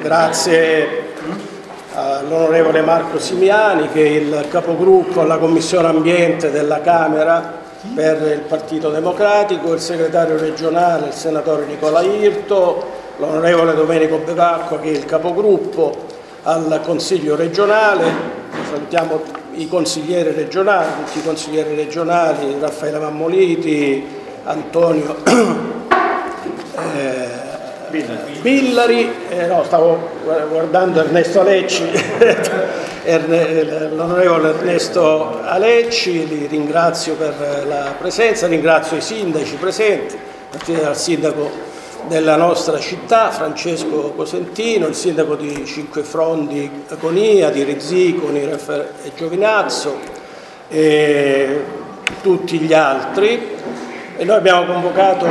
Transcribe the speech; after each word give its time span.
Grazie 0.00 1.14
all'onorevole 1.92 2.82
Marco 2.82 3.18
Simiani 3.18 3.88
che 3.88 4.04
è 4.04 4.08
il 4.08 4.46
capogruppo 4.48 5.22
alla 5.22 5.38
Commissione 5.38 5.88
Ambiente 5.88 6.52
della 6.52 6.80
Camera 6.80 7.54
per 7.96 8.22
il 8.32 8.42
Partito 8.46 8.90
Democratico, 8.90 9.72
il 9.72 9.80
segretario 9.80 10.38
regionale, 10.38 11.08
il 11.08 11.12
senatore 11.12 11.66
Nicola 11.66 12.00
Irto, 12.02 12.84
l'onorevole 13.16 13.74
Domenico 13.74 14.18
Bevacqua 14.18 14.78
che 14.78 14.92
è 14.92 14.96
il 14.96 15.04
capogruppo 15.04 16.06
al 16.44 16.80
Consiglio 16.84 17.34
regionale, 17.34 18.04
salutiamo 18.70 19.20
i 19.54 19.66
consiglieri 19.66 20.30
regionali, 20.30 20.90
tutti 21.04 21.18
i 21.18 21.24
consiglieri 21.24 21.74
regionali, 21.74 22.56
Raffaele 22.60 23.00
Mammoliti, 23.00 24.06
Antonio 24.44 25.16
eh, 26.96 27.47
Billari, 28.40 29.10
eh, 29.30 29.46
no, 29.46 29.64
stavo 29.64 30.10
guardando 30.50 31.00
Ernesto 31.00 31.40
Alecci, 31.40 31.84
l'onorevole 33.94 34.50
Ernesto 34.50 35.40
Alecci, 35.42 36.28
li 36.28 36.46
ringrazio 36.46 37.14
per 37.14 37.64
la 37.66 37.94
presenza, 37.98 38.46
ringrazio 38.46 38.98
i 38.98 39.00
sindaci 39.00 39.54
presenti, 39.54 40.16
a 40.16 40.18
partire 40.50 40.82
dal 40.82 40.96
sindaco 40.96 41.50
della 42.08 42.36
nostra 42.36 42.78
città, 42.78 43.30
Francesco 43.30 44.12
Cosentino, 44.14 44.86
il 44.86 44.94
sindaco 44.94 45.34
di 45.34 45.64
Cinque 45.64 46.02
Frondi 46.02 46.84
Conia, 47.00 47.50
di 47.50 47.62
Rizziconi 47.62 48.42
e 48.42 49.12
Giovinazzo 49.16 49.98
e 50.68 51.64
tutti 52.20 52.58
gli 52.58 52.74
altri. 52.74 53.56
E 54.16 54.24
noi 54.24 54.36
abbiamo 54.36 54.64
convocato 54.66 55.26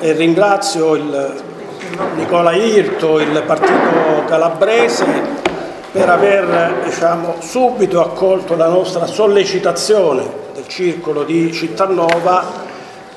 e 0.00 0.12
ringrazio 0.12 0.94
il 0.94 1.48
Nicola 2.14 2.52
Irto, 2.52 3.18
il 3.18 3.42
partito 3.44 4.24
calabrese, 4.26 5.04
per 5.90 6.08
aver 6.08 6.82
diciamo, 6.84 7.36
subito 7.40 8.00
accolto 8.00 8.54
la 8.54 8.68
nostra 8.68 9.06
sollecitazione 9.06 10.24
del 10.54 10.68
circolo 10.68 11.24
di 11.24 11.52
Cittanova 11.52 12.44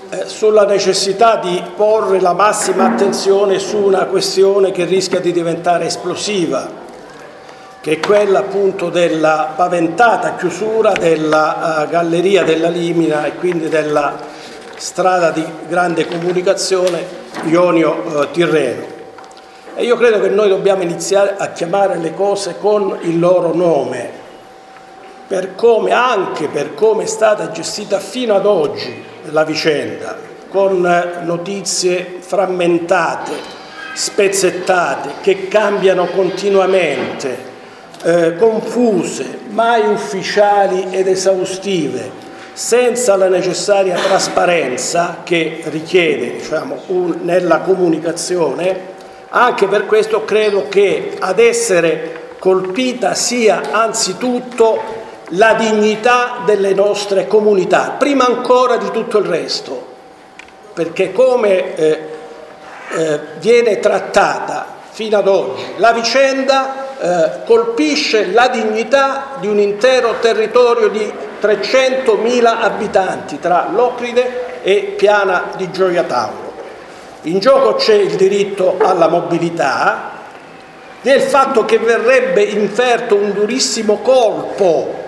eh, 0.10 0.26
sulla 0.26 0.66
necessità 0.66 1.36
di 1.36 1.62
porre 1.76 2.20
la 2.20 2.34
massima 2.34 2.86
attenzione 2.86 3.60
su 3.60 3.78
una 3.78 4.06
questione 4.06 4.72
che 4.72 4.86
rischia 4.86 5.20
di 5.20 5.32
diventare 5.32 5.86
esplosiva, 5.86 6.68
che 7.80 7.92
è 7.92 8.00
quella 8.00 8.40
appunto 8.40 8.90
della 8.90 9.54
paventata 9.56 10.36
chiusura 10.36 10.94
della 10.94 11.84
uh, 11.86 11.90
galleria 11.90 12.44
della 12.44 12.70
Limina 12.70 13.26
e 13.26 13.36
quindi 13.36 13.70
della 13.70 14.18
strada 14.76 15.30
di 15.30 15.46
grande 15.68 16.08
comunicazione 16.08 17.22
Ionio-Tirreno. 17.46 18.82
Eh, 18.82 19.82
e 19.82 19.86
io 19.86 19.98
credo 19.98 20.22
che 20.22 20.30
noi 20.30 20.50
dobbiamo 20.50 20.84
iniziare 20.84 21.36
a 21.38 21.50
chiamare 21.50 21.98
le 21.98 22.14
cose 22.14 22.58
con 22.60 23.00
il 23.02 23.20
loro 23.20 23.56
nome, 23.56 24.22
per 25.28 25.56
come, 25.56 25.92
anche 25.92 26.48
per 26.48 26.76
come 26.76 27.04
è 27.04 27.08
stata 27.08 27.50
gestita 27.50 28.00
fino 28.00 28.36
ad 28.36 28.46
oggi 28.46 29.04
la 29.32 29.44
vicenda, 29.44 30.16
con 30.50 30.86
eh, 30.86 31.24
notizie 31.24 32.18
frammentate, 32.20 33.32
spezzettate, 33.94 35.14
che 35.22 35.48
cambiano 35.48 36.06
continuamente, 36.06 37.52
eh, 38.04 38.36
confuse, 38.36 39.40
mai 39.50 39.88
ufficiali 39.88 40.88
ed 40.92 41.08
esaustive, 41.08 42.12
senza 42.54 43.16
la 43.16 43.28
necessaria 43.28 43.96
trasparenza 43.96 45.22
che 45.24 45.62
richiede 45.66 46.34
diciamo, 46.34 46.84
un, 46.88 47.20
nella 47.24 47.60
comunicazione, 47.60 48.92
anche 49.30 49.68
per 49.68 49.86
questo 49.88 50.24
credo 50.24 50.68
che 50.70 51.16
ad 51.20 51.40
essere 51.40 52.22
colpita 52.38 53.16
sia 53.16 53.72
anzitutto 53.72 55.02
la 55.30 55.56
dignità 55.56 56.42
delle 56.46 56.74
nostre 56.74 57.26
comunità, 57.28 57.96
prima 57.98 58.26
ancora 58.26 58.78
di 58.78 58.92
tutto 58.92 59.18
il 59.18 59.26
resto, 59.26 59.88
perché 60.74 61.12
come 61.12 61.76
eh, 61.76 62.00
eh, 62.96 63.20
viene 63.40 63.80
trattata 63.80 64.82
fino 64.92 65.18
ad 65.18 65.28
oggi 65.28 65.64
la 65.78 65.92
vicenda 65.92 66.98
eh, 67.00 67.44
colpisce 67.46 68.28
la 68.28 68.48
dignità 68.50 69.38
di 69.40 69.48
un 69.48 69.58
intero 69.58 70.18
territorio 70.20 70.90
di 70.90 71.12
300.000 71.44 72.46
abitanti 72.46 73.38
tra 73.38 73.68
Locride 73.70 74.62
e 74.64 74.94
Piana 74.96 75.52
di 75.58 75.70
Gioia 75.72 76.04
Tauro. 76.04 76.54
In 77.24 77.40
gioco 77.40 77.74
c'è 77.76 77.96
il 77.96 78.16
diritto 78.16 78.78
alla 78.80 79.10
mobilità, 79.10 80.12
del 81.02 81.20
fatto 81.20 81.66
che 81.66 81.80
verrebbe 81.80 82.44
inferto 82.44 83.16
un 83.16 83.34
durissimo 83.34 83.98
colpo 83.98 85.02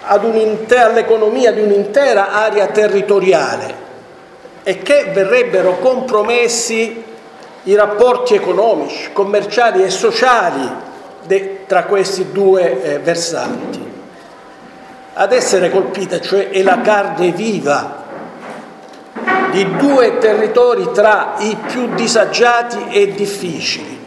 all'economia 0.00 1.52
di 1.52 1.60
un'intera 1.60 2.32
area 2.32 2.68
territoriale 2.68 3.84
e 4.62 4.78
che 4.78 5.10
verrebbero 5.12 5.78
compromessi 5.78 7.04
i 7.64 7.74
rapporti 7.74 8.34
economici, 8.34 9.12
commerciali 9.12 9.82
e 9.82 9.90
sociali 9.90 10.84
tra 11.66 11.84
questi 11.84 12.32
due 12.32 12.82
eh, 12.82 12.98
versanti. 12.98 13.95
Ad 15.18 15.32
essere 15.32 15.70
colpita, 15.70 16.20
cioè, 16.20 16.50
è 16.50 16.62
la 16.62 16.82
carne 16.82 17.30
viva 17.30 18.04
di 19.50 19.76
due 19.78 20.18
territori 20.18 20.90
tra 20.92 21.36
i 21.38 21.56
più 21.66 21.94
disagiati 21.94 22.88
e 22.90 23.12
difficili, 23.12 23.98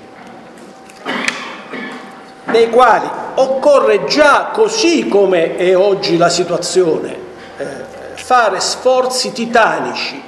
nei 2.44 2.70
quali 2.70 3.10
occorre 3.34 4.06
già, 4.06 4.52
così 4.54 5.08
come 5.08 5.56
è 5.56 5.76
oggi 5.76 6.16
la 6.16 6.30
situazione, 6.30 7.16
eh, 7.58 7.66
fare 8.14 8.60
sforzi 8.60 9.32
titanici 9.32 10.22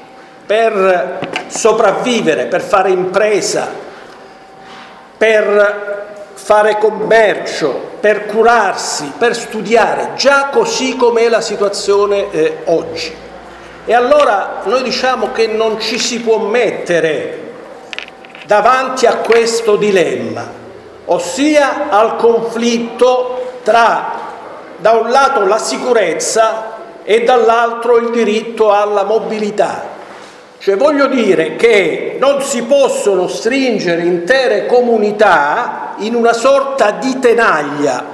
per 0.47 1.19
sopravvivere, 1.45 2.47
per 2.47 2.61
fare 2.61 2.89
impresa, 2.89 3.69
per 5.15 6.10
fare 6.51 6.77
commercio, 6.79 7.91
per 8.01 8.25
curarsi, 8.25 9.13
per 9.17 9.37
studiare, 9.37 10.15
già 10.17 10.49
così 10.51 10.97
come 10.97 11.21
è 11.21 11.29
la 11.29 11.39
situazione 11.39 12.29
eh, 12.29 12.57
oggi. 12.65 13.15
E 13.85 13.93
allora 13.93 14.59
noi 14.65 14.83
diciamo 14.83 15.31
che 15.31 15.47
non 15.47 15.79
ci 15.79 15.97
si 15.97 16.19
può 16.19 16.39
mettere 16.39 17.53
davanti 18.45 19.05
a 19.05 19.19
questo 19.19 19.77
dilemma 19.77 20.45
ossia 21.05 21.89
al 21.89 22.17
conflitto 22.17 23.59
tra 23.63 24.19
da 24.75 24.91
un 24.91 25.09
lato 25.09 25.45
la 25.45 25.57
sicurezza 25.57 26.79
e 27.03 27.23
dall'altro 27.23 27.95
il 27.95 28.09
diritto 28.09 28.73
alla 28.73 29.05
mobilità. 29.05 29.83
Cioè 30.61 30.77
voglio 30.77 31.07
dire 31.07 31.55
che 31.55 32.17
non 32.19 32.43
si 32.43 32.61
possono 32.65 33.27
stringere 33.27 34.03
intere 34.03 34.67
comunità 34.67 35.95
in 35.97 36.13
una 36.13 36.33
sorta 36.33 36.91
di 36.91 37.17
tenaglia 37.17 38.05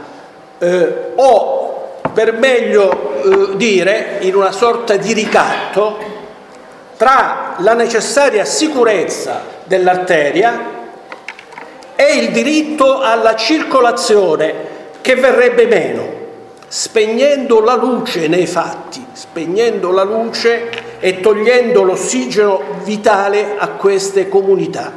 eh, 0.57 1.11
o 1.15 1.99
per 2.13 2.31
meglio 2.31 3.51
eh, 3.51 3.57
dire 3.57 4.19
in 4.21 4.33
una 4.33 4.53
sorta 4.53 4.95
di 4.95 5.11
ricatto 5.11 5.97
tra 6.95 7.55
la 7.57 7.73
necessaria 7.73 8.45
sicurezza 8.45 9.41
dell'arteria 9.65 10.57
è 11.95 12.09
il 12.11 12.31
diritto 12.31 13.01
alla 13.01 13.35
circolazione 13.35 14.53
che 15.01 15.15
verrebbe 15.15 15.65
meno, 15.65 16.09
spegnendo 16.69 17.59
la 17.59 17.75
luce 17.75 18.29
nei 18.29 18.47
fatti, 18.47 19.05
spegnendo 19.11 19.91
la 19.91 20.03
luce 20.03 20.86
e 20.99 21.19
togliendo 21.19 21.83
l'ossigeno 21.83 22.61
vitale 22.83 23.55
a 23.57 23.67
queste 23.69 24.29
comunità, 24.29 24.91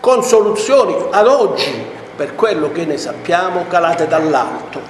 con 0.00 0.22
soluzioni 0.22 0.94
ad 1.10 1.26
oggi, 1.26 2.00
per 2.14 2.34
quello 2.34 2.70
che 2.72 2.84
ne 2.84 2.96
sappiamo, 2.96 3.66
calate 3.68 4.06
dall'alto. 4.06 4.80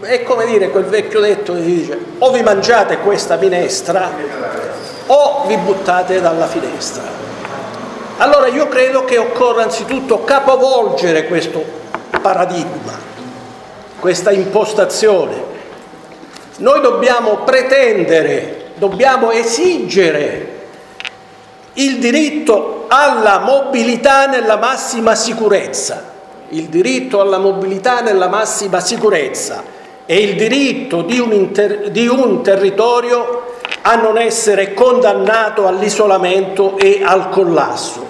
È 0.00 0.22
come 0.22 0.46
dire 0.46 0.70
quel 0.70 0.84
vecchio 0.84 1.20
detto 1.20 1.52
che 1.52 1.60
dice 1.62 1.98
o 2.18 2.30
vi 2.30 2.42
mangiate 2.42 2.98
questa 2.98 3.36
minestra 3.36 4.10
o 5.06 5.44
vi 5.46 5.56
buttate 5.58 6.20
dalla 6.20 6.46
finestra. 6.46 7.02
Allora 8.16 8.46
io 8.48 8.68
credo 8.68 9.04
che 9.04 9.18
occorra 9.18 9.62
anzitutto 9.62 10.24
capovolgere 10.24 11.26
questo 11.26 11.62
paradigma, 12.20 12.98
questa 13.98 14.30
impostazione. 14.30 15.49
Noi 16.60 16.82
dobbiamo 16.82 17.38
pretendere, 17.38 18.72
dobbiamo 18.74 19.30
esigere 19.30 20.58
il 21.74 21.98
diritto 21.98 22.84
alla 22.88 23.38
mobilità 23.38 24.26
nella 24.26 24.58
massima 24.58 25.14
sicurezza, 25.14 26.04
il 26.50 26.66
diritto 26.66 27.22
alla 27.22 27.38
mobilità 27.38 28.00
nella 28.00 28.28
massima 28.28 28.78
sicurezza 28.80 29.62
e 30.04 30.18
il 30.18 30.36
diritto 30.36 31.00
di 31.00 31.18
un, 31.18 31.50
di 31.90 32.06
un 32.06 32.42
territorio 32.42 33.52
a 33.80 33.94
non 33.94 34.18
essere 34.18 34.74
condannato 34.74 35.66
all'isolamento 35.66 36.76
e 36.76 37.00
al 37.02 37.30
collasso. 37.30 38.06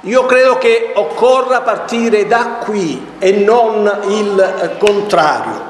Io 0.00 0.26
credo 0.26 0.58
che 0.58 0.90
occorra 0.94 1.60
partire 1.60 2.26
da 2.26 2.58
qui 2.60 3.06
e 3.20 3.30
non 3.30 4.00
il 4.08 4.40
eh, 4.40 4.78
contrario. 4.78 5.67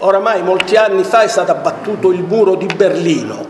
Oramai 0.00 0.42
molti 0.42 0.76
anni 0.76 1.02
fa 1.02 1.22
è 1.22 1.28
stato 1.28 1.50
abbattuto 1.50 2.12
il 2.12 2.22
muro 2.22 2.54
di 2.54 2.66
Berlino, 2.66 3.46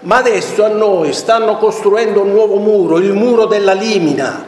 ma 0.00 0.16
adesso 0.16 0.62
a 0.62 0.68
noi 0.68 1.14
stanno 1.14 1.56
costruendo 1.56 2.20
un 2.20 2.32
nuovo 2.32 2.56
muro, 2.56 2.98
il 2.98 3.14
muro 3.14 3.46
della 3.46 3.72
Limina, 3.72 4.44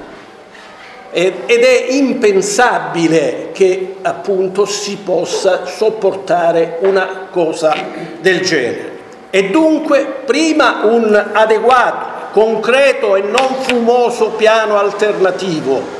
ed 1.10 1.48
è 1.48 1.86
impensabile 1.88 3.48
che 3.52 3.96
appunto 4.02 4.66
si 4.66 4.98
possa 5.02 5.64
sopportare 5.64 6.76
una 6.80 7.28
cosa 7.30 7.74
del 8.20 8.42
genere. 8.42 8.98
E 9.30 9.48
dunque 9.48 10.20
prima 10.26 10.80
un 10.82 11.14
adeguato, 11.32 12.28
concreto 12.32 13.16
e 13.16 13.22
non 13.22 13.62
fumoso 13.62 14.32
piano 14.36 14.76
alternativo 14.76 15.95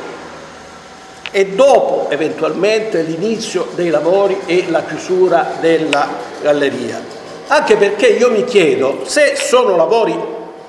e 1.37 1.49
dopo 1.49 2.07
eventualmente 2.09 3.03
l'inizio 3.03 3.69
dei 3.75 3.91
lavori 3.91 4.39
e 4.47 4.65
la 4.71 4.83
chiusura 4.85 5.57
della 5.61 6.09
galleria. 6.41 6.99
Anche 7.49 7.77
perché 7.77 8.07
io 8.07 8.31
mi 8.31 8.45
chiedo 8.45 9.01
se 9.05 9.35
sono 9.37 9.77
lavori 9.77 10.19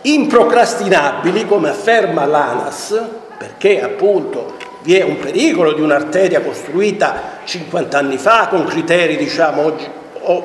improcrastinabili, 0.02 1.46
come 1.46 1.70
afferma 1.70 2.26
l'ANAS, 2.26 3.02
perché 3.38 3.82
appunto 3.82 4.56
vi 4.82 4.96
è 4.98 5.04
un 5.04 5.18
pericolo 5.20 5.72
di 5.72 5.80
un'arteria 5.80 6.42
costruita 6.42 7.40
50 7.46 7.98
anni 7.98 8.18
fa 8.18 8.48
con 8.50 8.66
criteri 8.66 9.16
diciamo 9.16 9.74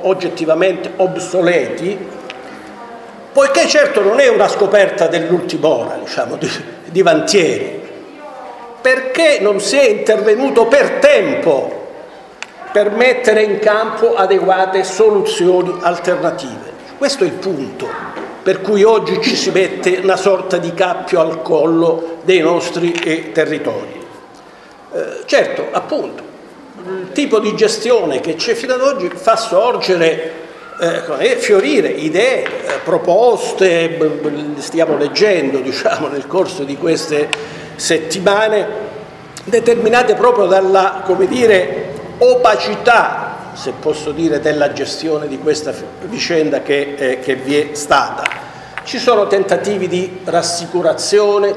oggettivamente 0.03 0.93
obsoleti, 0.99 1.99
poiché 3.33 3.67
certo 3.67 4.01
non 4.03 4.21
è 4.21 4.29
una 4.29 4.47
scoperta 4.47 5.09
dell'ultima 5.09 5.67
ora 5.67 5.99
diciamo, 6.01 6.37
di, 6.37 6.49
di 6.93 7.03
Vantieri, 7.03 7.82
perché 8.83 9.39
non 9.41 9.61
si 9.61 9.77
è 9.77 9.89
intervenuto 9.89 10.67
per 10.67 10.99
tempo 10.99 11.81
per 12.73 12.91
mettere 12.91 13.43
in 13.43 13.59
campo 13.59 14.15
adeguate 14.15 14.83
soluzioni 14.83 15.77
alternative. 15.81 16.71
Questo 16.99 17.25
è 17.25 17.27
il 17.27 17.35
punto 17.35 17.87
per 18.43 18.61
cui 18.61 18.83
oggi 18.83 19.21
ci 19.23 19.37
si 19.37 19.51
mette 19.51 20.01
una 20.03 20.17
sorta 20.17 20.57
di 20.57 20.75
cappio 20.75 21.21
al 21.21 21.43
collo 21.43 22.19
dei 22.23 22.41
nostri 22.41 22.93
eh, 22.93 23.31
territori. 23.31 24.01
Eh, 24.93 25.23
certo, 25.27 25.69
appunto, 25.71 26.23
il 26.85 27.13
tipo 27.13 27.39
di 27.39 27.55
gestione 27.55 28.21
che 28.21 28.35
c'è 28.35 28.55
fino 28.55 28.75
ad 28.75 28.81
oggi 28.81 29.09
fa 29.15 29.37
sorgere 29.37 30.41
eh, 30.81 31.37
fiorire 31.37 31.89
idee, 31.89 32.45
eh, 32.45 32.79
proposte, 32.83 33.99
stiamo 34.57 34.97
leggendo 34.97 35.59
diciamo, 35.61 36.09
nel 36.09 36.27
corso 36.27 36.65
di 36.65 36.77
queste 36.77 37.29
settimane, 37.77 38.67
determinate 39.45 40.15
proprio 40.15 40.47
dalla 40.47 41.03
come 41.05 41.27
dire, 41.27 41.91
opacità 42.19 43.33
se 43.55 43.73
posso 43.79 44.13
dire, 44.13 44.41
della 44.41 44.73
gestione 44.73 45.29
di 45.29 45.39
questa 45.39 45.75
vicenda 46.05 46.63
che, 46.63 46.95
eh, 46.97 47.19
che 47.21 47.35
vi 47.35 47.57
è 47.57 47.69
stata. 47.73 48.25
Ci 48.83 48.99
sono 48.99 49.27
tentativi 49.27 49.89
di 49.89 50.21
rassicurazione, 50.25 51.55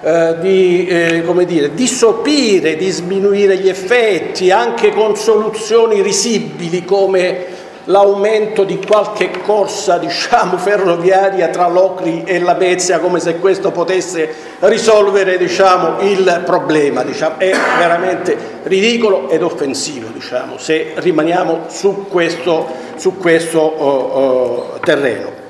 eh, 0.00 0.36
di, 0.40 0.86
eh, 0.86 1.44
dire, 1.44 1.74
di 1.74 1.86
sopire, 1.86 2.76
di 2.76 2.90
sminuire 2.90 3.56
gli 3.56 3.68
effetti, 3.68 4.50
anche 4.50 4.90
con 4.92 5.16
soluzioni 5.16 6.00
risibili 6.00 6.84
come 6.84 7.51
l'aumento 7.84 8.64
di 8.64 8.78
qualche 8.84 9.30
corsa 9.42 9.98
diciamo, 9.98 10.56
ferroviaria 10.58 11.48
tra 11.48 11.68
Locri 11.68 12.22
e 12.24 12.38
La 12.38 12.54
Bezia 12.54 12.98
come 12.98 13.18
se 13.18 13.38
questo 13.38 13.70
potesse 13.70 14.32
risolvere 14.60 15.38
diciamo, 15.38 16.00
il 16.00 16.42
problema. 16.44 17.02
Diciamo. 17.02 17.38
È 17.38 17.52
veramente 17.78 18.36
ridicolo 18.64 19.28
ed 19.28 19.42
offensivo 19.42 20.08
diciamo, 20.12 20.58
se 20.58 20.92
rimaniamo 20.96 21.62
su 21.68 22.06
questo, 22.08 22.66
su 22.96 23.18
questo 23.18 23.58
oh, 23.60 23.98
oh, 23.98 24.78
terreno. 24.84 25.40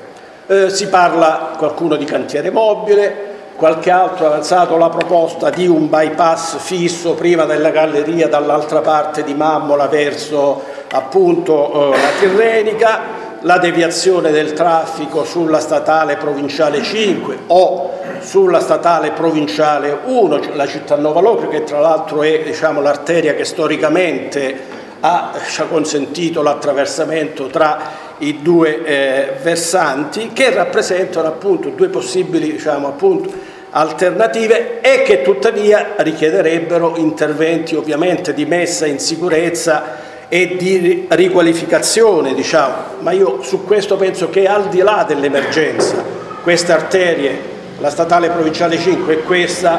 Eh, 0.47 0.71
si 0.71 0.89
parla 0.89 1.55
qualcuno 1.57 1.97
di 1.97 2.05
cantiere 2.05 2.51
mobile, 2.51 3.31
qualche 3.57 3.91
altro 3.91 4.25
ha 4.25 4.29
avanzato 4.29 4.77
la 4.77 4.89
proposta 4.89 5.51
di 5.51 5.69
un 5.69 5.89
bypass 5.89 6.57
fisso 6.59 7.13
prima 7.13 7.45
della 7.45 7.71
galleria 7.71 8.27
dall'altra 8.27 8.81
parte 8.81 9.23
di 9.23 9.35
Mammola 9.35 9.87
verso 9.87 10.72
appunto 10.93 11.93
eh, 11.93 11.97
la 11.97 12.11
Tirrenica, 12.19 13.01
la 13.41 13.59
deviazione 13.59 14.31
del 14.31 14.53
traffico 14.53 15.25
sulla 15.25 15.59
statale 15.59 16.17
provinciale 16.17 16.83
5 16.83 17.39
o 17.49 17.99
sulla 18.21 18.61
statale 18.61 19.11
provinciale 19.11 19.99
1, 20.05 20.41
la 20.55 20.67
città 20.67 20.97
Nova 20.97 21.21
Locrio 21.21 21.49
che 21.49 21.65
tra 21.65 21.81
l'altro 21.81 22.23
è 22.23 22.43
diciamo, 22.43 22.81
l'arteria 22.81 23.35
che 23.35 23.45
storicamente 23.45 24.81
ha, 25.01 25.33
ci 25.49 25.61
ha 25.61 25.65
consentito 25.65 26.43
l'attraversamento 26.43 27.47
tra 27.47 28.11
i 28.19 28.41
due 28.41 28.85
eh, 28.85 29.33
versanti 29.43 30.31
che 30.33 30.51
rappresentano 30.51 31.27
appunto 31.27 31.71
due 31.71 31.89
possibili 31.89 32.53
diciamo, 32.53 32.87
appunto, 32.87 33.33
alternative 33.71 34.81
e 34.81 35.03
che 35.03 35.23
tuttavia 35.23 35.95
richiederebbero 35.97 36.97
interventi 36.97 37.75
ovviamente 37.75 38.35
di 38.35 38.45
messa 38.45 38.87
in 38.87 39.01
sicurezza 39.01 40.11
e 40.35 40.57
di 40.57 41.05
riqualificazione, 41.11 42.33
diciamo. 42.33 42.75
ma 43.01 43.11
io 43.11 43.43
su 43.43 43.67
questo 43.67 43.99
penso 43.99 44.31
che 44.31 44.47
al 44.47 44.71
di 44.71 44.79
là 44.79 45.05
dell'emergenza 45.07 46.03
queste 46.43 46.73
arterie, 46.73 47.39
la 47.77 47.91
statale 47.91 48.31
provinciale 48.31 48.79
5 48.79 49.13
e 49.13 49.23
questa, 49.25 49.79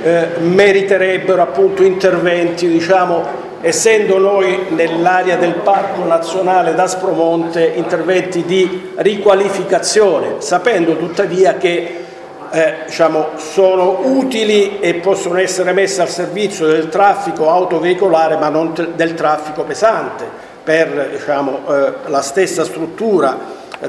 eh, 0.00 0.26
meriterebbero 0.38 1.42
appunto 1.42 1.82
interventi, 1.82 2.68
diciamo, 2.68 3.24
essendo 3.60 4.18
noi 4.18 4.66
nell'area 4.68 5.34
del 5.34 5.54
Parco 5.54 6.04
Nazionale 6.04 6.76
d'Aspromonte, 6.76 7.72
interventi 7.74 8.44
di 8.44 8.92
riqualificazione, 8.94 10.36
sapendo 10.38 10.96
tuttavia 10.96 11.56
che 11.56 12.04
eh, 12.50 12.74
diciamo, 12.86 13.30
sono 13.36 14.00
utili 14.04 14.80
e 14.80 14.94
possono 14.94 15.38
essere 15.38 15.72
messe 15.72 16.00
al 16.00 16.08
servizio 16.08 16.66
del 16.66 16.88
traffico 16.88 17.50
autoveicolare 17.50 18.36
ma 18.36 18.48
non 18.48 18.72
del 18.94 19.14
traffico 19.14 19.64
pesante 19.64 20.24
per 20.62 21.10
diciamo, 21.12 21.60
eh, 21.68 21.92
la 22.06 22.20
stessa 22.20 22.64
struttura 22.64 23.38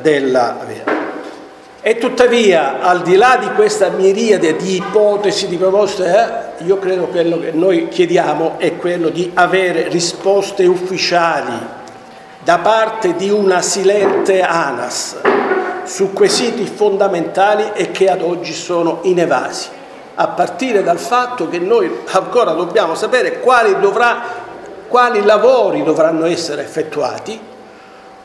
della 0.01 0.57
via. 0.65 0.97
E 1.81 1.97
tuttavia, 1.97 2.81
al 2.81 3.01
di 3.01 3.15
là 3.15 3.37
di 3.39 3.49
questa 3.53 3.89
miriade 3.89 4.55
di 4.57 4.75
ipotesi, 4.75 5.47
di 5.47 5.55
proposte, 5.55 6.53
eh, 6.59 6.63
io 6.65 6.77
credo 6.77 7.05
che 7.05 7.11
quello 7.11 7.39
che 7.39 7.51
noi 7.53 7.87
chiediamo 7.87 8.55
è 8.57 8.75
quello 8.75 9.09
di 9.09 9.31
avere 9.33 9.87
risposte 9.87 10.65
ufficiali 10.65 11.77
da 12.43 12.59
parte 12.59 13.15
di 13.15 13.29
una 13.29 13.61
silente 13.61 14.41
ANAS 14.41 15.17
su 15.89 16.13
quesiti 16.13 16.67
fondamentali 16.67 17.71
e 17.73 17.89
che 17.89 18.09
ad 18.11 18.21
oggi 18.21 18.53
sono 18.53 18.99
inevasi, 19.01 19.69
a 20.13 20.27
partire 20.27 20.83
dal 20.83 20.99
fatto 20.99 21.49
che 21.49 21.57
noi 21.57 21.91
ancora 22.11 22.51
dobbiamo 22.51 22.93
sapere 22.93 23.39
quali, 23.39 23.77
dovrà, 23.79 24.21
quali 24.87 25.23
lavori 25.23 25.81
dovranno 25.81 26.27
essere 26.27 26.61
effettuati, 26.61 27.39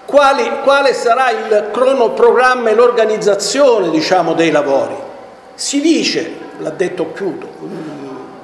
quali, 0.04 0.46
quale 0.62 0.92
sarà 0.92 1.30
il 1.30 1.70
cronoprogramma 1.72 2.68
e 2.68 2.74
l'organizzazione 2.74 3.88
diciamo, 3.88 4.34
dei 4.34 4.50
lavori. 4.50 4.96
Si 5.54 5.80
dice, 5.80 6.32
l'ha 6.58 6.70
detto 6.70 7.12
Chiuto, 7.14 7.48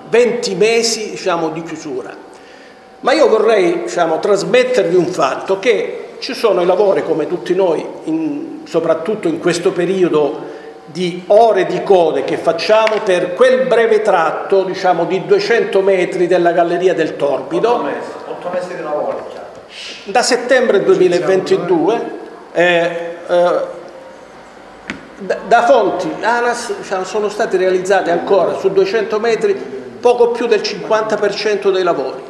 20 0.08 0.54
mesi 0.54 1.10
diciamo, 1.10 1.50
di 1.50 1.62
chiusura, 1.62 2.16
ma 3.00 3.12
io 3.12 3.28
vorrei 3.28 3.82
diciamo, 3.82 4.18
trasmettervi 4.18 4.96
un 4.96 5.08
fatto 5.08 5.58
che 5.58 6.14
ci 6.20 6.32
sono 6.32 6.62
i 6.62 6.66
lavori 6.66 7.04
come 7.04 7.26
tutti 7.26 7.54
noi, 7.54 7.84
in, 8.04 8.59
soprattutto 8.70 9.26
in 9.26 9.40
questo 9.40 9.72
periodo 9.72 10.58
di 10.84 11.24
ore 11.26 11.66
di 11.66 11.82
code 11.82 12.22
che 12.22 12.36
facciamo 12.36 13.00
per 13.04 13.34
quel 13.34 13.66
breve 13.66 14.00
tratto 14.00 14.62
diciamo, 14.62 15.06
di 15.06 15.26
200 15.26 15.80
metri 15.80 16.28
della 16.28 16.52
Galleria 16.52 16.94
del 16.94 17.16
Torbido. 17.16 17.74
8 17.74 17.82
mesi, 17.82 18.10
8 18.28 18.50
mesi 18.52 18.76
di 18.76 18.82
lavori 18.82 19.16
già. 19.34 19.44
Da 20.04 20.22
settembre 20.22 20.84
2022 20.84 22.10
eh, 22.52 23.16
eh, 23.26 23.60
da, 25.18 25.62
fonti 25.64 26.08
ANAS 26.20 26.76
diciamo, 26.76 27.02
sono 27.02 27.28
stati 27.28 27.56
realizzati 27.56 28.10
ancora 28.10 28.54
su 28.54 28.70
200 28.70 29.18
metri 29.18 29.54
poco 30.00 30.28
più 30.28 30.46
del 30.46 30.60
50% 30.60 31.72
dei 31.72 31.82
lavori. 31.82 32.22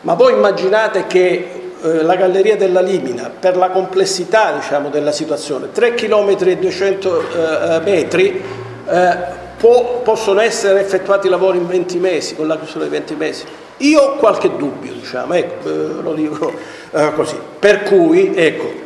Ma 0.00 0.14
voi 0.14 0.32
immaginate 0.32 1.06
che 1.06 1.61
la 1.82 2.14
Galleria 2.14 2.56
della 2.56 2.80
Limina, 2.80 3.30
per 3.38 3.56
la 3.56 3.70
complessità 3.70 4.52
diciamo, 4.52 4.88
della 4.88 5.12
situazione, 5.12 5.70
3 5.72 5.94
km 5.94 6.36
e 6.40 6.56
200 6.56 7.20
eh, 7.20 7.80
metri, 7.80 8.42
eh, 8.88 9.16
può, 9.56 10.00
possono 10.02 10.40
essere 10.40 10.80
effettuati 10.80 11.28
lavori 11.28 11.58
in 11.58 11.66
20 11.66 11.98
mesi, 11.98 12.34
con 12.36 12.46
la 12.46 12.56
chiusura 12.56 12.84
di 12.84 12.90
20 12.90 13.14
mesi. 13.16 13.44
Io 13.78 14.00
ho 14.00 14.16
qualche 14.16 14.56
dubbio, 14.56 14.92
diciamo, 14.92 15.34
ecco, 15.34 15.68
eh, 15.68 16.02
lo 16.02 16.14
dico 16.14 16.52
eh, 16.92 17.12
così. 17.14 17.36
Per 17.58 17.82
cui, 17.82 18.32
ecco, 18.34 18.80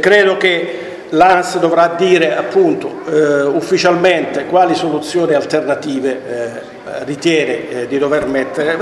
credo 0.00 0.36
che 0.36 0.84
l'ANS 1.10 1.58
dovrà 1.58 1.94
dire 1.96 2.36
appunto 2.36 3.00
eh, 3.06 3.42
ufficialmente 3.42 4.46
quali 4.46 4.74
soluzioni 4.74 5.34
alternative 5.34 6.20
eh, 6.26 7.04
ritiene 7.04 7.70
eh, 7.70 7.86
di 7.86 7.98
dover 7.98 8.26
mettere, 8.26 8.76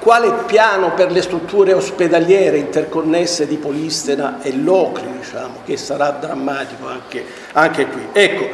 quale 0.00 0.32
piano 0.46 0.92
per 0.94 1.10
le 1.10 1.22
strutture 1.22 1.72
ospedaliere 1.72 2.58
interconnesse 2.58 3.46
di 3.46 3.56
Polistena 3.56 4.40
e 4.42 4.54
Locri, 4.54 5.06
diciamo, 5.18 5.60
che 5.64 5.76
sarà 5.76 6.10
drammatico 6.10 6.86
anche, 6.86 7.24
anche 7.52 7.86
qui. 7.86 8.08
Ecco, 8.12 8.46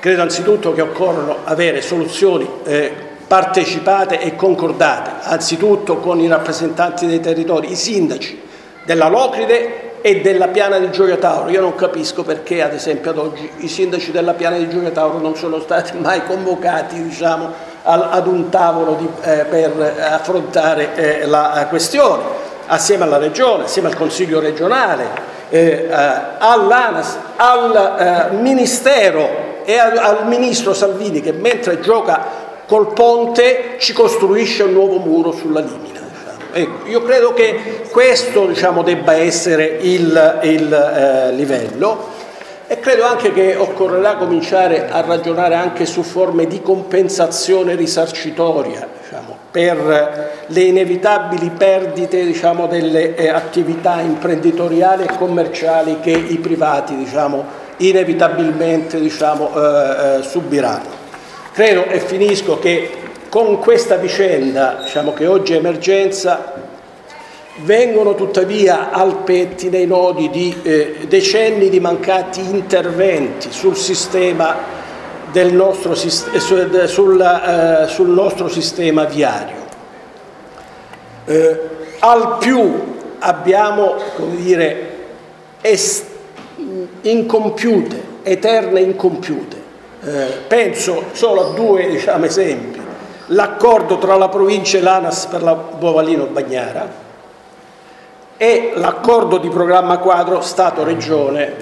credo 0.00 0.22
anzitutto 0.22 0.72
che 0.72 0.82
occorrono 0.82 1.38
avere 1.44 1.80
soluzioni 1.80 2.48
eh, 2.64 2.92
partecipate 3.26 4.20
e 4.20 4.36
concordate, 4.36 5.26
anzitutto 5.28 5.96
con 5.96 6.20
i 6.20 6.28
rappresentanti 6.28 7.06
dei 7.06 7.20
territori, 7.20 7.70
i 7.70 7.76
sindaci 7.76 8.42
della 8.84 9.08
Locride 9.08 9.84
e 10.02 10.20
della 10.20 10.48
Piana 10.48 10.78
di 10.78 10.90
Gioia 10.90 11.16
Tauro. 11.16 11.48
Io 11.48 11.62
non 11.62 11.74
capisco 11.74 12.22
perché, 12.22 12.60
ad 12.60 12.74
esempio, 12.74 13.10
ad 13.10 13.16
oggi 13.16 13.48
i 13.58 13.68
sindaci 13.68 14.12
della 14.12 14.34
Piana 14.34 14.58
di 14.58 14.68
Gioia 14.68 14.90
Tauro 14.90 15.18
non 15.18 15.34
sono 15.36 15.60
stati 15.60 15.96
mai 15.98 16.22
convocati 16.24 17.02
diciamo, 17.02 17.72
ad 17.86 18.26
un 18.26 18.48
tavolo 18.48 18.94
di, 18.94 19.08
eh, 19.22 19.44
per 19.44 19.94
affrontare 20.12 20.94
eh, 20.94 21.26
la 21.26 21.66
questione, 21.68 22.22
assieme 22.66 23.04
alla 23.04 23.18
Regione, 23.18 23.64
assieme 23.64 23.88
al 23.88 23.96
Consiglio 23.96 24.40
regionale, 24.40 25.32
eh, 25.50 25.60
eh 25.60 25.88
all'ANAS, 26.38 27.18
al 27.36 28.30
eh, 28.32 28.36
Ministero 28.36 29.62
e 29.64 29.78
al, 29.78 29.96
al 29.96 30.26
Ministro 30.26 30.72
Salvini 30.72 31.20
che 31.20 31.32
mentre 31.32 31.80
gioca 31.80 32.42
col 32.66 32.92
ponte 32.92 33.76
ci 33.78 33.92
costruisce 33.92 34.62
un 34.62 34.72
nuovo 34.72 34.98
muro 34.98 35.32
sulla 35.32 35.60
Limina. 35.60 36.00
Ecco, 36.56 36.86
io 36.86 37.02
credo 37.02 37.34
che 37.34 37.82
questo 37.90 38.46
diciamo, 38.46 38.82
debba 38.82 39.12
essere 39.14 39.64
il, 39.80 40.38
il 40.42 40.72
eh, 40.72 41.32
livello 41.32 42.12
e 42.66 42.80
credo 42.80 43.04
anche 43.04 43.32
che 43.32 43.56
occorrerà 43.56 44.16
cominciare 44.16 44.88
a 44.88 45.02
ragionare 45.02 45.54
anche 45.54 45.84
su 45.84 46.02
forme 46.02 46.46
di 46.46 46.62
compensazione 46.62 47.74
risarcitoria 47.74 48.88
diciamo, 49.02 49.36
per 49.50 50.32
le 50.46 50.60
inevitabili 50.60 51.50
perdite 51.50 52.24
diciamo, 52.24 52.66
delle 52.66 53.14
eh, 53.14 53.28
attività 53.28 54.00
imprenditoriali 54.00 55.04
e 55.04 55.16
commerciali 55.16 56.00
che 56.00 56.10
i 56.10 56.38
privati 56.38 56.96
diciamo, 56.96 57.44
inevitabilmente 57.78 58.98
diciamo, 58.98 59.50
eh, 59.54 60.18
eh, 60.18 60.22
subiranno. 60.22 61.02
Credo, 61.52 61.84
e 61.84 62.00
finisco, 62.00 62.58
che 62.58 62.90
con 63.28 63.58
questa 63.58 63.96
vicenda, 63.96 64.78
diciamo 64.82 65.12
che 65.12 65.26
oggi 65.26 65.52
è 65.52 65.56
emergenza, 65.56 66.52
vengono 67.58 68.14
tuttavia 68.14 68.90
al 68.90 69.18
pettine 69.18 69.78
i 69.78 69.86
nodi 69.86 70.28
di 70.30 70.54
eh, 70.62 70.96
decenni 71.06 71.68
di 71.68 71.78
mancati 71.78 72.40
interventi 72.40 73.52
sul 73.52 73.76
sistema 73.76 74.56
del 75.30 75.52
nostro, 75.52 75.92
eh, 75.92 76.38
sul, 76.88 77.20
eh, 77.20 77.86
sul 77.86 78.08
nostro 78.08 78.48
sistema 78.48 79.04
viario. 79.04 79.62
Eh, 81.26 81.60
al 82.00 82.38
più 82.38 82.96
abbiamo, 83.20 83.94
come 84.16 84.36
dire, 84.36 84.92
incompiute, 87.02 88.02
eterne 88.22 88.80
incompiute. 88.80 89.62
Eh, 90.02 90.26
penso 90.48 91.04
solo 91.12 91.52
a 91.52 91.54
due 91.54 91.88
diciamo, 91.88 92.26
esempi 92.26 92.82
l'accordo 93.28 93.96
tra 93.96 94.16
la 94.16 94.28
provincia 94.28 94.76
e 94.76 94.82
l'ANAS 94.82 95.26
per 95.26 95.42
la 95.42 95.54
Bovalino 95.54 96.26
Bagnara 96.26 97.03
e 98.44 98.72
l'accordo 98.74 99.38
di 99.38 99.48
programma 99.48 99.96
quadro 99.96 100.42
Stato-Regione 100.42 101.52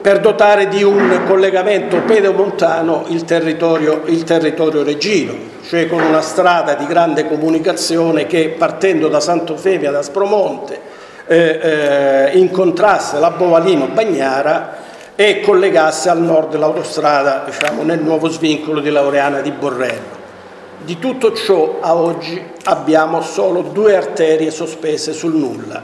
per 0.00 0.18
dotare 0.18 0.66
di 0.66 0.82
un 0.82 1.20
collegamento 1.28 2.00
pedemontano 2.00 3.04
il 3.06 3.24
territorio, 3.24 4.02
il 4.06 4.24
territorio 4.24 4.82
reggino, 4.82 5.32
cioè 5.64 5.86
con 5.86 6.02
una 6.02 6.20
strada 6.20 6.74
di 6.74 6.84
grande 6.86 7.28
comunicazione 7.28 8.26
che 8.26 8.56
partendo 8.58 9.06
da 9.06 9.20
Sant'Eufemia, 9.20 9.92
da 9.92 10.00
Aspromonte, 10.00 10.80
eh, 11.28 11.60
eh, 11.62 12.38
incontrasse 12.38 13.20
la 13.20 13.30
Bovalino 13.30 13.86
Bagnara 13.86 14.78
e 15.14 15.40
collegasse 15.42 16.08
al 16.08 16.20
nord 16.20 16.56
l'autostrada 16.56 17.44
diciamo, 17.46 17.84
nel 17.84 18.00
nuovo 18.00 18.28
svincolo 18.28 18.80
di 18.80 18.90
Laureana 18.90 19.40
di 19.40 19.52
Borrello. 19.52 20.21
Di 20.84 20.98
tutto 20.98 21.32
ciò 21.32 21.78
a 21.80 21.94
oggi 21.94 22.42
abbiamo 22.64 23.22
solo 23.22 23.62
due 23.62 23.94
arterie 23.94 24.50
sospese 24.50 25.12
sul 25.12 25.32
nulla, 25.32 25.80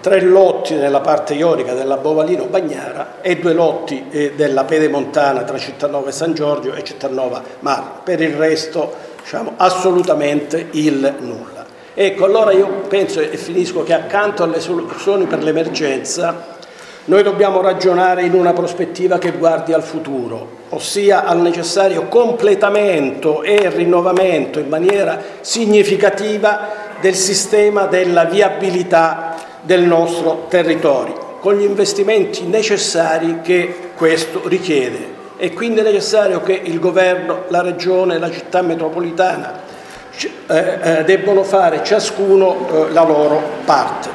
tre 0.00 0.20
lotti 0.20 0.74
nella 0.74 1.00
parte 1.00 1.34
ionica 1.34 1.74
della 1.74 1.96
Bovalino 1.96 2.46
Bagnara 2.46 3.18
e 3.20 3.36
due 3.38 3.52
lotti 3.52 4.06
eh, 4.10 4.32
della 4.34 4.64
Pedemontana 4.64 5.44
tra 5.44 5.56
Cittanova 5.58 6.08
e 6.08 6.12
San 6.12 6.34
Giorgio 6.34 6.74
e 6.74 6.82
Cittanova 6.82 7.40
Mar. 7.60 8.02
Per 8.02 8.20
il 8.20 8.34
resto 8.34 8.92
diciamo, 9.22 9.52
assolutamente 9.56 10.70
il 10.72 11.14
nulla. 11.20 11.64
Ecco, 11.94 12.24
allora 12.24 12.50
io 12.50 12.66
penso 12.88 13.20
e 13.20 13.36
finisco 13.36 13.84
che 13.84 13.94
accanto 13.94 14.42
alle 14.42 14.58
soluzioni 14.58 15.26
per 15.26 15.40
l'emergenza 15.40 16.55
noi 17.06 17.22
dobbiamo 17.22 17.60
ragionare 17.60 18.24
in 18.24 18.34
una 18.34 18.52
prospettiva 18.52 19.18
che 19.18 19.32
guardi 19.32 19.72
al 19.72 19.82
futuro, 19.82 20.64
ossia 20.70 21.24
al 21.24 21.40
necessario 21.40 22.06
completamento 22.08 23.42
e 23.42 23.70
rinnovamento 23.70 24.58
in 24.58 24.68
maniera 24.68 25.20
significativa 25.40 26.84
del 27.00 27.14
sistema 27.14 27.86
della 27.86 28.24
viabilità 28.24 29.34
del 29.62 29.82
nostro 29.82 30.46
territorio, 30.48 31.38
con 31.40 31.54
gli 31.56 31.62
investimenti 31.62 32.44
necessari 32.44 33.40
che 33.40 33.90
questo 33.96 34.42
richiede. 34.46 35.14
È 35.36 35.52
quindi 35.52 35.82
necessario 35.82 36.40
che 36.40 36.60
il 36.64 36.80
Governo, 36.80 37.44
la 37.48 37.62
Regione 37.62 38.18
la 38.18 38.30
città 38.30 38.62
metropolitana 38.62 39.60
eh, 40.48 40.78
eh, 40.82 41.04
debbano 41.04 41.44
fare 41.44 41.84
ciascuno 41.84 42.88
eh, 42.88 42.92
la 42.92 43.04
loro 43.04 43.40
parte. 43.64 44.08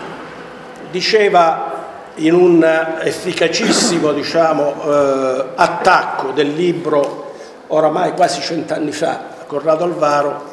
Diceva 0.89 1.70
in 2.15 2.33
un 2.33 2.97
efficacissimo 3.01 4.11
diciamo, 4.11 4.73
eh, 4.83 5.45
attacco 5.55 6.31
del 6.31 6.53
libro 6.53 7.33
oramai 7.67 8.13
quasi 8.13 8.41
cent'anni 8.41 8.91
fa, 8.91 9.23
Corrado 9.47 9.83
Alvaro, 9.83 10.49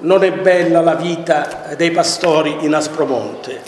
Non 0.00 0.24
è 0.24 0.32
bella 0.32 0.80
la 0.80 0.96
vita 0.96 1.74
dei 1.76 1.92
pastori 1.92 2.56
in 2.62 2.74
Aspromonte, 2.74 3.62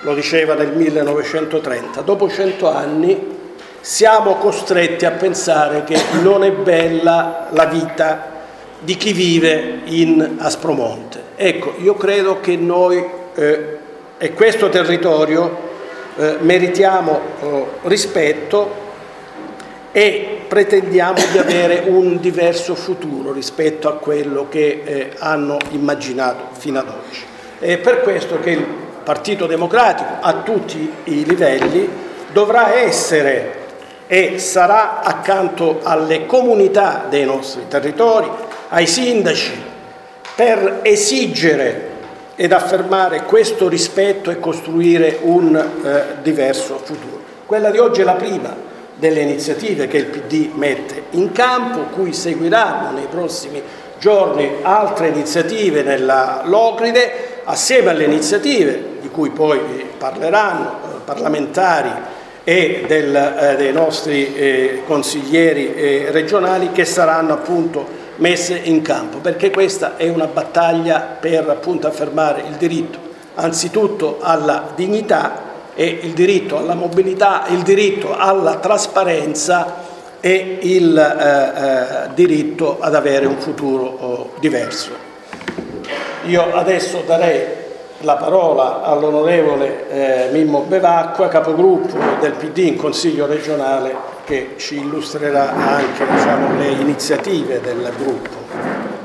lo 0.00 0.14
diceva 0.14 0.54
nel 0.54 0.72
1930. 0.72 2.00
Dopo 2.00 2.28
cento 2.28 2.68
anni 2.68 3.34
siamo 3.80 4.34
costretti 4.34 5.04
a 5.04 5.12
pensare 5.12 5.84
che 5.84 5.96
non 6.22 6.42
è 6.42 6.50
bella 6.50 7.46
la 7.50 7.66
vita 7.66 8.34
di 8.80 8.96
chi 8.96 9.12
vive 9.12 9.82
in 9.84 10.38
Aspromonte. 10.38 11.22
Ecco, 11.36 11.74
io 11.78 11.94
credo 11.94 12.40
che 12.40 12.56
noi 12.56 13.08
eh, 13.34 13.78
e 14.18 14.32
questo 14.32 14.70
territorio 14.70 15.74
eh, 16.16 16.36
meritiamo 16.40 17.20
eh, 17.40 17.64
rispetto 17.82 18.84
e 19.92 20.40
pretendiamo 20.48 21.18
di 21.32 21.38
avere 21.38 21.84
un 21.86 22.20
diverso 22.20 22.74
futuro 22.74 23.32
rispetto 23.32 23.88
a 23.88 23.94
quello 23.94 24.46
che 24.48 24.82
eh, 24.84 25.10
hanno 25.18 25.58
immaginato 25.70 26.48
fino 26.52 26.78
ad 26.78 26.88
oggi. 26.88 27.20
È 27.58 27.78
per 27.78 28.02
questo 28.02 28.38
che 28.40 28.50
il 28.50 28.64
Partito 29.02 29.46
Democratico 29.46 30.16
a 30.20 30.42
tutti 30.42 30.90
i 31.04 31.24
livelli 31.24 31.88
dovrà 32.32 32.74
essere 32.74 33.64
e 34.06 34.38
sarà 34.38 35.00
accanto 35.00 35.80
alle 35.82 36.26
comunità 36.26 37.06
dei 37.08 37.24
nostri 37.24 37.62
territori, 37.68 38.28
ai 38.68 38.86
sindaci, 38.86 39.52
per 40.34 40.80
esigere 40.82 41.85
ed 42.36 42.52
affermare 42.52 43.22
questo 43.22 43.68
rispetto 43.68 44.30
e 44.30 44.38
costruire 44.38 45.18
un 45.22 45.56
eh, 45.56 46.04
diverso 46.22 46.78
futuro. 46.82 47.20
Quella 47.46 47.70
di 47.70 47.78
oggi 47.78 48.02
è 48.02 48.04
la 48.04 48.14
prima 48.14 48.54
delle 48.94 49.20
iniziative 49.20 49.88
che 49.88 49.96
il 49.96 50.06
PD 50.06 50.50
mette 50.54 51.04
in 51.10 51.32
campo, 51.32 51.94
cui 51.94 52.12
seguiranno 52.12 52.92
nei 52.92 53.06
prossimi 53.10 53.62
giorni 53.98 54.56
altre 54.62 55.08
iniziative 55.08 55.82
nella 55.82 56.42
Locride, 56.44 57.40
assieme 57.44 57.90
alle 57.90 58.04
iniziative 58.04 58.98
di 59.00 59.08
cui 59.08 59.30
poi 59.30 59.58
parleranno 59.96 60.70
eh, 60.70 60.98
parlamentari 61.04 61.90
e 62.44 62.84
del, 62.86 63.16
eh, 63.16 63.56
dei 63.56 63.72
nostri 63.72 64.34
eh, 64.34 64.82
consiglieri 64.86 65.74
eh, 65.74 66.06
regionali 66.10 66.70
che 66.72 66.84
saranno 66.84 67.32
appunto 67.32 68.04
messe 68.16 68.56
in 68.56 68.82
campo, 68.82 69.18
perché 69.18 69.50
questa 69.50 69.96
è 69.96 70.08
una 70.08 70.26
battaglia 70.26 71.00
per 71.18 71.48
appunto 71.48 71.86
affermare 71.86 72.42
il 72.48 72.54
diritto 72.54 72.98
anzitutto 73.36 74.18
alla 74.20 74.72
dignità 74.74 75.44
e 75.74 75.98
il 76.02 76.12
diritto 76.12 76.56
alla 76.56 76.74
mobilità, 76.74 77.44
il 77.48 77.62
diritto 77.62 78.16
alla 78.16 78.56
trasparenza 78.56 79.84
e 80.20 80.58
il 80.62 80.96
eh, 80.96 82.06
eh, 82.06 82.14
diritto 82.14 82.78
ad 82.80 82.94
avere 82.94 83.26
un 83.26 83.36
futuro 83.36 83.84
oh, 83.84 84.30
diverso. 84.40 84.90
Io 86.24 86.54
adesso 86.54 87.02
darei 87.06 87.64
la 88.00 88.14
parola 88.14 88.82
all'onorevole 88.82 89.88
eh, 89.90 90.28
Mimmo 90.32 90.60
Bevacqua, 90.62 91.28
capogruppo 91.28 91.98
del 92.20 92.32
PD 92.32 92.58
in 92.58 92.76
Consiglio 92.76 93.26
regionale, 93.26 93.94
che 94.26 94.54
ci 94.56 94.80
illustrerà 94.80 95.54
anche 95.54 96.04
diciamo, 96.04 96.58
le 96.58 96.66
iniziative 96.70 97.60
del 97.60 97.92
gruppo. 97.96 98.34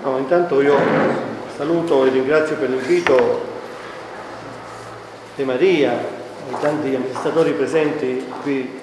No, 0.03 0.17
intanto 0.17 0.61
io 0.61 0.75
saluto 1.55 2.05
e 2.05 2.09
ringrazio 2.09 2.55
per 2.55 2.69
l'invito 2.69 3.49
De 5.35 5.43
Maria 5.45 5.91
e 5.93 6.59
tanti 6.59 6.95
amministratori 6.95 7.51
presenti 7.51 8.25
qui 8.41 8.79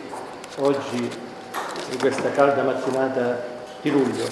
oggi 0.58 1.10
in 1.90 1.98
questa 1.98 2.30
calda 2.30 2.62
mattinata 2.62 3.42
di 3.82 3.90
luglio. 3.90 4.24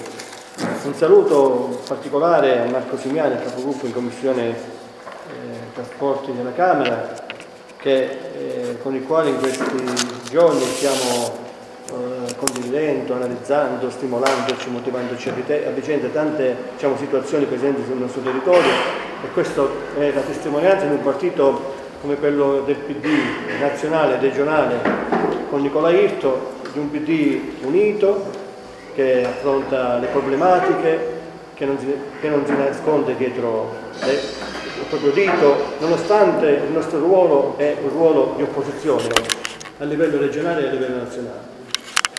Un 0.83 0.93
saluto 0.95 1.81
particolare 1.85 2.61
a 2.61 2.69
Marco 2.69 2.97
Simiani, 2.97 3.35
capogruppo 3.43 3.85
in 3.85 3.93
Commissione 3.93 4.47
eh, 4.47 4.55
Trasporti 5.73 6.33
della 6.33 6.53
Camera, 6.53 7.15
che, 7.75 8.17
eh, 8.33 8.77
con 8.81 8.95
il 8.95 9.03
quale 9.03 9.29
in 9.29 9.39
questi 9.39 9.83
giorni 10.29 10.63
stiamo 10.63 11.46
eh, 11.89 12.35
condividendo, 12.35 13.13
analizzando, 13.13 13.89
stimolandoci, 13.89 14.69
motivandoci 14.69 15.29
a 15.29 15.69
vicenda 15.71 16.07
tante 16.09 16.55
diciamo, 16.73 16.97
situazioni 16.97 17.45
presenti 17.45 17.83
sul 17.85 17.97
nostro 17.97 18.21
territorio 18.21 18.71
e 19.23 19.31
questo 19.31 19.71
è 19.97 20.11
la 20.13 20.21
testimonianza 20.21 20.85
di 20.85 20.93
un 20.93 21.01
partito 21.01 21.75
come 22.01 22.15
quello 22.15 22.61
del 22.65 22.75
PD 22.75 23.05
nazionale, 23.59 24.19
regionale, 24.19 24.79
con 25.49 25.61
Nicola 25.61 25.89
Irto, 25.89 26.55
di 26.73 26.79
un 26.79 26.91
PD 26.91 27.63
unito 27.63 28.31
che 28.93 29.25
affronta 29.25 29.97
le 29.97 30.07
problematiche, 30.07 31.15
che 31.53 31.65
non 31.65 31.79
si, 31.79 31.87
che 32.19 32.29
non 32.29 32.45
si 32.45 32.51
nasconde 32.51 33.15
dietro 33.15 33.73
le, 34.03 34.11
il 34.13 34.85
proprio 34.89 35.11
dito, 35.11 35.73
nonostante 35.79 36.47
il 36.47 36.71
nostro 36.71 36.99
ruolo 36.99 37.55
è 37.57 37.77
un 37.81 37.89
ruolo 37.89 38.33
di 38.35 38.43
opposizione 38.43 39.07
a 39.79 39.83
livello 39.85 40.19
regionale 40.19 40.63
e 40.63 40.67
a 40.67 40.71
livello 40.71 40.97
nazionale. 40.97 41.56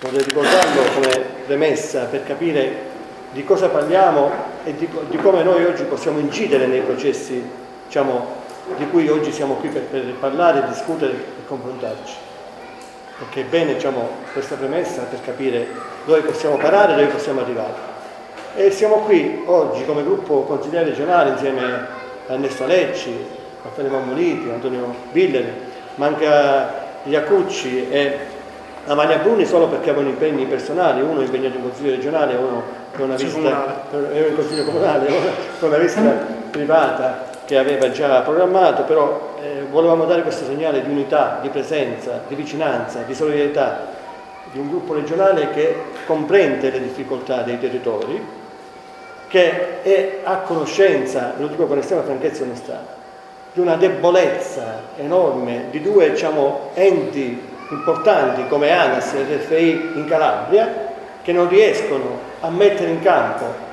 Vorrei 0.01 0.23
ricordarlo 0.23 0.83
come 0.95 1.25
premessa 1.45 2.05
per 2.05 2.23
capire 2.23 2.87
di 3.33 3.43
cosa 3.43 3.69
parliamo 3.69 4.31
e 4.63 4.77
di, 4.77 4.89
di 5.09 5.17
come 5.17 5.43
noi 5.43 5.65
oggi 5.65 5.83
possiamo 5.83 6.21
incidere 6.21 6.67
nei 6.67 6.83
processi 6.83 7.43
diciamo, 7.85 8.37
di 8.77 8.87
cui 8.91 9.09
oggi 9.09 9.33
siamo 9.33 9.55
qui 9.55 9.71
per, 9.71 9.83
per 9.83 10.05
parlare, 10.21 10.69
discutere 10.69 11.15
e 11.15 11.47
confrontarci. 11.49 12.15
Perché 13.19 13.41
è 13.41 13.45
bene 13.45 13.75
diciamo, 13.75 14.09
questa 14.33 14.55
premessa 14.55 15.03
per 15.03 15.21
capire 15.21 15.67
dove 16.05 16.21
possiamo 16.21 16.59
parare 16.59 16.93
e 16.93 16.95
dove 16.95 17.09
possiamo 17.09 17.41
arrivare. 17.41 17.75
E 18.55 18.71
siamo 18.71 18.99
qui 18.99 19.43
oggi 19.47 19.85
come 19.85 20.05
gruppo 20.05 20.43
consigliere 20.43 20.91
regionale 20.91 21.31
insieme 21.31 21.65
a 21.65 22.33
Ernesto 22.35 22.67
Lecci, 22.67 23.27
Raffaele 23.65 23.91
Mammoliti, 23.91 24.49
Antonio 24.49 24.95
Billeri, 25.11 25.53
manca 25.97 26.87
Iacucci 27.03 27.91
e 27.91 28.37
Amalia 28.89 29.19
Bruni 29.19 29.45
solo 29.45 29.69
perché 29.69 29.91
avevano 29.91 30.09
impegni 30.09 30.47
personali, 30.47 31.03
uno 31.03 31.21
impegnato 31.21 31.57
in 31.57 31.63
consiglio 31.63 31.91
regionale, 31.91 32.35
uno 32.37 32.63
per 32.91 33.03
una 33.03 33.17
visita 33.17 33.87
in 33.91 34.35
consiglio 34.35 34.65
comunale, 34.65 35.07
per 35.61 35.69
una 35.69 35.77
visita 35.77 36.11
privata 36.51 37.27
che 37.45 37.59
aveva 37.59 37.91
già 37.91 38.21
programmato, 38.23 38.85
però 38.85 39.37
eh, 39.43 39.67
volevamo 39.71 40.07
dare 40.07 40.23
questo 40.23 40.47
segnale 40.47 40.83
di 40.83 40.91
unità, 40.91 41.39
di 41.43 41.51
presenza, 41.51 42.23
di 42.27 42.35
vicinanza, 42.35 43.03
di 43.03 43.15
solidarietà 43.15 43.97
di 44.53 44.59
un 44.59 44.69
gruppo 44.69 44.95
regionale 44.95 45.51
che 45.51 45.75
comprende 46.07 46.71
le 46.71 46.81
difficoltà 46.81 47.43
dei 47.43 47.59
territori, 47.59 48.27
che 49.29 49.83
è 49.83 50.21
a 50.25 50.39
conoscenza, 50.39 51.35
lo 51.37 51.49
dico 51.49 51.67
con 51.67 51.77
estrema 51.77 52.03
franchezza 52.03 52.43
e 52.43 52.47
onestà, 52.47 52.85
di 53.53 53.61
una 53.61 53.77
debolezza 53.77 54.81
enorme 54.97 55.67
di 55.71 55.83
due 55.83 56.11
diciamo, 56.11 56.71
enti 56.73 57.48
importanti 57.71 58.47
come 58.49 58.71
ANAS 58.71 59.15
e 59.15 59.23
RFI 59.23 59.93
in 59.95 60.07
Calabria 60.07 60.87
che 61.23 61.33
non 61.33 61.49
riescono 61.49 62.19
a 62.41 62.51
mettere 62.51 62.91
in 62.91 63.03
campo 63.03 63.67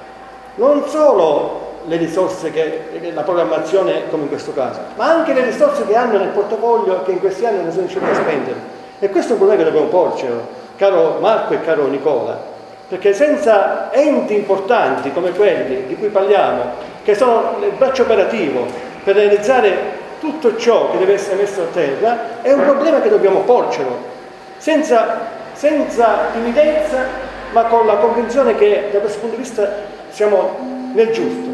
non 0.56 0.88
solo 0.88 1.64
le 1.86 1.98
risorse 1.98 2.52
che 2.52 3.12
la 3.14 3.22
programmazione 3.22 4.10
come 4.10 4.24
in 4.24 4.30
questo 4.30 4.54
caso, 4.54 4.80
ma 4.96 5.06
anche 5.06 5.34
le 5.34 5.44
risorse 5.44 5.86
che 5.86 5.96
hanno 5.96 6.18
nel 6.18 6.30
portafoglio 6.30 7.04
che 7.04 7.12
in 7.12 7.20
questi 7.20 7.46
anni 7.46 7.62
non 7.62 7.72
sono 7.72 7.86
riusciti 7.86 8.06
a 8.06 8.16
spendere. 8.16 8.74
E 9.00 9.10
questo 9.10 9.32
è 9.32 9.34
un 9.34 9.40
problema 9.40 9.64
che 9.64 9.70
dobbiamo 9.70 9.90
porcelo, 9.90 10.48
caro 10.78 11.18
Marco 11.20 11.54
e 11.54 11.62
caro 11.62 11.88
Nicola, 11.88 12.40
perché 12.88 13.14
senza 13.14 13.92
enti 13.94 14.34
importanti 14.34 15.12
come 15.12 15.32
quelli 15.32 15.86
di 15.86 15.96
cui 15.96 16.08
parliamo, 16.08 16.94
che 17.04 17.14
sono 17.14 17.58
il 17.60 17.74
braccio 17.78 18.04
operativo 18.04 18.66
per 19.04 19.16
realizzare 19.16 20.04
tutto 20.26 20.58
ciò 20.58 20.92
che 20.92 20.98
deve 20.98 21.14
essere 21.14 21.36
messo 21.36 21.62
a 21.62 21.66
terra, 21.72 22.42
è 22.42 22.52
un 22.52 22.64
problema 22.64 23.00
che 23.00 23.10
dobbiamo 23.10 23.42
porcelo, 23.42 24.14
senza, 24.58 25.22
senza 25.54 26.30
timidezza, 26.34 27.06
ma 27.52 27.64
con 27.66 27.86
la 27.86 27.96
convinzione 27.98 28.56
che 28.56 28.90
da 28.92 29.00
questo 29.00 29.20
punto 29.20 29.36
di 29.36 29.44
vista 29.44 29.72
siamo 30.10 30.90
nel 30.94 31.12
giusto. 31.12 31.54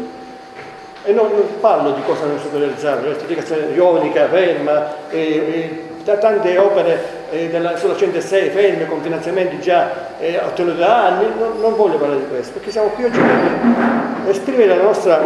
E 1.04 1.12
non, 1.12 1.30
non 1.32 1.60
parlo 1.60 1.90
di 1.90 2.02
cosa 2.02 2.24
non 2.24 2.38
realizzato, 2.52 3.02
l'elettrificazione 3.02 3.74
ionica, 3.74 4.28
ferma, 4.28 5.08
e, 5.10 5.18
e, 5.18 5.86
da 6.04 6.16
tante 6.16 6.56
opere 6.58 7.20
eh, 7.30 7.48
della, 7.48 7.76
sulla 7.76 7.96
106 7.96 8.50
ferme 8.50 8.86
con 8.86 9.02
finanziamenti 9.02 9.60
già 9.60 10.16
eh, 10.18 10.38
ottenuti 10.38 10.78
da 10.78 11.06
anni, 11.06 11.26
non, 11.38 11.60
non, 11.60 11.76
voglio 11.76 11.98
parlare 11.98 12.20
di 12.20 12.28
questo, 12.28 12.54
perché 12.54 12.70
siamo 12.70 12.88
qui 12.88 13.04
oggi 13.04 13.20
per 13.20 14.30
esprimere 14.30 14.76
la 14.76 14.82
nostra 14.82 15.20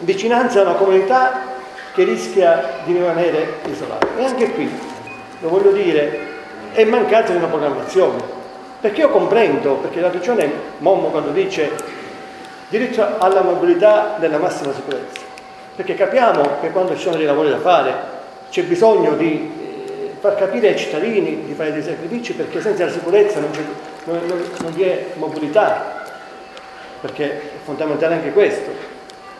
vicinanza 0.00 0.60
a 0.60 0.62
una 0.62 0.72
comunità 0.72 1.51
che 1.92 2.04
rischia 2.04 2.80
di 2.84 2.92
rimanere 2.92 3.60
isolata. 3.70 4.06
E 4.16 4.24
anche 4.24 4.52
qui, 4.52 4.70
lo 5.40 5.48
voglio 5.48 5.72
dire, 5.72 6.30
è 6.72 6.84
mancanza 6.84 7.32
di 7.32 7.38
una 7.38 7.48
programmazione, 7.48 8.20
perché 8.80 9.02
io 9.02 9.10
comprendo, 9.10 9.74
perché 9.74 10.00
la 10.00 10.10
regione 10.10 10.50
Mommo 10.78 11.08
quando 11.08 11.30
dice 11.30 11.70
diritto 12.68 13.18
alla 13.18 13.42
mobilità 13.42 14.16
della 14.18 14.38
massima 14.38 14.72
sicurezza, 14.72 15.20
perché 15.76 15.94
capiamo 15.94 16.60
che 16.60 16.70
quando 16.70 16.96
ci 16.96 17.02
sono 17.02 17.16
dei 17.16 17.26
lavori 17.26 17.50
da 17.50 17.58
fare 17.58 18.20
c'è 18.50 18.62
bisogno 18.64 19.14
di 19.14 19.50
eh, 19.58 20.14
far 20.18 20.36
capire 20.36 20.68
ai 20.68 20.76
cittadini 20.76 21.44
di 21.44 21.52
fare 21.54 21.72
dei 21.72 21.82
sacrifici 21.82 22.34
perché 22.34 22.60
senza 22.60 22.84
la 22.84 22.90
sicurezza 22.90 23.40
non, 23.40 23.50
non, 24.04 24.20
non, 24.26 24.42
non 24.60 24.72
vi 24.72 24.82
è 24.82 25.06
mobilità, 25.14 26.04
perché 27.00 27.30
è 27.30 27.40
fondamentale 27.64 28.14
anche 28.14 28.32
questo. 28.32 28.70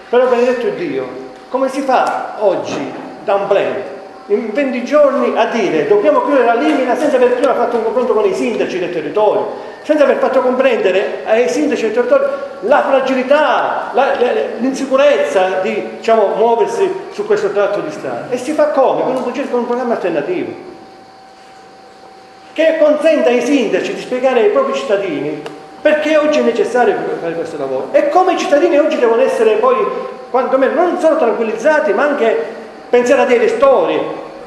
Però 0.08 0.28
benedetto 0.28 0.68
Dio, 0.70 1.21
come 1.52 1.68
si 1.68 1.82
fa 1.82 2.36
oggi 2.38 2.90
da 3.24 3.34
un 3.34 3.46
plan 3.46 3.82
in 4.28 4.52
20 4.54 4.84
giorni 4.84 5.36
a 5.36 5.44
dire 5.48 5.86
dobbiamo 5.86 6.22
chiudere 6.22 6.46
la 6.46 6.54
linea 6.54 6.96
senza 6.96 7.16
aver 7.16 7.34
prima 7.34 7.52
fatto 7.52 7.76
un 7.76 7.84
confronto 7.84 8.14
con 8.14 8.24
i 8.24 8.32
sindaci 8.32 8.78
del 8.78 8.90
territorio, 8.90 9.48
senza 9.82 10.04
aver 10.04 10.16
fatto 10.16 10.40
comprendere 10.40 11.20
ai 11.26 11.50
sindaci 11.50 11.82
del 11.82 11.92
territorio 11.92 12.28
la 12.60 12.82
fragilità, 12.82 13.92
l'insicurezza 14.60 15.60
di 15.60 15.96
diciamo, 15.98 16.28
muoversi 16.36 16.90
su 17.10 17.26
questo 17.26 17.50
tratto 17.50 17.80
di 17.80 17.90
strada. 17.90 18.30
E 18.30 18.38
si 18.38 18.52
fa 18.52 18.68
come? 18.68 19.02
Con 19.02 19.16
un 19.16 19.22
progetto, 19.22 19.50
con 19.50 19.60
un 19.60 19.66
programma 19.66 19.92
alternativo 19.92 20.70
che 22.54 22.78
consenta 22.78 23.28
ai 23.28 23.42
sindaci 23.42 23.92
di 23.92 24.00
spiegare 24.00 24.40
ai 24.40 24.50
propri 24.50 24.72
cittadini 24.74 25.42
perché 25.82 26.16
oggi 26.16 26.38
è 26.38 26.42
necessario 26.42 26.96
fare 27.20 27.34
questo 27.34 27.58
lavoro 27.58 27.88
e 27.92 28.08
come 28.08 28.34
i 28.34 28.38
cittadini 28.38 28.78
oggi 28.78 28.98
devono 28.98 29.20
essere 29.20 29.56
poi, 29.56 29.76
quantomeno, 30.32 30.72
non 30.74 30.98
solo 30.98 31.18
tranquillizzati, 31.18 31.92
ma 31.92 32.04
anche 32.04 32.36
pensare 32.88 33.20
a 33.20 33.24
dei 33.26 33.38
ristori 33.38 34.00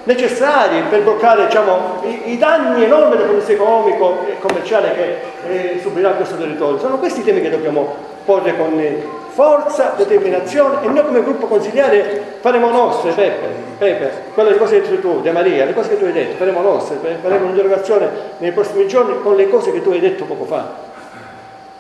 necessari 0.06 0.82
per 0.90 1.04
bloccare 1.04 1.46
diciamo, 1.46 2.02
i, 2.04 2.32
i, 2.32 2.38
danni 2.38 2.84
enormi 2.84 3.18
del 3.18 3.28
punto 3.28 3.52
economico 3.52 4.26
e 4.28 4.38
commerciale 4.40 4.94
che 4.94 5.18
eh, 5.48 5.80
subirà 5.82 6.12
questo 6.12 6.36
territorio. 6.36 6.80
Sono 6.80 6.98
questi 6.98 7.20
i 7.20 7.24
temi 7.24 7.42
che 7.42 7.52
dobbiamo 7.52 8.14
porre 8.26 8.58
con 8.58 8.82
forza, 9.30 9.94
determinazione 9.96 10.84
e 10.84 10.88
noi 10.88 11.06
come 11.06 11.22
gruppo 11.22 11.46
consigliare 11.46 12.38
faremo 12.40 12.70
nostre, 12.70 13.12
Peppe, 13.12 13.48
Peppe 13.78 14.12
quelle 14.34 14.58
cose 14.58 14.80
che 14.80 14.86
hai 14.86 14.90
detto 14.90 15.08
tu, 15.08 15.22
De 15.22 15.32
Maria, 15.32 15.66
le 15.66 15.74
cose 15.74 15.90
che 15.90 16.00
tu 16.00 16.06
hai 16.06 16.14
detto, 16.14 16.38
faremo 16.38 16.62
nostre, 16.62 16.98
faremo 17.22 17.46
un'interrogazione 17.46 18.10
nei 18.40 18.52
prossimi 18.52 18.88
giorni 18.88 19.22
con 19.22 19.36
le 19.36 19.50
cose 19.50 19.72
che 19.72 19.84
tu 19.84 19.92
hai 19.92 20.00
detto 20.00 20.24
poco 20.26 20.46
fa. 20.46 20.84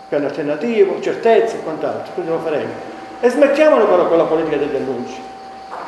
Piano 0.08 0.28
alternativo, 0.28 1.00
certezze 1.00 1.56
e 1.56 1.64
quant'altro, 1.64 2.14
quindi 2.14 2.32
lo 2.32 2.40
faremo. 2.40 2.95
E 3.26 3.30
smettiamolo 3.32 3.88
però 3.88 4.06
con 4.08 4.18
la 4.18 4.26
politica 4.26 4.56
degli 4.56 4.76
annunci 4.76 5.20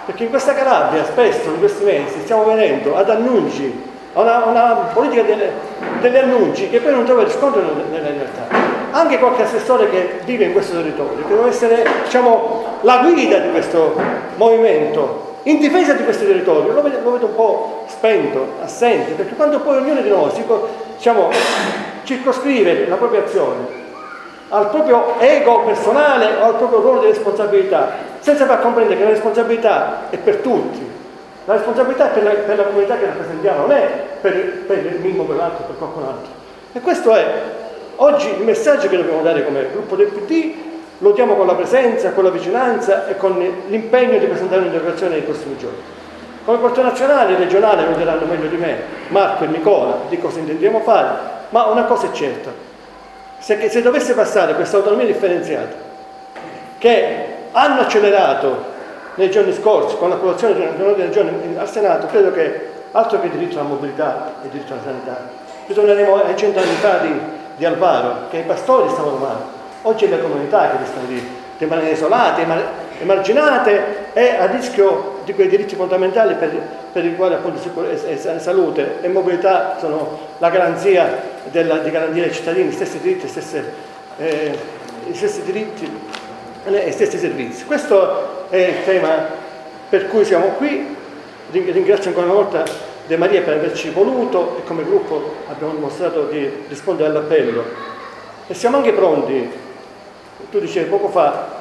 perché 0.08 0.23
in 0.23 0.30
questa 0.32 0.56
Calabria 0.56 1.06
spesso 1.06 1.50
in 1.50 1.60
questi 1.60 1.84
mesi 1.84 2.21
stiamo 2.21 2.45
venendo 2.45 2.95
ad 2.95 3.12
annunci, 3.12 3.80
a 4.13 4.21
una, 4.21 4.45
una 4.45 4.73
politica 4.91 5.21
delle, 5.21 5.52
degli 6.00 6.15
annunci 6.17 6.67
che 6.67 6.80
poi 6.80 6.93
non 6.93 7.06
trova 7.06 7.23
riscontro 7.23 7.62
nella 7.62 8.08
realtà. 8.08 8.47
Anche 8.89 9.19
qualche 9.19 9.43
assessore 9.43 9.88
che 9.91 10.21
vive 10.26 10.45
in 10.45 10.54
questo 10.54 10.78
territorio, 10.78 11.28
che 11.28 11.36
deve 11.36 11.50
essere 11.50 11.86
diciamo, 12.06 12.80
la 12.82 13.04
guida 13.04 13.38
di 13.38 13.52
questo 13.52 13.93
movimento, 14.38 15.36
in 15.43 15.60
difesa 15.60 15.93
di 15.93 16.06
questo 16.06 16.26
territorio, 16.26 16.73
lo 16.73 16.82
vedo, 16.82 17.02
lo 17.04 17.12
vedo 17.12 17.26
un 17.28 17.36
po' 17.36 17.84
spento, 17.86 18.54
assente, 18.63 19.12
perché 19.12 19.36
quando 19.36 19.60
poi 19.60 19.78
ognuno 19.78 20.02
di 20.02 20.10
noi 20.10 20.32
si, 20.32 20.43
diciamo, 20.95 21.30
circoscrive 22.02 22.88
la 22.88 22.95
propria 22.95 23.23
azione 23.23 23.86
al 24.49 24.69
proprio 24.69 25.19
ego 25.19 25.63
personale 25.63 26.36
o 26.39 26.45
al 26.45 26.55
proprio 26.55 26.81
ruolo 26.81 27.01
di 27.01 27.07
responsabilità, 27.07 27.91
senza 28.19 28.45
far 28.45 28.62
comprendere 28.62 28.97
che 28.97 29.03
la 29.03 29.10
responsabilità 29.12 30.10
è 30.10 30.17
per 30.17 30.38
tutti, 30.38 30.86
la 31.45 31.53
responsabilità 31.53 32.12
è 32.12 32.13
per 32.13 32.23
la, 32.23 32.29
per 32.31 32.57
la 32.57 32.63
comunità 32.63 32.97
che 32.97 33.05
rappresentiamo, 33.05 33.62
non 33.62 33.71
è 33.71 33.89
per, 34.21 34.63
per 34.67 34.86
il 34.86 34.99
Mimmo, 34.99 35.23
per 35.23 35.36
l'altro, 35.38 35.65
per 35.65 35.77
qualcun 35.77 36.03
altro. 36.03 36.31
E 36.73 36.81
questo 36.81 37.15
è 37.15 37.25
oggi 37.95 38.29
il 38.29 38.43
messaggio 38.43 38.88
che 38.89 38.97
dobbiamo 38.97 39.21
dare 39.21 39.45
come 39.45 39.67
gruppo 39.71 39.95
del 39.95 40.07
PD, 40.07 40.53
lo 40.99 41.12
diamo 41.12 41.36
con 41.36 41.45
la 41.45 41.55
presenza, 41.55 42.12
con 42.12 42.23
la 42.23 42.31
vicinanza 42.31 43.07
e 43.07 43.17
con 43.17 43.38
l'impegno 43.67 44.17
di 44.17 44.25
presentare 44.25 44.62
un'interrogazione 44.62 45.15
nei 45.15 45.23
prossimi 45.23 45.57
giorni. 45.57 45.77
Come 46.43 46.57
porto 46.60 46.81
nazionale 46.81 47.33
e 47.33 47.38
regionale 47.38 47.86
lo 47.86 47.95
diranno 47.95 48.25
meglio 48.25 48.47
di 48.47 48.55
me 48.55 48.77
Marco 49.10 49.43
e 49.43 49.47
Nicola 49.47 49.99
di 50.10 50.17
cosa 50.17 50.39
intendiamo 50.39 50.79
fare, 50.79 51.07
ma 51.49 51.65
una 51.65 51.83
cosa 51.83 52.07
è 52.07 52.12
certa, 52.12 52.51
se, 53.47 53.69
se 53.69 53.81
dovesse 53.81 54.13
passare 54.13 54.55
questa 54.55 54.75
autonomia 54.75 55.05
differenziata, 55.05 55.73
che 56.77 57.25
hanno 57.53 57.79
accelerato 57.79 58.75
nei 59.15 59.31
giorni 59.31 59.53
scorsi 59.53 59.95
con 59.95 60.10
l'approvazione 60.10 60.53
di 60.53 60.93
del 60.95 61.10
giorno 61.12 61.31
al 61.57 61.69
Senato, 61.69 62.07
credo 62.07 62.33
che 62.33 62.71
altro 62.91 63.21
che 63.21 63.29
diritto 63.29 63.57
alla 63.57 63.69
mobilità 63.69 64.33
e 64.43 64.49
diritto 64.49 64.73
alla 64.73 64.81
sanità. 64.83 65.29
Ritorneremo 65.65 66.25
ai 66.25 66.36
cent'anni 66.36 66.73
fa 66.73 66.97
di, 66.97 67.19
di 67.55 67.63
Alvaro, 67.63 68.27
che 68.29 68.39
i 68.39 68.43
pastori 68.43 68.89
stavano 68.89 69.15
male. 69.15 69.39
Oggi 69.83 70.03
è 70.03 70.10
la 70.10 70.17
comunità 70.17 70.69
che 70.71 70.77
rischiano 70.79 71.07
di 71.07 71.27
rimanere 71.57 71.91
isolate, 71.91 72.45
emarginate 72.99 74.10
e 74.12 74.36
a 74.36 74.45
rischio 74.47 75.19
di 75.23 75.33
quei 75.33 75.47
diritti 75.47 75.75
fondamentali 75.75 76.33
per, 76.33 76.51
per 76.97 77.05
i 77.05 77.15
quali 77.15 77.36
appunto 77.36 77.60
salute 78.39 79.01
e 79.01 79.07
mobilità 79.07 79.77
sono 79.79 80.17
la 80.39 80.49
garanzia 80.49 81.21
della, 81.51 81.77
di 81.77 81.91
garantire 81.91 82.25
ai 82.25 82.33
cittadini 82.33 82.71
stessi 82.71 82.99
diritti, 82.99 83.27
stesse, 83.27 83.71
eh, 84.17 84.57
stessi 85.12 85.43
diritti 85.43 85.88
e 86.65 86.91
stessi 86.91 87.19
servizi. 87.19 87.65
Questo 87.65 88.49
è 88.49 88.57
il 88.57 88.83
tema 88.83 89.27
per 89.88 90.07
cui 90.07 90.25
siamo 90.25 90.47
qui. 90.57 90.95
Ringrazio 91.51 92.10
ancora 92.10 92.25
una 92.25 92.36
volta 92.36 92.63
De 93.05 93.15
Maria 93.15 93.43
per 93.43 93.53
averci 93.53 93.91
voluto 93.91 94.57
e 94.57 94.63
come 94.63 94.83
gruppo 94.83 95.36
abbiamo 95.49 95.73
dimostrato 95.73 96.23
di 96.23 96.51
rispondere 96.67 97.10
all'appello. 97.10 97.63
E 98.47 98.55
siamo 98.55 98.77
anche 98.77 98.93
pronti, 98.93 99.51
tu 100.49 100.60
dicevi 100.60 100.89
poco 100.89 101.10
fa, 101.10 101.57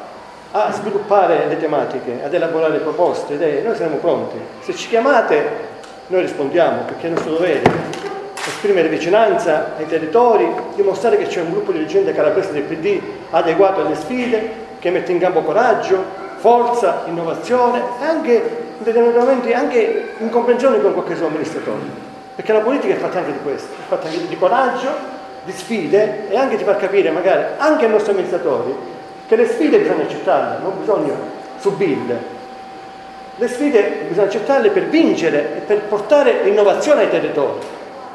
a 0.52 0.72
sviluppare 0.72 1.46
le 1.46 1.58
tematiche, 1.58 2.20
ad 2.24 2.32
elaborare 2.32 2.78
proposte, 2.78 3.34
idee. 3.34 3.62
Noi 3.62 3.76
siamo 3.76 3.96
pronti. 3.96 4.36
Se 4.60 4.74
ci 4.74 4.88
chiamate 4.88 5.74
noi 6.08 6.20
rispondiamo 6.20 6.82
perché 6.82 7.08
è 7.08 7.10
nostro 7.10 7.32
dovere 7.32 7.62
esprimere 8.46 8.88
vicinanza 8.88 9.72
ai 9.76 9.86
territori, 9.86 10.48
dimostrare 10.76 11.18
che 11.18 11.26
c'è 11.26 11.40
un 11.40 11.50
gruppo 11.50 11.72
di 11.72 11.78
dirigente 11.78 12.12
calabrese 12.12 12.52
del 12.52 12.62
PD 12.62 13.00
adeguato 13.30 13.80
alle 13.80 13.96
sfide 13.96 14.64
che 14.78 14.90
mette 14.90 15.10
in 15.10 15.18
campo 15.18 15.42
coraggio, 15.42 16.04
forza, 16.36 17.02
innovazione 17.06 17.82
e 18.00 18.04
anche 18.04 18.32
in 18.78 18.84
determinati 18.84 19.18
momenti 19.18 19.52
anche 19.52 20.10
in 20.18 20.30
comprensione 20.30 20.80
con 20.80 20.92
qualche 20.92 21.16
suo 21.16 21.26
amministratore. 21.26 22.04
Perché 22.36 22.52
la 22.52 22.60
politica 22.60 22.94
è 22.94 22.98
fatta 22.98 23.18
anche 23.18 23.32
di 23.32 23.40
questo, 23.42 23.72
è 23.72 23.88
fatta 23.88 24.06
anche 24.06 24.28
di 24.28 24.38
coraggio, 24.38 24.90
di 25.44 25.52
sfide 25.52 26.28
e 26.28 26.36
anche 26.36 26.56
di 26.56 26.62
far 26.62 26.76
capire 26.76 27.10
magari 27.10 27.44
anche 27.56 27.86
ai 27.86 27.90
nostri 27.90 28.12
amministratori 28.12 28.74
che 29.26 29.36
le 29.36 29.46
sfide 29.46 29.78
bisogna 29.78 30.04
accettarle, 30.04 30.62
non 30.62 30.78
bisogna 30.78 31.14
subirle. 31.58 32.34
Le 33.36 33.48
sfide 33.48 34.06
bisogna 34.08 34.26
accettarle 34.26 34.70
per 34.70 34.84
vincere 34.84 35.56
e 35.56 35.60
per 35.60 35.82
portare 35.82 36.48
innovazione 36.48 37.02
ai 37.02 37.10
territori, 37.10 37.58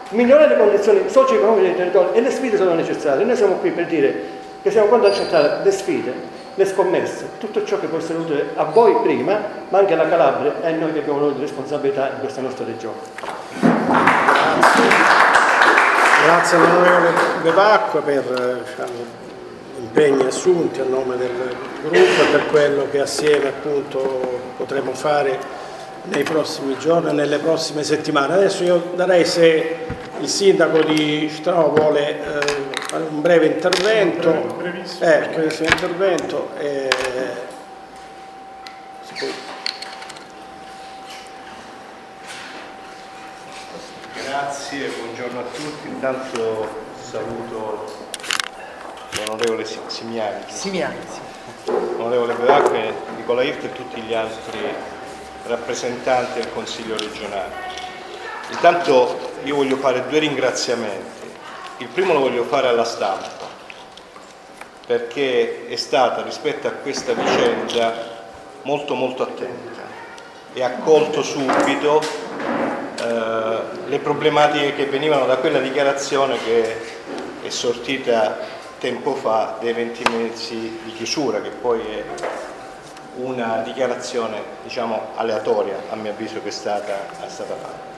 migliorare 0.09 0.49
le 0.49 0.57
condizioni 0.57 1.01
socio-economiche 1.07 1.67
dei 1.67 1.75
territori 1.75 2.17
e 2.17 2.21
le 2.21 2.31
sfide 2.31 2.57
sono 2.57 2.73
necessarie. 2.73 3.23
Noi 3.25 3.35
siamo 3.35 3.55
qui 3.55 3.71
per 3.71 3.85
dire 3.85 4.39
che 4.61 4.71
siamo 4.71 4.87
pronti 4.87 5.05
ad 5.07 5.11
accettare 5.11 5.59
le 5.63 5.71
sfide 5.71 6.39
le 6.55 6.65
scommesse, 6.65 7.29
tutto 7.37 7.63
ciò 7.63 7.79
che 7.79 7.87
può 7.87 7.97
essere 7.97 8.19
utile 8.19 8.49
a 8.55 8.65
voi 8.65 8.95
prima, 9.01 9.39
ma 9.69 9.77
anche 9.77 9.93
alla 9.93 10.07
Calabria 10.07 10.55
e 10.61 10.67
a 10.67 10.75
noi 10.75 10.91
che 10.91 10.99
abbiamo 10.99 11.19
l'onore 11.19 11.35
di 11.35 11.41
responsabilità 11.41 12.09
in 12.13 12.19
questa 12.19 12.41
nostra 12.41 12.65
regione. 12.65 12.97
Grazie 16.25 16.57
all'onorevole 16.57 17.11
De 17.41 17.51
Pacqua 17.51 18.01
per 18.01 18.21
diciamo, 18.21 18.91
gli 18.91 19.20
impegni 19.91 20.25
assunti 20.25 20.79
a 20.79 20.85
nome 20.85 21.17
del 21.17 21.55
gruppo 21.81 21.97
e 21.97 22.31
per 22.31 22.45
quello 22.47 22.87
che 22.89 23.01
assieme 23.01 23.49
appunto 23.49 24.39
potremo 24.55 24.93
fare 24.93 25.37
nei 26.03 26.23
prossimi 26.23 26.77
giorni 26.79 27.09
e 27.09 27.11
nelle 27.11 27.39
prossime 27.39 27.83
settimane. 27.83 28.33
Adesso 28.33 28.63
io 28.63 28.91
darei 28.95 29.25
se 29.25 29.85
il 30.19 30.29
sindaco 30.29 30.81
di 30.81 31.29
Cittadino 31.29 31.73
vuole 31.73 32.09
eh, 32.09 32.45
fare 32.87 33.03
un 33.03 33.21
breve 33.21 33.47
intervento, 33.47 34.29
un 34.29 34.57
brevissimo, 34.57 35.11
eh, 35.11 35.27
brevissimo 35.33 35.67
intervento 35.69 36.49
eh, 36.57 36.89
Grazie, 44.25 44.87
buongiorno 44.87 45.39
a 45.39 45.43
tutti. 45.53 45.87
Intanto 45.89 46.67
saluto 46.97 48.10
l'onorevole 49.25 49.65
Simiani, 49.87 50.43
Simiani 50.47 50.97
l'onorevole 51.65 52.33
Bedacque, 52.33 52.93
Nicola 53.15 53.43
Irte 53.43 53.67
e 53.67 53.73
tutti 53.73 54.01
gli 54.01 54.13
altri 54.13 54.59
rappresentanti 55.45 56.39
del 56.39 56.51
Consiglio 56.53 56.97
regionale. 56.97 57.69
Intanto 58.49 59.33
io 59.43 59.55
voglio 59.55 59.77
fare 59.77 60.07
due 60.07 60.19
ringraziamenti. 60.19 61.29
Il 61.77 61.87
primo 61.87 62.13
lo 62.13 62.19
voglio 62.19 62.43
fare 62.43 62.67
alla 62.67 62.83
stampa, 62.83 63.47
perché 64.85 65.67
è 65.67 65.75
stata 65.75 66.21
rispetto 66.21 66.67
a 66.67 66.71
questa 66.71 67.13
vicenda 67.13 68.19
molto 68.63 68.93
molto 68.93 69.23
attenta 69.23 69.81
e 70.53 70.63
ha 70.63 70.71
colto 70.83 71.23
subito 71.23 72.01
eh, 72.01 73.59
le 73.87 73.99
problematiche 73.99 74.75
che 74.75 74.85
venivano 74.85 75.25
da 75.25 75.37
quella 75.37 75.59
dichiarazione 75.59 76.37
che 76.43 76.77
è 77.41 77.49
sortita 77.49 78.59
tempo 78.81 79.13
fa 79.13 79.57
dei 79.59 79.73
20 79.73 80.03
mesi 80.09 80.79
di 80.83 80.93
chiusura, 80.93 81.39
che 81.39 81.49
poi 81.49 81.81
è 81.81 82.03
una 83.17 83.57
dichiarazione 83.57 84.41
diciamo, 84.63 85.09
aleatoria, 85.13 85.83
a 85.91 85.95
mio 85.95 86.09
avviso, 86.09 86.41
che 86.41 86.47
è 86.47 86.51
stata, 86.51 86.91
è 87.23 87.29
stata 87.29 87.53
fatta. 87.53 87.89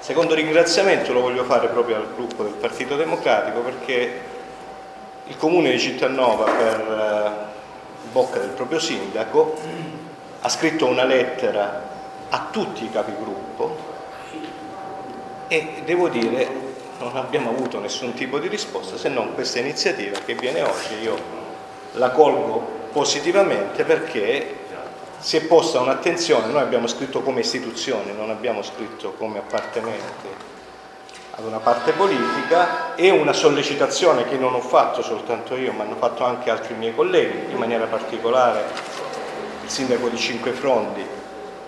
Secondo 0.00 0.34
ringraziamento 0.34 1.12
lo 1.12 1.20
voglio 1.20 1.44
fare 1.44 1.68
proprio 1.68 1.94
al 1.94 2.12
gruppo 2.12 2.42
del 2.42 2.54
Partito 2.54 2.96
Democratico 2.96 3.60
perché 3.60 4.20
il 5.28 5.36
Comune 5.36 5.70
di 5.70 5.78
Cittanova, 5.78 6.44
per 6.50 6.80
eh, 6.90 8.10
bocca 8.10 8.40
del 8.40 8.48
proprio 8.48 8.80
sindaco, 8.80 9.56
ha 10.40 10.48
scritto 10.48 10.86
una 10.86 11.04
lettera 11.04 11.88
a 12.30 12.48
tutti 12.50 12.84
i 12.84 12.90
capigruppo 12.90 13.76
e 15.46 15.82
devo 15.84 16.08
dire 16.08 16.69
non 17.00 17.16
abbiamo 17.16 17.50
avuto 17.50 17.80
nessun 17.80 18.12
tipo 18.12 18.38
di 18.38 18.48
risposta 18.48 18.96
se 18.96 19.08
non 19.08 19.34
questa 19.34 19.58
iniziativa 19.58 20.18
che 20.24 20.34
viene 20.34 20.62
oggi. 20.62 20.94
Io 21.02 21.18
la 21.92 22.10
colgo 22.10 22.78
positivamente 22.92 23.84
perché 23.84 24.58
si 25.18 25.36
è 25.36 25.42
posta 25.42 25.80
un'attenzione, 25.80 26.46
noi 26.46 26.62
abbiamo 26.62 26.86
scritto 26.86 27.20
come 27.22 27.40
istituzione, 27.40 28.12
non 28.12 28.30
abbiamo 28.30 28.62
scritto 28.62 29.12
come 29.18 29.38
appartenente 29.38 30.48
ad 31.32 31.44
una 31.44 31.58
parte 31.58 31.92
politica 31.92 32.94
e 32.94 33.10
una 33.10 33.32
sollecitazione 33.32 34.26
che 34.28 34.36
non 34.36 34.54
ho 34.54 34.60
fatto 34.60 35.02
soltanto 35.02 35.56
io, 35.56 35.72
ma 35.72 35.84
hanno 35.84 35.96
fatto 35.96 36.24
anche 36.24 36.50
altri 36.50 36.74
miei 36.74 36.94
colleghi, 36.94 37.50
in 37.50 37.58
maniera 37.58 37.86
particolare 37.86 38.64
il 39.62 39.70
sindaco 39.70 40.08
di 40.08 40.16
Cinque 40.16 40.52
Frondi, 40.52 41.06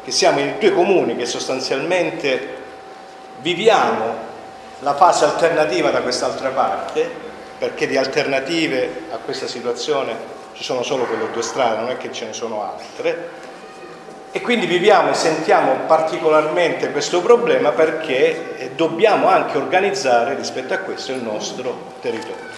che 0.02 0.10
siamo 0.10 0.40
in 0.40 0.54
due 0.58 0.72
comuni 0.72 1.16
che 1.16 1.26
sostanzialmente 1.26 2.60
viviamo 3.40 4.30
la 4.82 4.94
fase 4.94 5.24
alternativa 5.24 5.90
da 5.90 6.02
quest'altra 6.02 6.50
parte, 6.50 7.08
perché 7.58 7.86
di 7.86 7.96
alternative 7.96 9.04
a 9.12 9.16
questa 9.18 9.46
situazione 9.46 10.40
ci 10.54 10.64
sono 10.64 10.82
solo 10.82 11.04
quelle 11.04 11.30
due 11.30 11.42
strade, 11.42 11.80
non 11.80 11.90
è 11.90 11.96
che 11.96 12.12
ce 12.12 12.26
ne 12.26 12.32
sono 12.32 12.64
altre, 12.64 13.50
e 14.32 14.40
quindi 14.40 14.66
viviamo 14.66 15.10
e 15.10 15.14
sentiamo 15.14 15.80
particolarmente 15.86 16.90
questo 16.90 17.20
problema 17.20 17.70
perché 17.70 18.56
eh, 18.56 18.70
dobbiamo 18.70 19.28
anche 19.28 19.58
organizzare 19.58 20.34
rispetto 20.34 20.74
a 20.74 20.78
questo 20.78 21.12
il 21.12 21.22
nostro 21.22 21.92
territorio. 22.00 22.50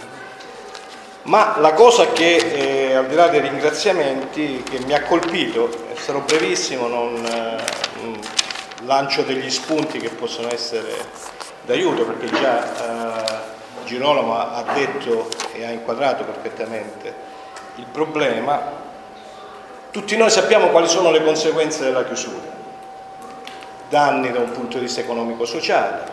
Ma 1.24 1.56
la 1.58 1.72
cosa 1.72 2.12
che, 2.12 2.37
eh, 2.37 2.94
al 2.94 3.06
di 3.06 3.14
là 3.14 3.28
dei 3.28 3.40
ringraziamenti, 3.40 4.62
che 4.62 4.78
mi 4.87 4.94
ha 4.94 5.02
colpito, 5.02 5.68
sarò 5.94 6.20
brevissimo, 6.20 6.87
non 6.87 7.24
eh, 7.24 7.56
lancio 8.84 9.22
degli 9.22 9.50
spunti 9.50 9.98
che 9.98 10.10
possono 10.10 10.52
essere 10.52 10.92
d'aiuto, 11.64 12.05
perché 12.05 12.31
già 12.37 12.62
eh, 12.62 13.53
Girolamo 13.85 14.35
ha 14.37 14.64
detto 14.74 15.29
e 15.53 15.64
ha 15.64 15.70
inquadrato 15.70 16.24
perfettamente 16.24 17.14
il 17.77 17.87
problema, 17.90 18.83
tutti 19.90 20.16
noi 20.16 20.31
sappiamo 20.31 20.68
quali 20.68 20.88
sono 20.88 21.11
le 21.11 21.22
conseguenze 21.22 21.85
della 21.85 22.05
chiusura, 22.05 22.53
danni 23.88 24.33
da 24.33 24.40
un 24.40 24.50
punto 24.53 24.79
di 24.79 24.85
vista 24.85 25.00
economico-sociale, 25.00 26.12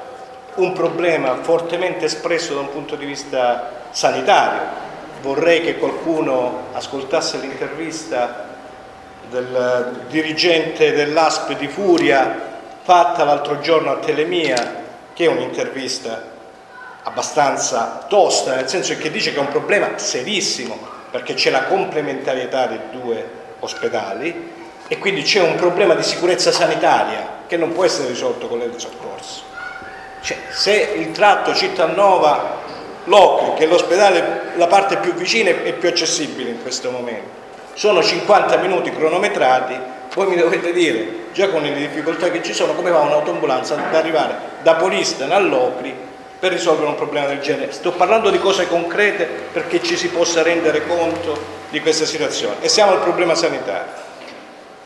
un 0.56 0.74
problema 0.74 1.38
fortemente 1.42 2.06
espresso 2.06 2.54
da 2.54 2.60
un 2.60 2.70
punto 2.70 2.96
di 2.96 3.06
vista 3.06 3.70
sanitario. 3.90 4.90
Vorrei 5.22 5.62
che 5.62 5.78
qualcuno 5.78 6.68
ascoltasse 6.74 7.38
l'intervista 7.38 8.50
del 9.30 10.06
dirigente 10.10 10.92
dell'ASP 10.92 11.56
di 11.56 11.68
Furia 11.68 12.50
fatta 12.82 13.24
l'altro 13.24 13.60
giorno 13.60 13.92
a 13.92 13.98
Telemia, 13.98 14.81
che 15.22 15.28
è 15.28 15.30
un'intervista 15.30 16.30
abbastanza 17.04 18.06
tosta, 18.10 18.56
nel 18.56 18.68
senso 18.68 18.98
che 18.98 19.12
dice 19.12 19.32
che 19.32 19.38
è 19.38 19.42
un 19.42 19.50
problema 19.50 19.96
serissimo, 20.00 20.80
perché 21.12 21.36
c'è 21.36 21.52
la 21.52 21.66
complementarietà 21.66 22.66
dei 22.66 22.80
due 22.90 23.30
ospedali 23.60 24.50
e 24.88 24.98
quindi 24.98 25.22
c'è 25.22 25.40
un 25.42 25.58
problema 25.58 25.94
di 25.94 26.02
sicurezza 26.02 26.52
sanitaria 26.52 27.44
che 27.46 27.56
non 27.56 27.72
può 27.72 27.86
essere 27.86 28.08
risolto 28.08 28.48
con 28.48 28.62
il 28.62 28.74
soccorso. 28.78 29.44
Cioè, 30.24 30.38
se 30.50 30.94
il 30.96 31.12
tratto 31.12 31.54
Cittanova 31.54 32.58
Locri, 33.04 33.54
che 33.58 33.66
è 33.66 33.68
l'ospedale, 33.68 34.54
la 34.56 34.68
parte 34.68 34.98
più 34.98 35.14
vicina 35.14 35.52
e 35.52 35.74
più 35.74 35.88
accessibile 35.88 36.50
in 36.50 36.64
questo 36.64 36.90
momento, 36.90 37.30
sono 37.74 38.02
50 38.02 38.58
minuti 38.58 38.92
cronometrati, 38.92 39.78
voi 40.16 40.28
mi 40.28 40.36
dovete 40.36 40.74
dire, 40.74 41.21
già 41.34 41.50
con 41.50 41.62
le 41.62 41.74
difficoltà 41.74 42.30
che 42.30 42.44
ci 42.44 42.54
sono, 42.54 42.74
come 42.74 42.91
va 42.91 43.00
un'autoambulanza 43.00 43.76
ad 43.76 43.96
arrivare 43.96 44.36
da 44.62 44.76
Polistena 44.76 45.36
a 45.36 45.39
Locri 45.39 45.96
per 46.39 46.52
risolvere 46.52 46.88
un 46.88 46.96
problema 46.96 47.28
del 47.28 47.39
genere. 47.39 47.72
Sto 47.72 47.91
parlando 47.91 48.30
di 48.30 48.39
cose 48.39 48.67
concrete 48.67 49.26
perché 49.52 49.82
ci 49.84 49.96
si 49.96 50.10
possa 50.10 50.41
rendere 50.41 50.88
conto 50.88 51.60
di 51.70 51.80
questa 51.80 52.06
situazione. 52.06 52.56
E 52.62 52.67
siamo 52.67 52.94
al 52.94 53.02
problema 53.02 53.36
sanitario. 53.36 54.10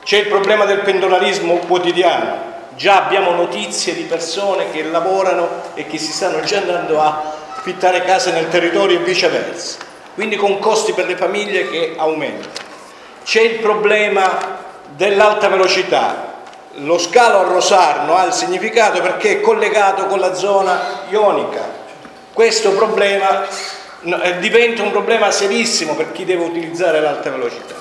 C'è 0.04 0.18
il 0.18 0.28
problema 0.28 0.66
del 0.66 0.82
pendolarismo 0.82 1.56
quotidiano. 1.60 2.54
Già 2.76 3.06
abbiamo 3.06 3.32
notizie 3.32 3.96
di 3.96 4.04
persone 4.04 4.70
che 4.72 4.84
lavorano 4.84 5.64
e 5.76 5.88
che 5.88 5.98
si 5.98 6.12
stanno 6.12 6.42
già 6.42 6.58
andando 6.58 7.00
a 7.00 7.34
affittare 7.56 8.04
case 8.04 8.32
nel 8.32 8.50
territorio 8.50 9.00
e 9.00 9.04
viceversa. 9.04 9.78
Quindi 10.14 10.36
con 10.36 10.60
costi 10.60 10.92
per 10.92 11.08
le 11.08 11.16
famiglie 11.16 11.70
che 11.70 11.96
aumentano. 11.98 12.52
C'è 13.24 13.42
il 13.42 13.60
problema 13.60 14.58
dell'alta 14.90 15.48
velocità. 15.48 16.34
Lo 16.80 16.98
scalo 16.98 17.40
a 17.40 17.44
Rosarno 17.44 18.16
ha 18.16 18.26
il 18.26 18.34
significato 18.34 19.02
perché 19.02 19.38
è 19.38 19.42
collegato 19.42 20.08
con 20.08 20.20
la 20.20 20.34
zona 20.34 21.04
ionica. 21.10 21.62
Questo 22.34 22.72
problema 22.72 23.46
eh, 24.04 24.40
diventa 24.40 24.82
un 24.82 24.92
problema 24.92 25.32
serissimo 25.32 25.96
per 25.96 26.12
chi 26.12 26.26
deve 26.26 26.44
utilizzare 26.44 27.00
l'alta 27.00 27.30
velocità. 27.30 27.76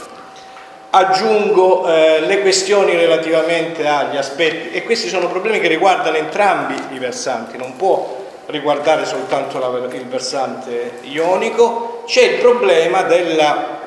Aggiungo 0.90 1.88
eh, 1.88 2.20
le 2.20 2.40
questioni 2.40 2.94
relativamente 2.94 3.84
agli 3.84 4.16
aspetti, 4.16 4.70
e 4.70 4.84
questi 4.84 5.08
sono 5.08 5.26
problemi 5.26 5.58
che 5.58 5.66
riguardano 5.66 6.16
entrambi 6.16 6.80
i 6.92 6.98
versanti, 7.00 7.56
non 7.56 7.74
può 7.74 8.22
riguardare 8.46 9.04
soltanto 9.06 9.58
la, 9.58 9.72
il 9.92 10.06
versante 10.06 10.98
ionico, 11.00 12.04
c'è 12.06 12.22
il 12.22 12.38
problema 12.38 13.02
della 13.02 13.83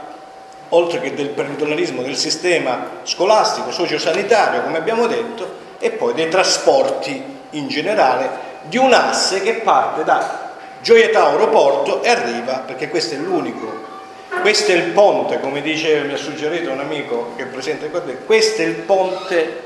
oltre 0.69 0.99
che 0.99 1.13
del 1.13 1.29
peritonelismo 1.29 2.01
del 2.01 2.17
sistema 2.17 2.99
scolastico, 3.03 3.71
sociosanitario, 3.71 4.63
come 4.63 4.77
abbiamo 4.77 5.07
detto, 5.07 5.65
e 5.79 5.91
poi 5.91 6.13
dei 6.13 6.29
trasporti 6.29 7.23
in 7.51 7.67
generale, 7.67 8.45
di 8.63 8.77
un 8.77 8.91
asse 8.91 9.41
che 9.41 9.53
parte 9.55 10.03
da 10.03 10.45
Gioia 10.81 11.09
Tauro 11.09 11.47
Porto 11.49 12.03
e 12.03 12.09
arriva, 12.09 12.63
perché 12.65 12.89
questo 12.89 13.15
è 13.15 13.17
l'unico, 13.17 13.85
questo 14.41 14.71
è 14.71 14.75
il 14.75 14.91
ponte, 14.91 15.39
come 15.39 15.61
dice, 15.61 16.01
mi 16.01 16.13
ha 16.13 16.17
suggerito 16.17 16.71
un 16.71 16.79
amico 16.79 17.33
che 17.35 17.43
è 17.43 17.45
presente 17.45 17.89
qua, 17.89 18.01
questo 18.25 18.61
è 18.61 18.65
il 18.65 18.75
ponte, 18.75 19.61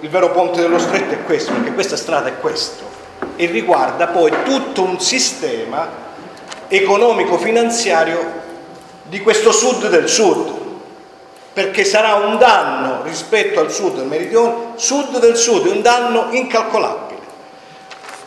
il 0.00 0.08
vero 0.08 0.30
ponte 0.30 0.60
dello 0.60 0.78
stretto 0.78 1.14
è 1.14 1.22
questo, 1.24 1.52
perché 1.52 1.72
questa 1.72 1.96
strada 1.96 2.28
è 2.28 2.38
questo, 2.38 2.84
e 3.36 3.46
riguarda 3.46 4.06
poi 4.08 4.32
tutto 4.44 4.82
un 4.82 5.00
sistema 5.00 6.02
economico-finanziario 6.68 8.42
di 9.04 9.20
questo 9.20 9.52
sud 9.52 9.88
del 9.88 10.08
sud, 10.08 10.62
perché 11.52 11.84
sarà 11.84 12.14
un 12.14 12.36
danno 12.38 13.02
rispetto 13.04 13.60
al 13.60 13.70
sud 13.70 13.96
del 13.96 14.06
meridione, 14.06 14.72
sud 14.74 15.18
del 15.18 15.36
sud, 15.36 15.66
un 15.66 15.82
danno 15.82 16.28
incalcolabile. 16.30 17.12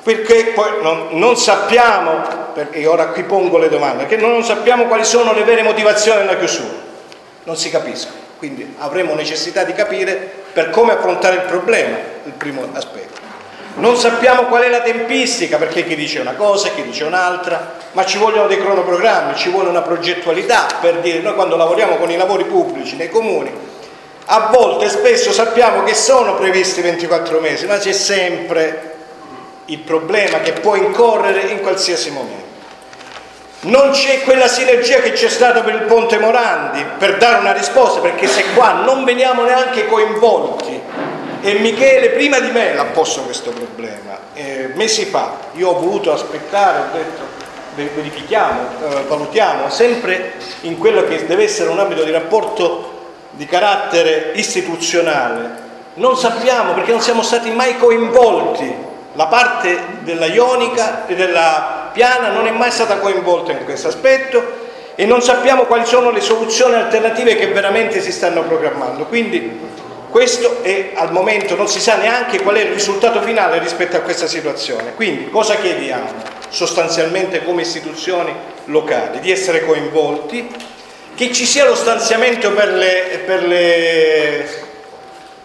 Perché 0.03 0.53
poi 0.55 0.81
non, 0.81 1.07
non 1.11 1.35
sappiamo, 1.35 2.21
perché 2.53 2.85
ora 2.85 3.07
qui 3.07 3.23
pongo 3.23 3.57
le 3.57 3.67
domande, 3.67 4.05
perché 4.05 4.25
non 4.25 4.43
sappiamo 4.43 4.85
quali 4.85 5.03
sono 5.03 5.33
le 5.33 5.43
vere 5.43 5.63
motivazioni 5.63 6.19
della 6.19 6.37
chiusura, 6.37 6.75
non 7.43 7.57
si 7.57 7.69
capiscono. 7.69 8.15
Quindi 8.37 8.75
avremo 8.77 9.15
necessità 9.15 9.63
di 9.63 9.73
capire 9.73 10.45
per 10.53 10.69
come 10.69 10.93
affrontare 10.93 11.35
il 11.35 11.41
problema, 11.41 11.97
il 12.23 12.33
primo 12.33 12.65
aspetto. 12.71 13.16
Non 13.77 13.95
sappiamo 13.95 14.45
qual 14.45 14.63
è 14.63 14.69
la 14.69 14.81
tempistica, 14.81 15.57
perché 15.57 15.85
chi 15.85 15.95
dice 15.95 16.19
una 16.19 16.33
cosa, 16.33 16.69
chi 16.69 16.81
dice 16.81 17.03
un'altra, 17.03 17.75
ma 17.91 18.05
ci 18.05 18.17
vogliono 18.17 18.47
dei 18.47 18.57
cronoprogrammi, 18.57 19.35
ci 19.35 19.49
vuole 19.49 19.69
una 19.69 19.83
progettualità 19.83 20.65
per 20.81 20.95
dire, 20.95 21.19
noi 21.19 21.35
quando 21.35 21.55
lavoriamo 21.55 21.97
con 21.97 22.09
i 22.09 22.17
lavori 22.17 22.45
pubblici 22.45 22.95
nei 22.95 23.09
comuni, 23.09 23.51
a 24.25 24.49
volte, 24.51 24.89
spesso 24.89 25.31
sappiamo 25.31 25.83
che 25.83 25.93
sono 25.93 26.33
previsti 26.33 26.81
24 26.81 27.39
mesi, 27.39 27.67
ma 27.67 27.77
c'è 27.77 27.91
sempre 27.91 28.95
il 29.65 29.79
problema 29.79 30.39
che 30.39 30.53
può 30.53 30.75
incorrere 30.75 31.41
in 31.41 31.61
qualsiasi 31.61 32.09
momento. 32.09 32.45
Non 33.59 33.91
c'è 33.91 34.21
quella 34.21 34.47
sinergia 34.47 35.01
che 35.01 35.11
c'è 35.11 35.29
stata 35.29 35.61
per 35.61 35.75
il 35.75 35.81
Ponte 35.81 36.17
Morandi 36.17 36.83
per 36.97 37.17
dare 37.17 37.41
una 37.41 37.53
risposta, 37.53 37.99
perché 37.99 38.25
se 38.25 38.43
qua 38.55 38.81
non 38.83 39.03
veniamo 39.03 39.43
neanche 39.43 39.85
coinvolti 39.85 40.81
e 41.41 41.53
Michele 41.55 42.09
prima 42.09 42.39
di 42.39 42.51
me 42.51 42.73
l'ha 42.73 42.85
posto 42.85 43.21
questo 43.21 43.51
problema, 43.51 44.17
eh, 44.33 44.71
mesi 44.73 45.05
fa, 45.05 45.37
io 45.53 45.69
ho 45.69 45.79
voluto 45.79 46.11
aspettare, 46.11 46.79
ho 46.79 46.93
detto 46.93 47.45
verifichiamo, 47.93 48.61
eh, 48.81 49.03
valutiamo, 49.07 49.69
sempre 49.69 50.33
in 50.61 50.77
quello 50.77 51.03
che 51.03 51.25
deve 51.25 51.43
essere 51.43 51.69
un 51.69 51.79
ambito 51.79 52.03
di 52.03 52.11
rapporto 52.11 52.95
di 53.31 53.45
carattere 53.45 54.31
istituzionale. 54.33 55.65
Non 55.95 56.17
sappiamo 56.17 56.73
perché 56.73 56.91
non 56.91 57.01
siamo 57.01 57.21
stati 57.21 57.51
mai 57.51 57.77
coinvolti, 57.77 58.75
la 59.13 59.27
parte 59.27 59.79
della 60.01 60.25
ionica 60.25 61.07
e 61.07 61.15
della 61.15 61.89
piana 61.93 62.29
non 62.29 62.47
è 62.47 62.51
mai 62.51 62.71
stata 62.71 62.97
coinvolta 62.97 63.51
in 63.51 63.63
questo 63.63 63.87
aspetto 63.87 64.65
e 64.95 65.05
non 65.05 65.21
sappiamo 65.21 65.63
quali 65.63 65.85
sono 65.85 66.09
le 66.09 66.21
soluzioni 66.21 66.75
alternative 66.75 67.35
che 67.35 67.47
veramente 67.47 68.01
si 68.01 68.11
stanno 68.11 68.43
programmando. 68.43 69.05
Quindi 69.05 69.59
questo 70.09 70.63
è 70.63 70.91
al 70.95 71.11
momento 71.11 71.55
non 71.55 71.67
si 71.67 71.79
sa 71.79 71.97
neanche 71.97 72.41
qual 72.41 72.55
è 72.55 72.61
il 72.61 72.73
risultato 72.73 73.21
finale 73.21 73.59
rispetto 73.59 73.97
a 73.97 74.01
questa 74.01 74.27
situazione. 74.27 74.93
Quindi 74.95 75.29
cosa 75.29 75.55
chiediamo 75.55 76.35
sostanzialmente 76.49 77.43
come 77.43 77.63
istituzioni 77.63 78.33
locali? 78.65 79.19
Di 79.19 79.31
essere 79.31 79.65
coinvolti, 79.65 80.47
che 81.15 81.33
ci 81.33 81.45
sia 81.45 81.65
lo 81.65 81.75
stanziamento 81.75 82.53
per 82.53 82.73
le, 82.73 83.21
per 83.25 83.43
le, 83.43 84.47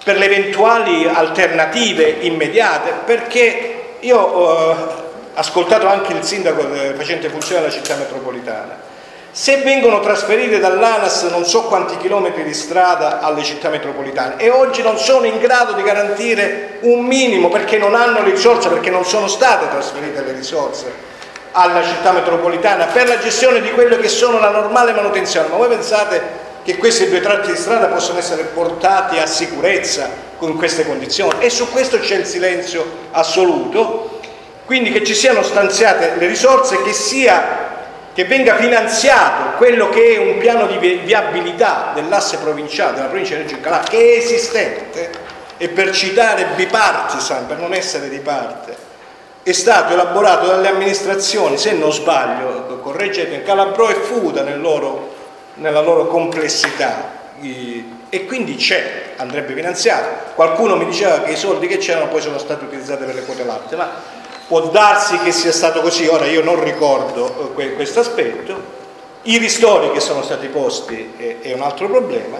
per 0.04 0.16
le 0.16 0.24
eventuali 0.24 1.06
alternative 1.06 2.18
immediate, 2.20 2.92
perché 3.04 3.96
io 4.00 4.18
ho 4.18 5.10
ascoltato 5.34 5.86
anche 5.86 6.12
il 6.12 6.22
sindaco 6.22 6.68
facente 6.96 7.28
funzione 7.30 7.62
della 7.62 7.72
città 7.72 7.96
metropolitana 7.96 8.90
se 9.34 9.56
vengono 9.62 10.00
trasferite 10.00 10.58
dall'ANAS 10.58 11.22
non 11.30 11.46
so 11.46 11.62
quanti 11.62 11.96
chilometri 11.96 12.44
di 12.44 12.52
strada 12.52 13.20
alle 13.20 13.42
città 13.42 13.70
metropolitane 13.70 14.36
e 14.36 14.50
oggi 14.50 14.82
non 14.82 14.98
sono 14.98 15.24
in 15.24 15.38
grado 15.38 15.72
di 15.72 15.82
garantire 15.82 16.76
un 16.80 17.02
minimo 17.06 17.48
perché 17.48 17.78
non 17.78 17.94
hanno 17.94 18.22
le 18.22 18.32
risorse, 18.32 18.68
perché 18.68 18.90
non 18.90 19.06
sono 19.06 19.28
state 19.28 19.70
trasferite 19.70 20.22
le 20.22 20.32
risorse 20.32 20.92
alla 21.52 21.82
città 21.82 22.12
metropolitana 22.12 22.84
per 22.86 23.08
la 23.08 23.18
gestione 23.18 23.62
di 23.62 23.70
quello 23.70 23.96
che 23.96 24.08
sono 24.08 24.38
la 24.38 24.50
normale 24.50 24.92
manutenzione. 24.92 25.48
Ma 25.48 25.56
voi 25.56 25.68
pensate 25.68 26.20
che 26.62 26.76
questi 26.76 27.08
due 27.08 27.22
tratti 27.22 27.52
di 27.52 27.56
strada 27.56 27.86
possono 27.86 28.18
essere 28.18 28.44
portati 28.44 29.18
a 29.18 29.26
sicurezza 29.26 30.10
con 30.36 30.56
queste 30.58 30.86
condizioni? 30.86 31.32
E 31.38 31.48
su 31.48 31.70
questo 31.70 31.98
c'è 31.98 32.16
il 32.16 32.26
silenzio 32.26 32.84
assoluto, 33.12 34.20
quindi 34.66 34.92
che 34.92 35.04
ci 35.04 35.14
siano 35.14 35.42
stanziate 35.42 36.16
le 36.18 36.26
risorse, 36.26 36.82
che 36.82 36.92
sia 36.92 37.70
che 38.14 38.24
venga 38.24 38.56
finanziato 38.56 39.56
quello 39.56 39.88
che 39.88 40.14
è 40.14 40.18
un 40.18 40.38
piano 40.38 40.66
di 40.66 40.76
viabilità 41.04 41.92
dell'asse 41.94 42.38
provinciale 42.38 42.94
della 42.94 43.06
provincia 43.06 43.36
di 43.36 43.42
Reggio 43.42 43.60
Calabria 43.60 43.90
che 43.90 44.14
è 44.14 44.16
esistente 44.18 45.10
e 45.56 45.68
per 45.68 45.92
citare 45.92 46.48
bipartisan, 46.56 47.46
per 47.46 47.58
non 47.58 47.72
essere 47.72 48.08
di 48.08 48.18
parte, 48.18 48.76
è 49.44 49.52
stato 49.52 49.92
elaborato 49.92 50.46
dalle 50.46 50.68
amministrazioni, 50.68 51.56
se 51.56 51.72
non 51.72 51.92
sbaglio, 51.92 52.80
correggete, 52.82 53.42
Calabro 53.42 53.88
e 53.88 53.94
Fuda 53.94 54.42
nel 54.42 54.60
loro, 54.60 55.14
nella 55.54 55.80
loro 55.80 56.06
complessità 56.06 57.20
e 57.40 58.26
quindi 58.26 58.56
c'è, 58.56 59.14
andrebbe 59.16 59.52
finanziato. 59.54 60.32
Qualcuno 60.34 60.76
mi 60.76 60.84
diceva 60.84 61.20
che 61.22 61.32
i 61.32 61.36
soldi 61.36 61.66
che 61.66 61.78
c'erano 61.78 62.08
poi 62.08 62.20
sono 62.20 62.38
stati 62.38 62.64
utilizzati 62.64 63.04
per 63.04 63.14
le 63.14 63.24
quote 63.24 63.44
latte, 63.44 63.74
ma 63.74 63.90
Può 64.52 64.68
darsi 64.68 65.16
che 65.20 65.32
sia 65.32 65.50
stato 65.50 65.80
così, 65.80 66.06
ora 66.08 66.26
io 66.26 66.44
non 66.44 66.62
ricordo 66.62 67.54
eh, 67.56 67.72
questo 67.72 68.00
aspetto, 68.00 68.54
i 69.22 69.38
ristori 69.38 69.90
che 69.92 70.00
sono 70.00 70.20
stati 70.22 70.48
posti 70.48 71.14
è, 71.16 71.38
è 71.40 71.54
un 71.54 71.62
altro 71.62 71.88
problema 71.88 72.36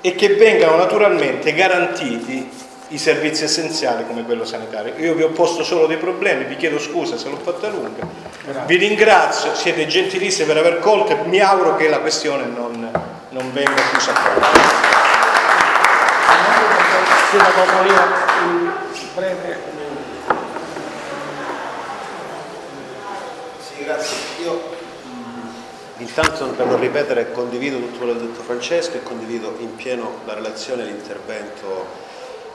e 0.00 0.14
che 0.14 0.28
vengano 0.28 0.76
naturalmente 0.76 1.52
garantiti 1.52 2.50
i 2.88 2.96
servizi 2.96 3.44
essenziali 3.44 4.06
come 4.06 4.24
quello 4.24 4.46
sanitario. 4.46 4.94
Io 4.96 5.12
vi 5.12 5.24
ho 5.24 5.28
posto 5.28 5.62
solo 5.62 5.86
dei 5.86 5.98
problemi, 5.98 6.44
vi 6.44 6.56
chiedo 6.56 6.78
scusa 6.78 7.18
se 7.18 7.28
l'ho 7.28 7.36
fatta 7.36 7.68
lunga, 7.68 8.00
Grazie. 8.46 8.62
vi 8.64 8.76
ringrazio, 8.76 9.54
siete 9.54 9.86
gentilissimi 9.86 10.46
per 10.46 10.56
aver 10.56 10.78
colto 10.78 11.12
e 11.12 11.16
mi 11.26 11.40
auguro 11.40 11.76
che 11.76 11.86
la 11.90 11.98
questione 11.98 12.46
non, 12.46 12.90
non 13.28 13.52
venga 13.52 13.74
chiusa 13.90 14.14
a 14.14 14.20
poco. 14.22 14.46
Sindaco 17.28 17.72
Molina, 17.74 18.06
in 18.42 18.72
breve. 19.14 19.72
Sì, 23.71 23.71
grazie. 23.84 24.16
Io 24.42 24.52
mh, 24.54 26.02
intanto 26.02 26.46
per 26.48 26.66
non 26.66 26.80
ripetere 26.80 27.32
condivido 27.32 27.78
tutto 27.78 27.98
quello 27.98 28.12
che 28.12 28.18
ha 28.18 28.22
detto 28.22 28.42
Francesco 28.42 28.96
e 28.96 29.02
condivido 29.02 29.54
in 29.58 29.74
pieno 29.76 30.20
la 30.24 30.34
relazione 30.34 30.82
e 30.82 30.86
l'intervento. 30.86 32.10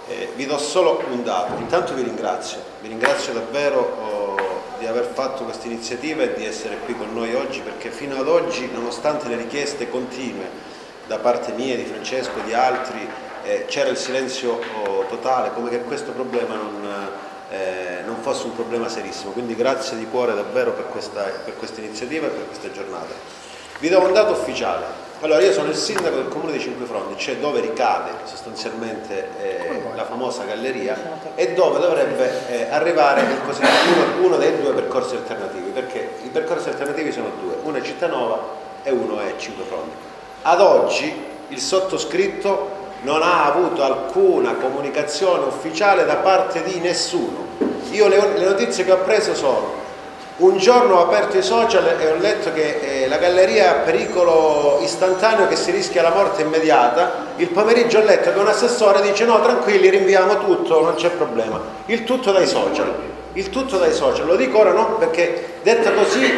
Eh, 0.09 0.31
vi 0.35 0.45
do 0.45 0.57
solo 0.57 1.03
un 1.09 1.23
dato. 1.23 1.59
Intanto 1.59 1.93
vi 1.93 2.03
ringrazio, 2.03 2.59
vi 2.81 2.87
ringrazio 2.87 3.33
davvero 3.33 3.79
oh, 3.79 4.35
di 4.79 4.85
aver 4.85 5.05
fatto 5.13 5.43
questa 5.43 5.67
iniziativa 5.67 6.23
e 6.23 6.33
di 6.33 6.45
essere 6.45 6.77
qui 6.85 6.95
con 6.95 7.13
noi 7.13 7.33
oggi 7.35 7.61
perché 7.61 7.89
fino 7.89 8.17
ad 8.17 8.27
oggi, 8.27 8.69
nonostante 8.71 9.27
le 9.27 9.35
richieste 9.35 9.89
continue 9.89 10.75
da 11.07 11.17
parte 11.17 11.51
mia, 11.53 11.75
di 11.75 11.83
Francesco 11.83 12.39
e 12.39 12.43
di 12.43 12.53
altri, 12.53 13.07
eh, 13.43 13.65
c'era 13.65 13.89
il 13.89 13.97
silenzio 13.97 14.59
oh, 14.83 15.05
totale, 15.07 15.51
come 15.53 15.69
che 15.69 15.81
questo 15.81 16.11
problema 16.11 16.55
non, 16.55 17.09
eh, 17.49 18.01
non, 18.05 18.17
fosse 18.21 18.45
un 18.45 18.55
problema 18.55 18.89
serissimo. 18.89 19.31
Quindi 19.31 19.55
grazie 19.55 19.97
di 19.97 20.07
cuore 20.07 20.33
davvero 20.33 20.71
per 20.71 20.87
questa, 20.87 21.23
per 21.23 21.55
questa 21.57 21.81
iniziativa 21.81 22.27
e 22.27 22.29
per 22.29 22.45
questa 22.47 22.71
giornata. 22.71 23.13
Vi 23.79 23.89
do 23.89 23.99
un 24.01 24.13
dato 24.13 24.33
ufficiale. 24.33 25.05
Allora, 25.21 25.41
io 25.41 25.51
sono 25.51 25.69
il 25.69 25.75
sindaco 25.75 26.15
del 26.15 26.27
comune 26.27 26.51
di 26.51 26.59
Cinquefrondi, 26.59 27.17
cioè 27.17 27.37
dove 27.37 27.59
ricade 27.59 28.11
sostanzialmente 28.25 29.29
eh, 29.41 29.81
la 29.95 30.05
famosa 30.05 30.43
galleria 30.43 30.95
e 31.33 31.53
dove 31.53 31.79
dovrebbe 31.79 32.47
eh, 32.49 32.67
arrivare 32.69 33.23
uno, 33.23 34.27
uno, 34.27 34.37
dei 34.37 34.61
due 34.61 34.73
percorsi 34.73 35.15
alternativi, 35.15 35.71
perché 35.71 36.17
i 36.23 36.29
percorsi 36.29 36.69
alternativi 36.69 37.11
sono 37.11 37.31
due, 37.41 37.55
uno 37.63 37.77
è 37.77 37.81
Cittanova 37.81 38.39
e 38.83 38.91
uno 38.91 39.19
è 39.19 39.33
Cinquefrondi. 39.37 39.91
Ad 40.43 40.61
oggi 40.61 41.25
il 41.47 41.59
sottoscritto 41.59 42.76
non 43.01 43.21
ha 43.21 43.45
avuto 43.45 43.83
alcuna 43.83 44.55
comunicazione 44.55 45.45
ufficiale 45.45 46.05
da 46.05 46.15
parte 46.15 46.63
di 46.63 46.79
nessuno. 46.79 47.45
Io 47.91 48.07
le, 48.07 48.37
le 48.37 48.45
notizie 48.45 48.83
che 48.83 48.91
ho 48.91 48.97
preso 48.99 49.33
sono 49.35 49.85
un 50.37 50.57
giorno 50.57 50.97
ho 50.97 51.01
aperto 51.01 51.37
i 51.37 51.41
social 51.41 51.99
e 51.99 52.11
ho 52.11 52.15
letto 52.17 52.53
che 52.53 53.03
eh, 53.03 53.07
la 53.07 53.17
galleria 53.17 53.71
ha 53.71 53.73
pericolo 53.79 54.77
istantaneo 54.81 55.47
che 55.47 55.55
si 55.55 55.71
rischia 55.71 56.03
la 56.03 56.11
morte 56.11 56.43
immediata. 56.43 57.25
Il 57.37 57.49
pomeriggio 57.49 57.99
ho 57.99 58.03
letto 58.03 58.31
che 58.31 58.37
un 58.37 58.47
assessore 58.47 59.01
dice 59.01 59.25
no 59.25 59.41
tranquilli 59.41 59.89
rinviamo 59.89 60.37
tutto, 60.45 60.83
non 60.83 60.93
c'è 60.93 61.09
problema. 61.09 61.59
Il 61.87 62.03
tutto 62.03 62.31
dai 62.31 62.45
social. 62.45 62.93
Il 63.33 63.49
tutto 63.49 63.77
dai 63.77 63.93
social. 63.93 64.27
Lo 64.27 64.35
dico 64.35 64.59
ora 64.59 64.73
no 64.73 64.97
perché 64.97 65.55
detta 65.63 65.91
così 65.91 66.31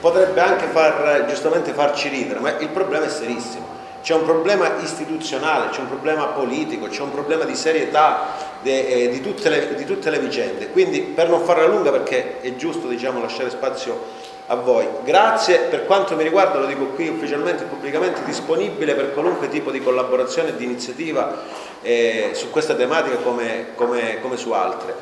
potrebbe 0.00 0.40
anche 0.40 0.66
far, 0.72 1.26
giustamente 1.28 1.72
farci 1.72 2.08
ridere, 2.08 2.40
ma 2.40 2.56
il 2.58 2.68
problema 2.68 3.04
è 3.04 3.10
serissimo. 3.10 3.71
C'è 4.02 4.14
un 4.14 4.24
problema 4.24 4.78
istituzionale, 4.80 5.70
c'è 5.70 5.80
un 5.80 5.88
problema 5.88 6.26
politico, 6.26 6.88
c'è 6.88 7.02
un 7.02 7.12
problema 7.12 7.44
di 7.44 7.54
serietà 7.54 8.50
de, 8.60 8.86
eh, 8.86 9.08
di, 9.10 9.20
tutte 9.20 9.48
le, 9.48 9.74
di, 9.74 9.84
tutte 9.84 10.10
le, 10.10 10.18
vicende. 10.18 10.70
Quindi 10.70 11.00
per 11.00 11.28
non 11.28 11.42
farla 11.42 11.66
lunga 11.66 11.90
perché 11.90 12.40
è 12.40 12.56
giusto 12.56 12.88
diciamo, 12.88 13.20
lasciare 13.20 13.50
spazio 13.50 14.30
a 14.46 14.56
voi, 14.56 14.86
grazie 15.04 15.60
per 15.70 15.86
quanto 15.86 16.16
mi 16.16 16.24
riguarda, 16.24 16.58
lo 16.58 16.66
dico 16.66 16.86
qui 16.86 17.08
ufficialmente 17.08 17.62
e 17.62 17.66
pubblicamente, 17.66 18.24
disponibile 18.24 18.94
per 18.94 19.12
qualunque 19.12 19.48
tipo 19.48 19.70
di 19.70 19.80
collaborazione 19.80 20.50
e 20.50 20.56
di 20.56 20.64
iniziativa 20.64 21.38
eh, 21.80 22.30
su 22.32 22.50
questa 22.50 22.74
tematica 22.74 23.16
come, 23.16 23.68
come, 23.76 24.18
come 24.20 24.36
su 24.36 24.50
altre. 24.50 24.94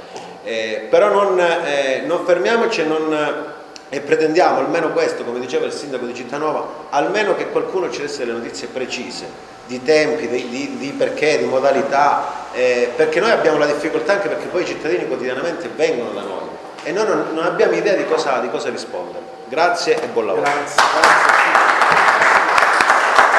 Eh, 0.44 0.86
però 0.90 1.08
non, 1.08 1.40
eh, 1.40 2.02
non 2.04 2.24
fermiamoci 2.24 2.82
e 2.82 2.84
non 2.84 3.58
e 3.90 4.00
pretendiamo 4.00 4.60
almeno 4.60 4.90
questo, 4.90 5.24
come 5.24 5.40
diceva 5.40 5.66
il 5.66 5.72
sindaco 5.72 6.06
di 6.06 6.14
Cittanova, 6.14 6.86
almeno 6.90 7.34
che 7.34 7.48
qualcuno 7.48 7.90
ci 7.90 8.00
desse 8.00 8.24
delle 8.24 8.38
notizie 8.38 8.68
precise 8.68 9.48
di 9.66 9.82
tempi, 9.82 10.28
di, 10.28 10.48
di, 10.48 10.76
di 10.78 10.90
perché, 10.90 11.38
di 11.38 11.44
modalità, 11.44 12.48
eh, 12.52 12.92
perché 12.94 13.18
noi 13.18 13.32
abbiamo 13.32 13.58
la 13.58 13.66
difficoltà 13.66 14.14
anche 14.14 14.28
perché 14.28 14.46
poi 14.46 14.62
i 14.62 14.66
cittadini 14.66 15.06
quotidianamente 15.06 15.68
vengono 15.74 16.10
da 16.10 16.22
noi 16.22 16.48
e 16.82 16.92
noi 16.92 17.06
non, 17.06 17.26
non 17.34 17.44
abbiamo 17.44 17.74
idea 17.74 17.94
di 17.94 18.06
cosa, 18.06 18.38
di 18.38 18.48
cosa, 18.48 18.70
rispondere. 18.70 19.24
Grazie 19.48 20.00
e 20.00 20.06
buon 20.06 20.26
lavoro. 20.26 20.44
Grazie, 20.44 20.82
grazie. 20.92 21.52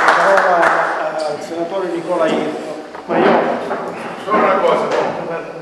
La 0.05 0.13
parola 0.15 1.27
al 1.27 1.41
senatore 1.41 1.87
Nicola 1.87 2.27
Irto. 2.27 2.79
Ma 3.05 3.17
io 3.17 3.39
solo 4.23 4.37
una 4.37 4.55
cosa, 4.55 4.87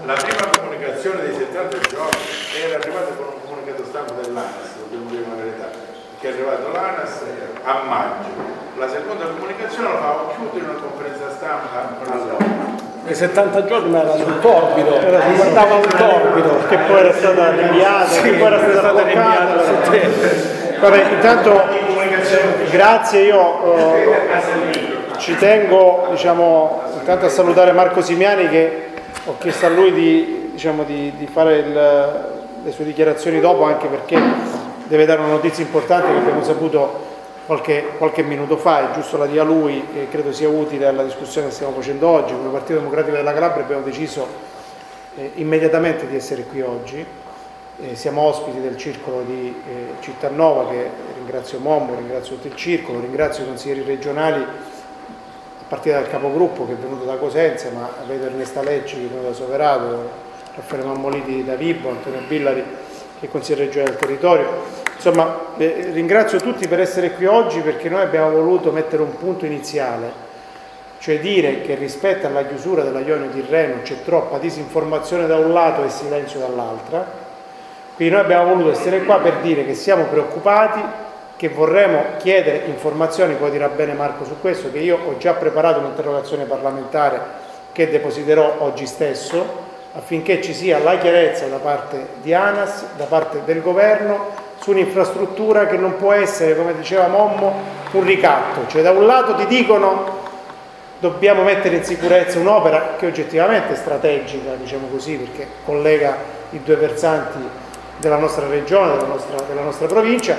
la 0.06 0.14
prima 0.14 0.50
comunicazione 0.58 1.22
dei 1.22 1.36
70 1.36 1.78
giorni 1.90 2.22
era 2.64 2.76
arrivata 2.76 3.14
con 3.16 3.26
un 3.28 3.42
comunicato 3.44 3.86
stampa 3.86 4.14
dell'ANAS 4.14 4.69
che 6.20 6.28
è 6.28 6.32
arrivato 6.34 6.72
l'ANAS 6.74 7.22
a 7.64 7.82
maggio. 7.88 8.58
La 8.78 8.90
seconda 8.90 9.26
comunicazione 9.26 9.88
la 9.94 10.00
fa 10.00 10.16
chiudere 10.36 10.60
in 10.60 10.70
una 10.70 10.80
conferenza 10.80 11.30
stampa 11.32 11.96
allora. 12.12 12.78
I 13.06 13.16
70 13.16 13.66
giorni 13.66 13.96
era 13.96 14.16
sul 14.16 14.40
torbido, 14.40 14.96
era, 15.00 15.26
riguardava 15.26 15.76
un 15.76 15.88
torbido 15.88 16.68
che 16.68 16.78
poi 16.78 17.00
era 17.00 17.14
stata 17.14 17.50
rinviata, 17.52 18.06
sì, 18.06 18.22
che 18.22 18.32
poi 18.34 18.48
era 18.48 18.58
stata, 18.60 18.80
stata 18.80 19.04
rinviata. 19.04 20.80
Vabbè, 20.80 21.12
intanto 21.12 21.64
grazie, 22.70 23.22
io 23.22 23.76
eh, 23.76 24.18
ci 25.18 25.36
tengo 25.38 26.08
diciamo, 26.12 26.82
intanto 27.00 27.26
a 27.26 27.30
salutare 27.30 27.72
Marco 27.72 28.02
Simiani 28.02 28.48
che 28.50 28.88
ho 29.26 29.38
chiesto 29.40 29.66
a 29.66 29.70
lui 29.70 29.92
di, 29.94 30.50
diciamo, 30.52 30.84
di, 30.84 31.14
di 31.18 31.28
fare 31.28 31.58
il, 31.58 31.74
le 32.64 32.72
sue 32.72 32.84
dichiarazioni 32.84 33.40
dopo 33.40 33.64
anche 33.64 33.88
perché 33.88 34.68
deve 34.90 35.06
dare 35.06 35.20
una 35.20 35.30
notizia 35.30 35.64
importante 35.64 36.12
che 36.12 36.18
abbiamo 36.18 36.44
saputo 36.44 37.06
qualche, 37.46 37.92
qualche 37.98 38.24
minuto 38.24 38.58
fa, 38.58 38.90
è 38.90 38.96
giusto 38.96 39.18
la 39.18 39.28
dia 39.28 39.44
lui 39.44 39.86
e 39.94 40.08
credo 40.10 40.34
sia 40.34 40.50
utile 40.50 40.88
alla 40.88 41.04
discussione 41.04 41.48
che 41.48 41.54
stiamo 41.54 41.74
facendo 41.74 42.08
oggi. 42.08 42.34
Come 42.34 42.50
Partito 42.50 42.80
Democratico 42.80 43.16
della 43.16 43.32
Calabria 43.32 43.64
abbiamo 43.64 43.84
deciso 43.84 44.28
eh, 45.16 45.32
immediatamente 45.36 46.08
di 46.08 46.16
essere 46.16 46.44
qui 46.44 46.62
oggi. 46.62 47.06
Eh, 47.82 47.96
siamo 47.96 48.22
ospiti 48.22 48.60
del 48.60 48.78
circolo 48.78 49.22
di 49.22 49.62
eh, 49.68 50.02
Cittanova 50.02 50.70
che 50.70 50.90
ringrazio 51.18 51.60
Mommo, 51.60 51.94
ringrazio 51.96 52.36
tutto 52.36 52.48
il 52.48 52.56
circolo, 52.56 53.00
ringrazio 53.00 53.44
i 53.44 53.48
consiglieri 53.48 53.84
regionali 53.84 54.42
a 54.42 55.66
partire 55.68 56.02
dal 56.02 56.10
capogruppo 56.10 56.66
che 56.66 56.74
è 56.74 56.76
venuto 56.76 57.06
da 57.06 57.16
Cosenza, 57.16 57.70
ma 57.70 57.90
vedo 58.08 58.26
Ernesta 58.26 58.64
Lecci 58.64 58.96
che 58.96 59.06
è 59.06 59.08
venuto 59.08 59.28
da 59.28 59.34
Soverato, 59.36 60.10
Raffaele 60.56 60.84
Mammoliti 60.84 61.44
da 61.46 61.54
Vibo, 61.54 61.90
Antonio 61.90 62.22
Billari 62.28 62.79
che 63.20 63.26
è 63.26 63.30
consigliere 63.30 63.66
regionale 63.66 63.92
del 63.92 64.00
territorio. 64.00 64.48
Insomma, 64.96 65.40
eh, 65.58 65.90
ringrazio 65.92 66.40
tutti 66.40 66.68
per 66.68 66.80
essere 66.80 67.12
qui 67.12 67.26
oggi 67.26 67.60
perché 67.60 67.90
noi 67.90 68.02
abbiamo 68.02 68.32
voluto 68.32 68.72
mettere 68.72 69.02
un 69.02 69.16
punto 69.18 69.46
iniziale, 69.46 70.12
cioè 71.00 71.20
dire 71.20 71.62
che 71.62 71.76
rispetto 71.76 72.28
alla 72.28 72.46
chiusura 72.46 72.84
della 72.84 73.00
Ionio 73.00 73.30
di 73.30 73.46
Reno 73.48 73.82
c'è 73.82 74.04
troppa 74.04 74.38
disinformazione 74.38 75.28
da 75.28 75.38
un 75.38 75.54
lato 75.54 75.84
e 75.84 75.90
silenzio 75.90 76.40
dall'altra. 76.40 77.28
Quindi 77.96 78.14
noi 78.14 78.24
abbiamo 78.24 78.54
voluto 78.54 78.72
essere 78.72 79.04
qua 79.04 79.20
per 79.20 79.38
dire 79.42 79.66
che 79.66 79.74
siamo 79.74 80.06
preoccupati, 80.06 80.82
che 81.36 81.50
vorremmo 81.50 82.04
chiedere 82.18 82.66
informazioni, 82.66 83.36
poi 83.36 83.52
dirà 83.52 83.68
bene 83.70 83.94
Marco 83.94 84.26
su 84.26 84.36
questo, 84.42 84.72
che 84.72 84.80
io 84.80 84.98
ho 85.06 85.18
già 85.18 85.34
preparato 85.34 85.80
un'interrogazione 85.80 86.44
parlamentare 86.46 87.22
che 87.72 87.90
depositerò 87.90 88.56
oggi 88.60 88.86
stesso 88.86 89.68
affinché 90.00 90.42
ci 90.42 90.54
sia 90.54 90.80
la 90.80 90.98
chiarezza 90.98 91.48
da 91.48 91.58
parte 91.58 92.08
di 92.22 92.34
ANAS, 92.34 92.86
da 92.96 93.04
parte 93.04 93.42
del 93.44 93.62
governo, 93.62 94.48
su 94.60 94.72
un'infrastruttura 94.72 95.68
che 95.68 95.76
non 95.76 95.98
può 95.98 96.14
essere, 96.14 96.56
come 96.56 96.74
diceva 96.76 97.08
Mommo, 97.08 97.54
un 97.92 98.04
ricatto. 98.06 98.62
Cioè 98.68 98.82
da 98.82 98.92
un 98.92 99.06
lato 99.06 99.36
ti 99.36 99.46
dicono 99.46 100.18
dobbiamo 101.00 101.44
mettere 101.44 101.76
in 101.76 101.84
sicurezza 101.84 102.40
un'opera 102.40 102.96
che 102.98 103.08
oggettivamente 103.08 103.74
è 103.74 103.76
strategica, 103.76 104.54
diciamo 104.54 104.88
così, 104.88 105.16
perché 105.16 105.48
collega 105.66 106.16
i 106.52 106.62
due 106.64 106.76
versanti 106.76 107.40
della 107.98 108.18
nostra 108.18 108.48
regione, 108.48 108.96
della 108.96 109.08
nostra, 109.08 109.38
della 109.48 109.62
nostra 109.62 109.88
provincia, 109.88 110.36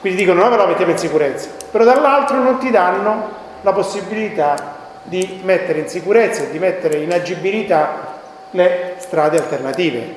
quindi 0.00 0.18
dicono 0.18 0.46
noi 0.46 0.56
la 0.56 0.66
mettiamo 0.66 0.92
in 0.92 0.98
sicurezza, 0.98 1.50
però 1.70 1.84
dall'altro 1.84 2.42
non 2.42 2.58
ti 2.58 2.70
danno 2.70 3.44
la 3.60 3.72
possibilità 3.72 4.74
di 5.02 5.40
mettere 5.44 5.80
in 5.80 5.88
sicurezza 5.88 6.44
e 6.44 6.50
di 6.50 6.58
mettere 6.58 6.98
in 6.98 7.12
agibilità 7.12 8.15
le 8.56 8.94
strade 8.96 9.38
alternative, 9.38 10.14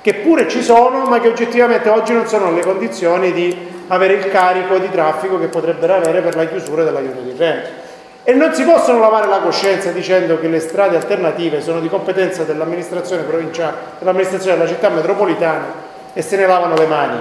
che 0.00 0.14
pure 0.14 0.48
ci 0.48 0.62
sono, 0.62 1.04
ma 1.04 1.20
che 1.20 1.28
oggettivamente 1.28 1.88
oggi 1.88 2.12
non 2.12 2.26
sono 2.26 2.46
nelle 2.46 2.62
condizioni 2.62 3.32
di 3.32 3.70
avere 3.86 4.14
il 4.14 4.28
carico 4.28 4.78
di 4.78 4.90
traffico 4.90 5.38
che 5.38 5.46
potrebbero 5.46 5.94
avere 5.94 6.20
per 6.20 6.34
la 6.34 6.46
chiusura 6.46 6.82
della 6.82 7.00
Ione 7.00 7.22
di 7.22 7.34
Reno. 7.36 7.62
E 8.24 8.32
non 8.34 8.54
si 8.54 8.64
possono 8.64 9.00
lavare 9.00 9.26
la 9.26 9.38
coscienza 9.38 9.90
dicendo 9.90 10.38
che 10.38 10.48
le 10.48 10.60
strade 10.60 10.96
alternative 10.96 11.60
sono 11.60 11.80
di 11.80 11.88
competenza 11.88 12.44
dell'amministrazione 12.44 13.22
provinciale, 13.22 13.74
dell'amministrazione 13.98 14.56
della 14.56 14.68
città 14.68 14.88
metropolitana 14.88 15.90
e 16.12 16.22
se 16.22 16.36
ne 16.36 16.46
lavano 16.46 16.76
le 16.76 16.86
mani. 16.86 17.20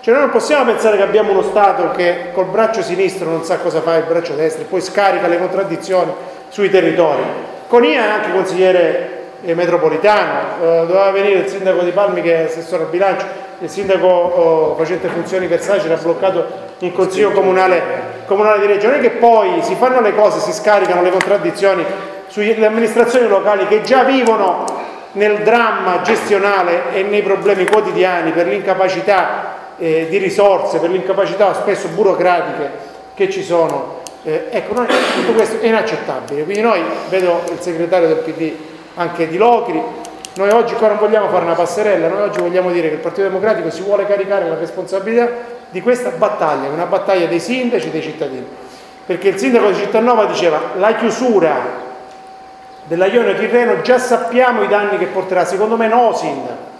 Cioè 0.00 0.14
noi 0.14 0.24
non 0.24 0.32
possiamo 0.32 0.64
pensare 0.64 0.96
che 0.96 1.04
abbiamo 1.04 1.30
uno 1.30 1.42
Stato 1.42 1.92
che 1.92 2.30
col 2.32 2.46
braccio 2.46 2.82
sinistro 2.82 3.30
non 3.30 3.44
sa 3.44 3.58
cosa 3.58 3.80
fa 3.82 3.96
il 3.96 4.04
braccio 4.04 4.34
destro 4.34 4.62
e 4.62 4.66
poi 4.66 4.80
scarica 4.80 5.28
le 5.28 5.38
contraddizioni 5.38 6.12
sui 6.48 6.70
territori. 6.70 7.22
Conia 7.68 8.04
è 8.04 8.08
anche 8.08 8.32
consigliere 8.32 9.11
metropolitano, 9.42 10.40
eh, 10.60 10.86
doveva 10.86 11.10
venire 11.10 11.40
il 11.40 11.48
sindaco 11.48 11.82
di 11.82 11.90
Palmi 11.90 12.22
che 12.22 12.34
è 12.34 12.44
assessore 12.44 12.84
al 12.84 12.88
bilancio, 12.88 13.26
il 13.58 13.68
sindaco 13.68 14.06
oh, 14.06 14.74
facente 14.76 15.08
funzioni 15.08 15.46
versali 15.46 15.80
ci 15.80 15.86
era 15.86 15.96
bloccato 15.96 16.46
in 16.78 16.92
consiglio 16.92 17.30
comunale, 17.30 17.82
comunale 18.26 18.66
di 18.66 18.72
è 18.72 19.00
che 19.00 19.10
poi 19.10 19.62
si 19.62 19.74
fanno 19.74 20.00
le 20.00 20.14
cose, 20.14 20.40
si 20.40 20.52
scaricano 20.52 21.02
le 21.02 21.10
contraddizioni 21.10 21.84
sulle 22.26 22.66
amministrazioni 22.66 23.28
locali 23.28 23.66
che 23.66 23.82
già 23.82 24.04
vivono 24.04 24.64
nel 25.12 25.42
dramma 25.42 26.00
gestionale 26.02 26.92
e 26.92 27.02
nei 27.02 27.22
problemi 27.22 27.66
quotidiani 27.66 28.32
per 28.32 28.46
l'incapacità 28.46 29.74
eh, 29.78 30.06
di 30.08 30.18
risorse, 30.18 30.78
per 30.78 30.90
l'incapacità 30.90 31.54
spesso 31.54 31.88
burocratiche 31.88 32.70
che 33.14 33.30
ci 33.30 33.42
sono. 33.42 34.00
Eh, 34.24 34.46
ecco, 34.50 34.74
noi, 34.74 34.86
tutto 34.86 35.32
questo 35.32 35.60
è 35.60 35.66
inaccettabile. 35.66 36.44
Quindi 36.44 36.62
noi, 36.62 36.80
vedo 37.08 37.42
il 37.50 37.60
segretario 37.60 38.08
del 38.08 38.18
PD 38.18 38.52
anche 38.94 39.28
di 39.28 39.36
Locri, 39.36 39.82
noi 40.34 40.48
oggi 40.50 40.74
qua 40.74 40.88
non 40.88 40.98
vogliamo 40.98 41.28
fare 41.28 41.44
una 41.44 41.54
passerella, 41.54 42.08
noi 42.08 42.22
oggi 42.22 42.40
vogliamo 42.40 42.70
dire 42.70 42.88
che 42.88 42.94
il 42.94 43.00
Partito 43.00 43.22
Democratico 43.22 43.70
si 43.70 43.82
vuole 43.82 44.06
caricare 44.06 44.48
la 44.48 44.56
responsabilità 44.56 45.28
di 45.68 45.80
questa 45.82 46.10
battaglia, 46.10 46.68
una 46.68 46.86
battaglia 46.86 47.26
dei 47.26 47.40
sindaci 47.40 47.88
e 47.88 47.90
dei 47.90 48.02
cittadini. 48.02 48.46
Perché 49.04 49.28
il 49.28 49.38
sindaco 49.38 49.68
di 49.68 49.74
Cittanova 49.74 50.24
diceva 50.24 50.60
la 50.76 50.94
chiusura 50.94 51.80
della 52.84 53.06
Ionio 53.06 53.34
Tirreno 53.34 53.80
già 53.82 53.98
sappiamo 53.98 54.62
i 54.62 54.68
danni 54.68 54.96
che 54.96 55.06
porterà, 55.06 55.44
secondo 55.44 55.76
me 55.76 55.88
no 55.88 56.14
sindaco, 56.14 56.70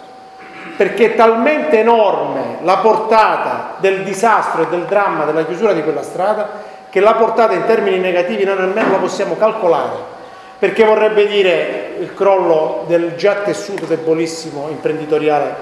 perché 0.77 1.13
è 1.13 1.15
talmente 1.15 1.79
enorme 1.79 2.59
la 2.63 2.79
portata 2.79 3.75
del 3.79 4.03
disastro 4.03 4.63
e 4.63 4.67
del 4.69 4.85
dramma 4.85 5.25
della 5.25 5.45
chiusura 5.45 5.73
di 5.73 5.83
quella 5.83 6.03
strada 6.03 6.71
che 6.89 7.01
la 7.01 7.15
portata 7.15 7.53
in 7.53 7.65
termini 7.65 7.99
negativi 7.99 8.45
noi 8.45 8.57
nemmeno 8.57 8.93
la 8.93 8.99
possiamo 8.99 9.37
calcolare, 9.37 9.97
perché 10.59 10.85
vorrebbe 10.85 11.27
dire 11.27 11.92
il 12.03 12.15
crollo 12.15 12.85
del 12.89 13.15
già 13.15 13.37
tessuto 13.45 13.87
debolissimo 13.87 14.67
imprenditoriale 14.69 15.55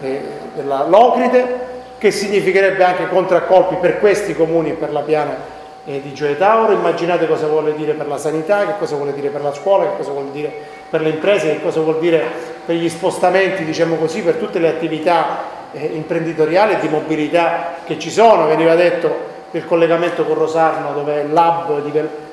eh, 0.00 0.22
della 0.54 0.86
Locride, 0.86 1.68
che 1.98 2.12
significherebbe 2.12 2.82
anche 2.84 3.08
contraccolpi 3.08 3.74
per 3.76 3.98
questi 3.98 4.34
comuni 4.34 4.70
e 4.70 4.74
per 4.74 4.92
la 4.92 5.00
piana 5.00 5.36
eh, 5.84 6.00
di 6.00 6.14
Gioia 6.14 6.36
Tauro, 6.36 6.72
immaginate 6.72 7.26
cosa 7.26 7.48
vuole 7.48 7.74
dire 7.74 7.92
per 7.92 8.06
la 8.06 8.18
sanità, 8.18 8.64
che 8.66 8.74
cosa 8.78 8.94
vuole 8.94 9.12
dire 9.12 9.30
per 9.30 9.42
la 9.42 9.52
scuola, 9.52 9.84
che 9.84 9.96
cosa 9.96 10.12
vuole 10.12 10.30
dire 10.30 10.52
per 10.88 11.00
le 11.02 11.10
imprese, 11.10 11.54
che 11.54 11.62
cosa 11.62 11.80
vuol 11.80 11.98
dire 11.98 12.22
per 12.64 12.76
gli 12.76 12.88
spostamenti, 12.88 13.64
diciamo 13.64 13.96
così, 13.96 14.22
per 14.22 14.36
tutte 14.36 14.60
le 14.60 14.68
attività 14.68 15.42
eh, 15.72 15.84
imprenditoriali 15.86 16.74
e 16.74 16.78
di 16.78 16.88
mobilità 16.88 17.74
che 17.84 17.98
ci 17.98 18.10
sono. 18.10 18.46
Veniva 18.46 18.76
detto 18.76 19.28
il 19.50 19.66
collegamento 19.66 20.24
con 20.24 20.36
Rosarno 20.36 20.92
dove 20.92 21.22
è 21.22 21.24
l'hub 21.24 21.82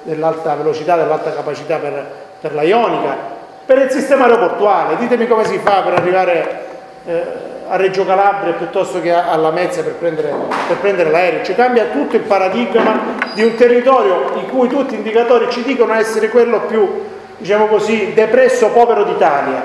dell'alta 0.04 0.54
velocità, 0.54 0.96
dell'alta 0.96 1.34
capacità 1.34 1.78
per, 1.78 2.06
per 2.40 2.54
la 2.54 2.62
Ionica, 2.62 3.37
per 3.68 3.80
il 3.80 3.92
sistema 3.92 4.24
aeroportuale, 4.24 4.96
ditemi 4.96 5.28
come 5.28 5.44
si 5.44 5.58
fa 5.58 5.82
per 5.82 5.92
arrivare 5.92 6.66
eh, 7.06 7.24
a 7.68 7.76
Reggio 7.76 8.06
Calabria 8.06 8.54
piuttosto 8.54 9.02
che 9.02 9.12
alla 9.12 9.52
Mezza 9.52 9.84
per 9.84 9.96
prendere, 9.96 10.34
prendere 10.80 11.12
l'aereo. 11.12 11.44
Cioè 11.44 11.54
cambia 11.54 11.88
tutto 11.92 12.16
il 12.16 12.22
paradigma 12.22 12.98
di 13.34 13.44
un 13.44 13.56
territorio 13.56 14.32
i 14.38 14.48
cui 14.48 14.70
tutti 14.70 14.96
gli 14.96 15.00
indicatori 15.00 15.50
ci 15.50 15.64
dicono 15.64 15.94
essere 15.94 16.30
quello 16.30 16.62
più, 16.62 17.04
diciamo 17.38 17.68
così, 17.68 18.14
depresso, 18.14 18.70
povero 18.70 19.04
d'Italia. 19.04 19.62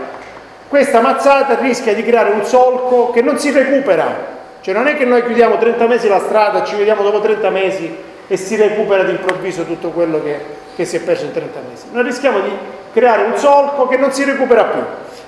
Questa 0.66 1.00
mazzata 1.00 1.54
rischia 1.60 1.94
di 1.94 2.02
creare 2.02 2.32
un 2.32 2.44
solco 2.44 3.10
che 3.10 3.22
non 3.22 3.38
si 3.38 3.52
recupera. 3.52 4.40
Cioè 4.62 4.74
non 4.74 4.88
è 4.88 4.96
che 4.96 5.04
noi 5.04 5.22
chiudiamo 5.24 5.58
30 5.58 5.86
mesi 5.86 6.08
la 6.08 6.18
strada, 6.18 6.64
ci 6.64 6.74
vediamo 6.74 7.04
dopo 7.04 7.20
30 7.20 7.50
mesi 7.50 7.96
e 8.26 8.36
si 8.36 8.56
recupera 8.56 9.04
d'improvviso 9.04 9.64
tutto 9.64 9.90
quello 9.90 10.20
che, 10.20 10.40
che 10.74 10.84
si 10.84 10.96
è 10.96 11.00
perso 11.00 11.26
in 11.26 11.32
30 11.32 11.60
mesi. 11.68 11.84
Noi 11.92 12.02
rischiamo 12.02 12.40
di 12.40 12.50
creare 12.92 13.22
un 13.24 13.36
solco 13.36 13.88
che 13.88 13.96
non 13.96 14.12
si 14.12 14.24
recupera 14.24 14.64
più. 14.64 14.80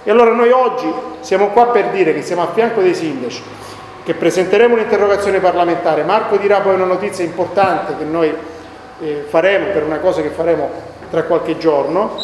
E 0.05 0.11
allora 0.11 0.33
noi 0.33 0.51
oggi 0.51 0.93
siamo 1.21 1.49
qua 1.49 1.69
per 1.69 1.87
dire 1.87 2.13
che 2.13 2.23
siamo 2.23 2.43
a 2.43 2.49
fianco 2.53 2.83
dei 2.83 2.95
sindaci, 2.95 3.43
che 4.05 4.15
presenteremo 4.15 4.75
un'interrogazione 4.75 5.41
parlamentare. 5.41 6.03
Marco 6.05 6.37
dirà 6.37 6.61
poi 6.61 6.75
una 6.75 6.85
notizia 6.85 7.25
importante 7.25 7.97
che 7.97 8.05
noi 8.05 8.35
eh, 9.01 9.25
faremo 9.29 9.73
per 9.73 9.83
una 9.85 9.99
cosa 9.99 10.21
che 10.21 10.29
faremo 10.29 10.69
tra 11.11 11.23
qualche 11.23 11.57
giorno, 11.57 12.17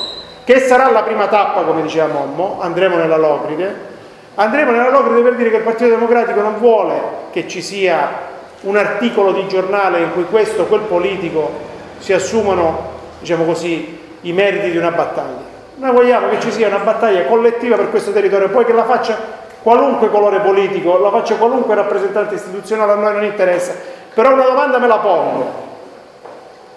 che 0.44 0.60
sarà 0.60 0.90
la 0.90 1.02
prima 1.02 1.26
tappa, 1.28 1.62
come 1.62 1.82
diceva 1.82 2.06
Mommo, 2.06 2.58
andremo 2.60 2.96
nella 2.96 3.16
Locride. 3.16 3.88
Andremo 4.34 4.72
nella 4.72 4.90
Locride 4.90 5.22
per 5.22 5.34
dire 5.36 5.50
che 5.50 5.56
il 5.56 5.62
Partito 5.62 5.90
Democratico 5.90 6.40
non 6.40 6.58
vuole 6.58 7.18
che 7.30 7.48
ci 7.48 7.62
sia 7.62 8.28
un 8.62 8.76
articolo 8.76 9.32
di 9.32 9.46
giornale 9.48 10.00
in 10.00 10.12
cui 10.12 10.24
questo 10.24 10.62
o 10.62 10.64
quel 10.66 10.80
politico 10.82 11.50
si 11.98 12.12
assumano, 12.12 12.88
diciamo 13.20 13.44
così, 13.44 13.99
i 14.22 14.32
meriti 14.32 14.70
di 14.70 14.76
una 14.76 14.90
battaglia. 14.90 15.48
Noi 15.76 15.92
vogliamo 15.92 16.28
che 16.28 16.40
ci 16.40 16.52
sia 16.52 16.68
una 16.68 16.78
battaglia 16.78 17.24
collettiva 17.24 17.76
per 17.76 17.90
questo 17.90 18.12
territorio, 18.12 18.50
poi 18.50 18.64
che 18.64 18.72
la 18.72 18.84
faccia 18.84 19.16
qualunque 19.62 20.10
colore 20.10 20.40
politico, 20.40 20.98
la 20.98 21.10
faccia 21.10 21.36
qualunque 21.36 21.74
rappresentante 21.74 22.34
istituzionale, 22.34 22.92
a 22.92 22.96
noi 22.96 23.12
non 23.14 23.24
interessa. 23.24 23.74
Però 24.12 24.32
una 24.32 24.44
domanda 24.44 24.78
me 24.78 24.86
la 24.86 24.98
pongo. 24.98 25.68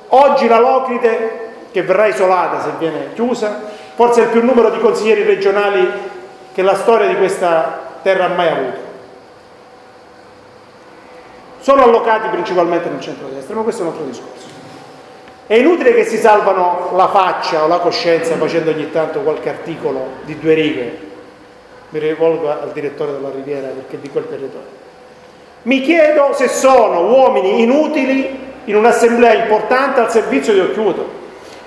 Oggi 0.09 0.47
la 0.47 0.59
Locride, 0.59 1.39
che 1.71 1.81
verrà 1.81 2.05
isolata 2.05 2.61
se 2.61 2.69
viene 2.77 3.13
chiusa, 3.13 3.61
forse 3.95 4.21
è 4.21 4.23
il 4.25 4.29
più 4.29 4.43
numero 4.43 4.69
di 4.69 4.79
consiglieri 4.79 5.23
regionali 5.23 5.91
che 6.53 6.61
la 6.61 6.75
storia 6.75 7.07
di 7.07 7.17
questa 7.17 7.79
terra 8.03 8.25
ha 8.25 8.29
mai 8.29 8.47
avuto. 8.47 8.79
Sono 11.59 11.83
allocati 11.83 12.27
principalmente 12.27 12.89
nel 12.89 12.99
centro-destra, 12.99 13.55
ma 13.55 13.63
questo 13.63 13.81
è 13.81 13.85
un 13.85 13.91
altro 13.91 14.05
discorso. 14.05 14.52
È 15.45 15.55
inutile 15.55 15.93
che 15.93 16.05
si 16.05 16.17
salvano 16.17 16.91
la 16.95 17.09
faccia 17.09 17.63
o 17.63 17.67
la 17.67 17.79
coscienza 17.79 18.35
facendo 18.37 18.71
ogni 18.71 18.89
tanto 18.91 19.21
qualche 19.21 19.49
articolo 19.49 20.07
di 20.23 20.39
due 20.39 20.53
righe. 20.53 20.97
Mi 21.89 21.99
rivolgo 21.99 22.49
al 22.49 22.71
direttore 22.73 23.11
della 23.11 23.29
Riviera 23.29 23.67
perché 23.67 23.99
di 23.99 24.09
quel 24.09 24.27
territorio. 24.27 24.81
Mi 25.63 25.81
chiedo 25.81 26.33
se 26.33 26.47
sono 26.47 27.07
uomini 27.07 27.61
inutili 27.61 28.51
in 28.65 28.75
un'assemblea 28.75 29.33
importante 29.33 29.99
al 29.99 30.11
servizio 30.11 30.53
di 30.53 30.59
Occhiuto. 30.59 31.21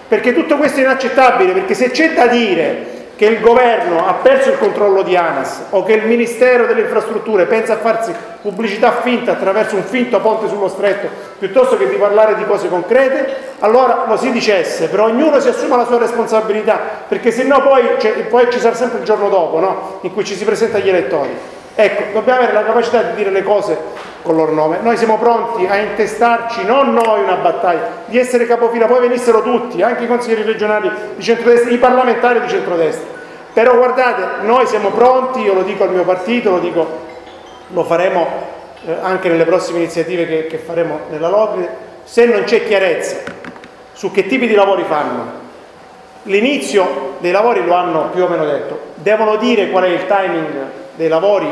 Perché 0.08 0.32
tutto 0.32 0.56
questo 0.56 0.80
è 0.80 0.82
inaccettabile, 0.82 1.52
perché 1.52 1.74
se 1.74 1.90
c'è 1.90 2.12
da 2.14 2.26
dire 2.26 3.05
che 3.16 3.24
il 3.24 3.40
governo 3.40 4.06
ha 4.06 4.14
perso 4.14 4.50
il 4.50 4.58
controllo 4.58 5.02
di 5.02 5.16
ANAS 5.16 5.66
o 5.70 5.82
che 5.82 5.94
il 5.94 6.06
Ministero 6.06 6.66
delle 6.66 6.82
Infrastrutture 6.82 7.46
pensa 7.46 7.72
a 7.72 7.78
farsi 7.78 8.12
pubblicità 8.42 9.00
finta 9.00 9.32
attraverso 9.32 9.74
un 9.74 9.84
finto 9.84 10.20
ponte 10.20 10.48
sullo 10.48 10.68
stretto 10.68 11.08
piuttosto 11.38 11.78
che 11.78 11.88
di 11.88 11.96
parlare 11.96 12.36
di 12.36 12.44
cose 12.44 12.68
concrete, 12.68 13.54
allora 13.60 14.04
lo 14.06 14.16
si 14.16 14.30
dicesse, 14.30 14.88
però 14.88 15.06
ognuno 15.06 15.40
si 15.40 15.48
assuma 15.48 15.76
la 15.76 15.86
sua 15.86 15.98
responsabilità, 15.98 16.78
perché 17.08 17.30
se 17.30 17.44
no 17.44 17.62
poi, 17.62 17.82
cioè, 17.98 18.12
poi 18.24 18.50
ci 18.50 18.58
sarà 18.60 18.74
sempre 18.74 18.98
il 18.98 19.04
giorno 19.04 19.28
dopo 19.28 19.60
no? 19.60 19.98
in 20.02 20.12
cui 20.12 20.24
ci 20.24 20.34
si 20.34 20.44
presenta 20.44 20.76
agli 20.76 20.88
elettori. 20.88 21.55
Ecco, 21.78 22.04
dobbiamo 22.14 22.40
avere 22.40 22.54
la 22.54 22.64
capacità 22.64 23.02
di 23.02 23.16
dire 23.16 23.28
le 23.28 23.42
cose 23.42 23.76
con 24.22 24.34
loro 24.34 24.50
nome. 24.50 24.78
Noi 24.80 24.96
siamo 24.96 25.18
pronti 25.18 25.66
a 25.66 25.76
intestarci, 25.76 26.64
non 26.64 26.94
noi 26.94 27.22
una 27.22 27.34
battaglia, 27.34 28.04
di 28.06 28.18
essere 28.18 28.46
capofila, 28.46 28.86
poi 28.86 29.00
venissero 29.00 29.42
tutti, 29.42 29.82
anche 29.82 30.04
i 30.04 30.06
consiglieri 30.06 30.42
regionali 30.42 30.90
di 31.16 31.22
centrodestra, 31.22 31.70
i 31.70 31.76
parlamentari 31.76 32.40
di 32.40 32.48
centrodestra. 32.48 33.06
Però 33.52 33.76
guardate, 33.76 34.46
noi 34.46 34.66
siamo 34.66 34.88
pronti, 34.88 35.40
io 35.40 35.52
lo 35.52 35.64
dico 35.64 35.84
al 35.84 35.92
mio 35.92 36.04
partito, 36.04 36.50
lo, 36.50 36.60
dico, 36.60 36.86
lo 37.68 37.84
faremo 37.84 38.26
eh, 38.86 38.96
anche 39.02 39.28
nelle 39.28 39.44
prossime 39.44 39.80
iniziative 39.80 40.26
che, 40.26 40.46
che 40.46 40.56
faremo 40.56 41.00
nella 41.10 41.28
Logri, 41.28 41.68
se 42.04 42.24
non 42.24 42.44
c'è 42.44 42.64
chiarezza 42.64 43.16
su 43.92 44.10
che 44.10 44.26
tipi 44.26 44.46
di 44.46 44.54
lavori 44.54 44.84
fanno, 44.84 45.44
l'inizio 46.22 47.16
dei 47.18 47.32
lavori 47.32 47.62
lo 47.62 47.74
hanno 47.74 48.08
più 48.14 48.24
o 48.24 48.28
meno 48.28 48.46
detto, 48.46 48.80
devono 48.94 49.36
dire 49.36 49.68
qual 49.68 49.84
è 49.84 49.88
il 49.88 50.06
timing 50.06 50.84
dei 50.96 51.08
lavori 51.08 51.48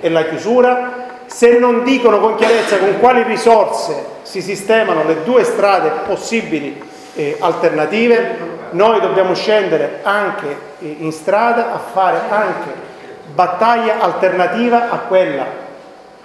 e 0.00 0.08
la 0.08 0.24
chiusura, 0.24 1.06
se 1.26 1.58
non 1.58 1.84
dicono 1.84 2.18
con 2.20 2.36
chiarezza 2.36 2.78
con 2.78 2.98
quali 2.98 3.22
risorse 3.22 4.16
si 4.22 4.40
sistemano 4.40 5.04
le 5.04 5.22
due 5.24 5.44
strade 5.44 5.90
possibili 6.06 6.80
eh, 7.14 7.36
alternative, 7.40 8.56
noi 8.70 9.00
dobbiamo 9.00 9.34
scendere 9.34 10.00
anche 10.02 10.46
eh, 10.80 10.96
in 11.00 11.12
strada 11.12 11.74
a 11.74 11.78
fare 11.78 12.20
anche 12.28 12.86
battaglia 13.34 14.00
alternativa 14.00 14.90
a 14.90 14.98
quella 14.98 15.66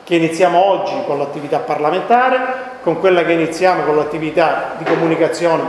che 0.03 0.15
iniziamo 0.15 0.63
oggi 0.63 0.93
con 1.05 1.17
l'attività 1.17 1.59
parlamentare, 1.59 2.71
con 2.81 2.99
quella 2.99 3.23
che 3.23 3.31
iniziamo 3.31 3.83
con 3.83 3.95
l'attività 3.95 4.73
di 4.77 4.83
comunicazione 4.83 5.63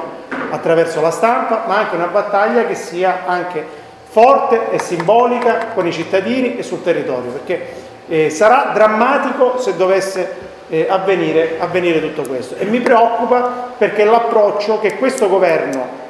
attraverso 0.51 1.01
la 1.01 1.11
stampa, 1.11 1.65
ma 1.67 1.77
anche 1.77 1.95
una 1.95 2.07
battaglia 2.07 2.67
che 2.67 2.75
sia 2.75 3.23
anche 3.27 3.83
forte 4.15 4.71
e 4.71 4.79
simbolica 4.79 5.71
con 5.75 5.89
i 5.89 5.93
cittadini 5.93 6.57
e 6.57 6.63
sul 6.63 6.85
territorio, 6.85 7.33
perché 7.33 7.67
eh, 8.07 8.31
sarà 8.31 8.71
drammatico 8.73 9.59
se 9.59 9.75
dovesse 9.75 10.37
eh, 10.69 10.87
avvenire, 10.89 11.57
avvenire 11.59 12.01
tutto 12.01 12.23
questo. 12.23 12.55
E 12.55 12.65
mi 12.65 12.79
preoccupa 12.79 13.73
perché 13.77 14.05
l'approccio 14.05 14.79
che 14.79 14.99
questo 14.99 15.29
governo 15.29 16.03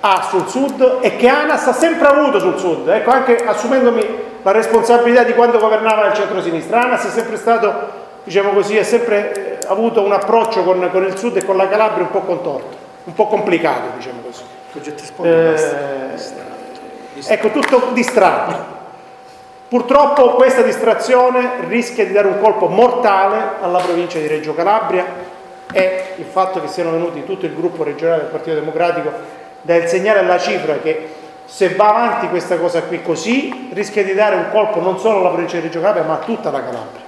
ha 0.00 0.26
sul 0.30 0.48
sud 0.48 1.00
e 1.02 1.16
che 1.16 1.28
ANAS 1.28 1.66
ha 1.66 1.74
sempre 1.74 2.08
avuto 2.08 2.38
sul 2.38 2.58
sud, 2.58 2.88
ecco, 2.88 3.10
anche 3.10 3.36
assumendomi 3.44 4.06
la 4.42 4.52
responsabilità 4.52 5.22
di 5.24 5.34
quando 5.34 5.58
governava 5.58 6.06
il 6.06 6.14
centro-sinistra, 6.14 6.84
ANAS 6.84 7.08
è 7.08 7.10
sempre 7.10 7.36
stato, 7.36 7.72
diciamo 8.24 8.52
così, 8.52 8.78
ha 8.78 8.84
sempre 8.84 9.58
eh, 9.58 9.66
avuto 9.66 10.00
un 10.00 10.12
approccio 10.12 10.62
con, 10.62 10.88
con, 10.90 11.04
il 11.04 11.18
sud 11.18 11.36
e 11.36 11.44
con 11.44 11.58
la 11.58 11.68
Calabria 11.68 12.04
un 12.04 12.10
po' 12.10 12.20
contorto, 12.20 12.74
un 13.04 13.12
po' 13.12 13.26
complicato, 13.26 13.90
diciamo 13.98 14.22
così. 14.24 14.44
Eh, 15.22 16.39
Ecco, 17.26 17.50
tutto 17.50 17.90
distratto. 17.92 18.78
Purtroppo 19.70 20.30
questa 20.30 20.62
distrazione 20.62 21.60
rischia 21.68 22.04
di 22.04 22.12
dare 22.12 22.26
un 22.26 22.40
colpo 22.40 22.66
mortale 22.66 23.52
alla 23.60 23.78
provincia 23.78 24.18
di 24.18 24.26
Reggio 24.26 24.52
Calabria 24.52 25.06
è 25.70 26.14
il 26.16 26.24
fatto 26.24 26.60
che 26.60 26.66
siano 26.66 26.90
venuti 26.90 27.24
tutto 27.24 27.46
il 27.46 27.54
gruppo 27.54 27.84
regionale 27.84 28.22
del 28.22 28.30
Partito 28.30 28.56
Democratico 28.56 29.12
dà 29.60 29.76
il 29.76 29.86
segnale 29.86 30.18
alla 30.18 30.38
cifra 30.38 30.80
che 30.80 31.10
se 31.44 31.68
va 31.74 31.90
avanti 31.90 32.28
questa 32.28 32.56
cosa 32.56 32.82
qui 32.82 33.00
così 33.00 33.70
rischia 33.72 34.02
di 34.02 34.12
dare 34.12 34.34
un 34.34 34.46
colpo 34.50 34.80
non 34.80 34.98
solo 34.98 35.20
alla 35.20 35.28
provincia 35.28 35.54
di 35.58 35.62
Reggio 35.62 35.78
Calabria 35.80 36.02
ma 36.02 36.14
a 36.14 36.18
tutta 36.18 36.50
la 36.50 36.64
Calabria. 36.64 37.02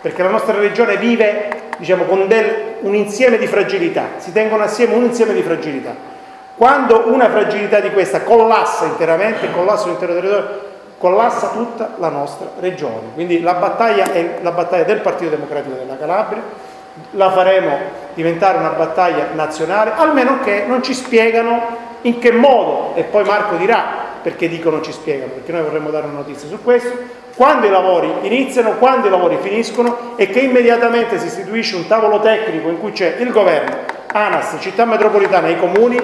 Perché 0.00 0.22
la 0.22 0.30
nostra 0.30 0.56
regione 0.56 0.96
vive 0.96 1.62
diciamo, 1.78 2.04
con 2.04 2.28
del, 2.28 2.76
un 2.82 2.94
insieme 2.94 3.38
di 3.38 3.48
fragilità. 3.48 4.10
Si 4.18 4.30
tengono 4.30 4.62
assieme 4.62 4.94
un 4.94 5.02
insieme 5.02 5.32
di 5.32 5.42
fragilità 5.42 6.12
quando 6.56 7.04
una 7.06 7.28
fragilità 7.28 7.80
di 7.80 7.90
questa 7.90 8.22
collassa 8.22 8.84
interamente 8.84 9.50
collassa 9.52 9.86
l'intero 9.86 10.14
territorio 10.14 10.72
collassa 10.98 11.48
tutta 11.48 11.94
la 11.98 12.08
nostra 12.08 12.48
regione. 12.60 13.12
Quindi 13.14 13.40
la 13.40 13.54
battaglia 13.54 14.12
è 14.12 14.38
la 14.40 14.52
battaglia 14.52 14.84
del 14.84 15.00
Partito 15.00 15.30
Democratico 15.30 15.76
della 15.76 15.98
Calabria 15.98 16.72
la 17.12 17.30
faremo 17.30 17.76
diventare 18.14 18.58
una 18.58 18.70
battaglia 18.70 19.28
nazionale, 19.32 19.92
almeno 19.96 20.40
che 20.40 20.64
non 20.66 20.82
ci 20.82 20.94
spiegano 20.94 21.92
in 22.02 22.18
che 22.18 22.30
modo, 22.30 22.94
e 22.94 23.02
poi 23.02 23.24
Marco 23.24 23.56
dirà 23.56 24.02
perché 24.22 24.48
dicono 24.48 24.80
ci 24.80 24.92
spiegano, 24.92 25.32
perché 25.32 25.52
noi 25.52 25.62
vorremmo 25.62 25.90
dare 25.90 26.06
una 26.06 26.18
notizia 26.18 26.48
su 26.48 26.62
questo, 26.62 27.22
quando 27.34 27.66
i 27.66 27.70
lavori 27.70 28.10
iniziano, 28.22 28.76
quando 28.78 29.08
i 29.08 29.10
lavori 29.10 29.38
finiscono 29.40 30.12
e 30.16 30.28
che 30.28 30.40
immediatamente 30.40 31.18
si 31.18 31.26
istituisce 31.26 31.76
un 31.76 31.86
tavolo 31.86 32.20
tecnico 32.20 32.68
in 32.68 32.78
cui 32.78 32.92
c'è 32.92 33.16
il 33.18 33.30
governo, 33.30 33.76
ANAS, 34.12 34.56
città 34.60 34.84
metropolitana, 34.84 35.48
i 35.48 35.58
comuni, 35.58 36.00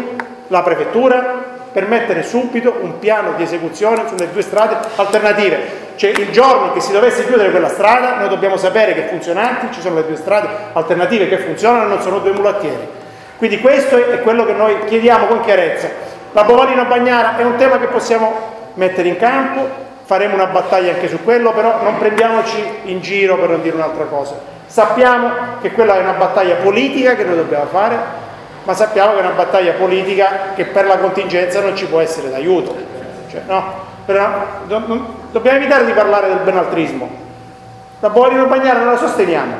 la 0.51 0.63
prefettura, 0.63 1.59
per 1.73 1.87
mettere 1.87 2.25
subito 2.25 2.79
un 2.81 2.99
piano 2.99 3.35
di 3.37 3.45
esecuzione 3.45 4.03
sulle 4.09 4.31
due 4.33 4.43
strade 4.43 4.77
alternative. 4.97 5.89
Cioè 5.95 6.11
il 6.11 6.31
giorno 6.31 6.73
che 6.73 6.81
si 6.81 6.91
dovesse 6.93 7.25
chiudere 7.27 7.51
quella 7.51 7.69
strada, 7.69 8.17
noi 8.17 8.29
dobbiamo 8.29 8.57
sapere 8.57 8.95
che 8.95 9.07
funzionanti, 9.07 9.69
ci 9.73 9.81
sono 9.81 9.97
le 9.97 10.07
due 10.07 10.17
strade 10.17 10.49
alternative 10.73 11.29
che 11.29 11.39
funzionano 11.39 11.85
e 11.85 11.89
non 11.89 12.01
sono 12.01 12.19
due 12.19 12.33
mulattieri. 12.33 12.89
Quindi 13.37 13.61
questo 13.61 13.97
è 13.97 14.21
quello 14.21 14.45
che 14.45 14.53
noi 14.53 14.85
chiediamo 14.87 15.27
con 15.27 15.41
chiarezza. 15.43 15.89
La 16.33 16.43
Bovalina 16.45 16.85
Bagnara 16.85 17.37
è 17.37 17.45
un 17.45 17.57
tema 17.57 17.79
che 17.79 17.87
possiamo 17.87 18.59
mettere 18.75 19.09
in 19.09 19.17
campo, 19.17 19.69
faremo 20.05 20.35
una 20.35 20.47
battaglia 20.47 20.93
anche 20.93 21.09
su 21.09 21.23
quello, 21.23 21.53
però 21.53 21.81
non 21.83 21.99
prendiamoci 21.99 22.63
in 22.85 23.01
giro 23.01 23.37
per 23.37 23.51
non 23.51 23.63
dire 23.63 23.77
un'altra 23.77 24.05
cosa. 24.05 24.35
Sappiamo 24.67 25.31
che 25.61 25.71
quella 25.71 25.97
è 25.97 26.01
una 26.01 26.13
battaglia 26.13 26.57
politica 26.57 27.15
che 27.15 27.25
noi 27.25 27.37
dobbiamo 27.37 27.67
fare, 27.67 27.97
ma 28.71 28.77
sappiamo 28.77 29.15
che 29.15 29.19
è 29.19 29.23
una 29.23 29.35
battaglia 29.35 29.73
politica 29.73 30.53
che 30.55 30.67
per 30.67 30.87
la 30.87 30.99
contingenza 30.99 31.61
non 31.61 31.75
ci 31.75 31.87
può 31.87 31.99
essere 31.99 32.31
d'aiuto. 32.31 32.77
Cioè, 33.29 33.43
no, 33.47 33.65
dobbiamo 34.07 35.59
evitare 35.59 35.85
di 35.85 35.91
parlare 35.91 36.29
del 36.29 36.39
benaltrismo. 36.45 37.11
La 37.99 38.11
Bovalino 38.11 38.47
Bagnara 38.47 38.79
non 38.79 38.93
la 38.93 38.97
sosteniamo, 38.97 39.55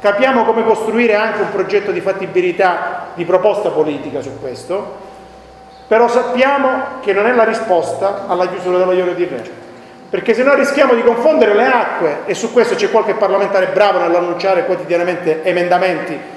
capiamo 0.00 0.44
come 0.46 0.64
costruire 0.64 1.14
anche 1.14 1.42
un 1.42 1.50
progetto 1.52 1.90
di 1.90 2.00
fattibilità, 2.00 3.08
di 3.12 3.26
proposta 3.26 3.68
politica 3.68 4.22
su 4.22 4.40
questo, 4.40 4.96
però 5.86 6.08
sappiamo 6.08 7.00
che 7.02 7.12
non 7.12 7.26
è 7.26 7.34
la 7.34 7.44
risposta 7.44 8.24
alla 8.26 8.48
chiusura 8.48 8.78
dello 8.78 8.92
Ionio 8.92 9.12
di 9.12 9.26
Reggio. 9.26 9.50
Perché 10.08 10.32
se 10.32 10.42
no 10.42 10.54
rischiamo 10.54 10.94
di 10.94 11.02
confondere 11.02 11.54
le 11.54 11.66
acque 11.66 12.20
e 12.24 12.32
su 12.32 12.50
questo 12.50 12.76
c'è 12.76 12.90
qualche 12.90 13.12
parlamentare 13.12 13.66
bravo 13.74 13.98
nell'annunciare 13.98 14.64
quotidianamente 14.64 15.42
emendamenti 15.42 16.32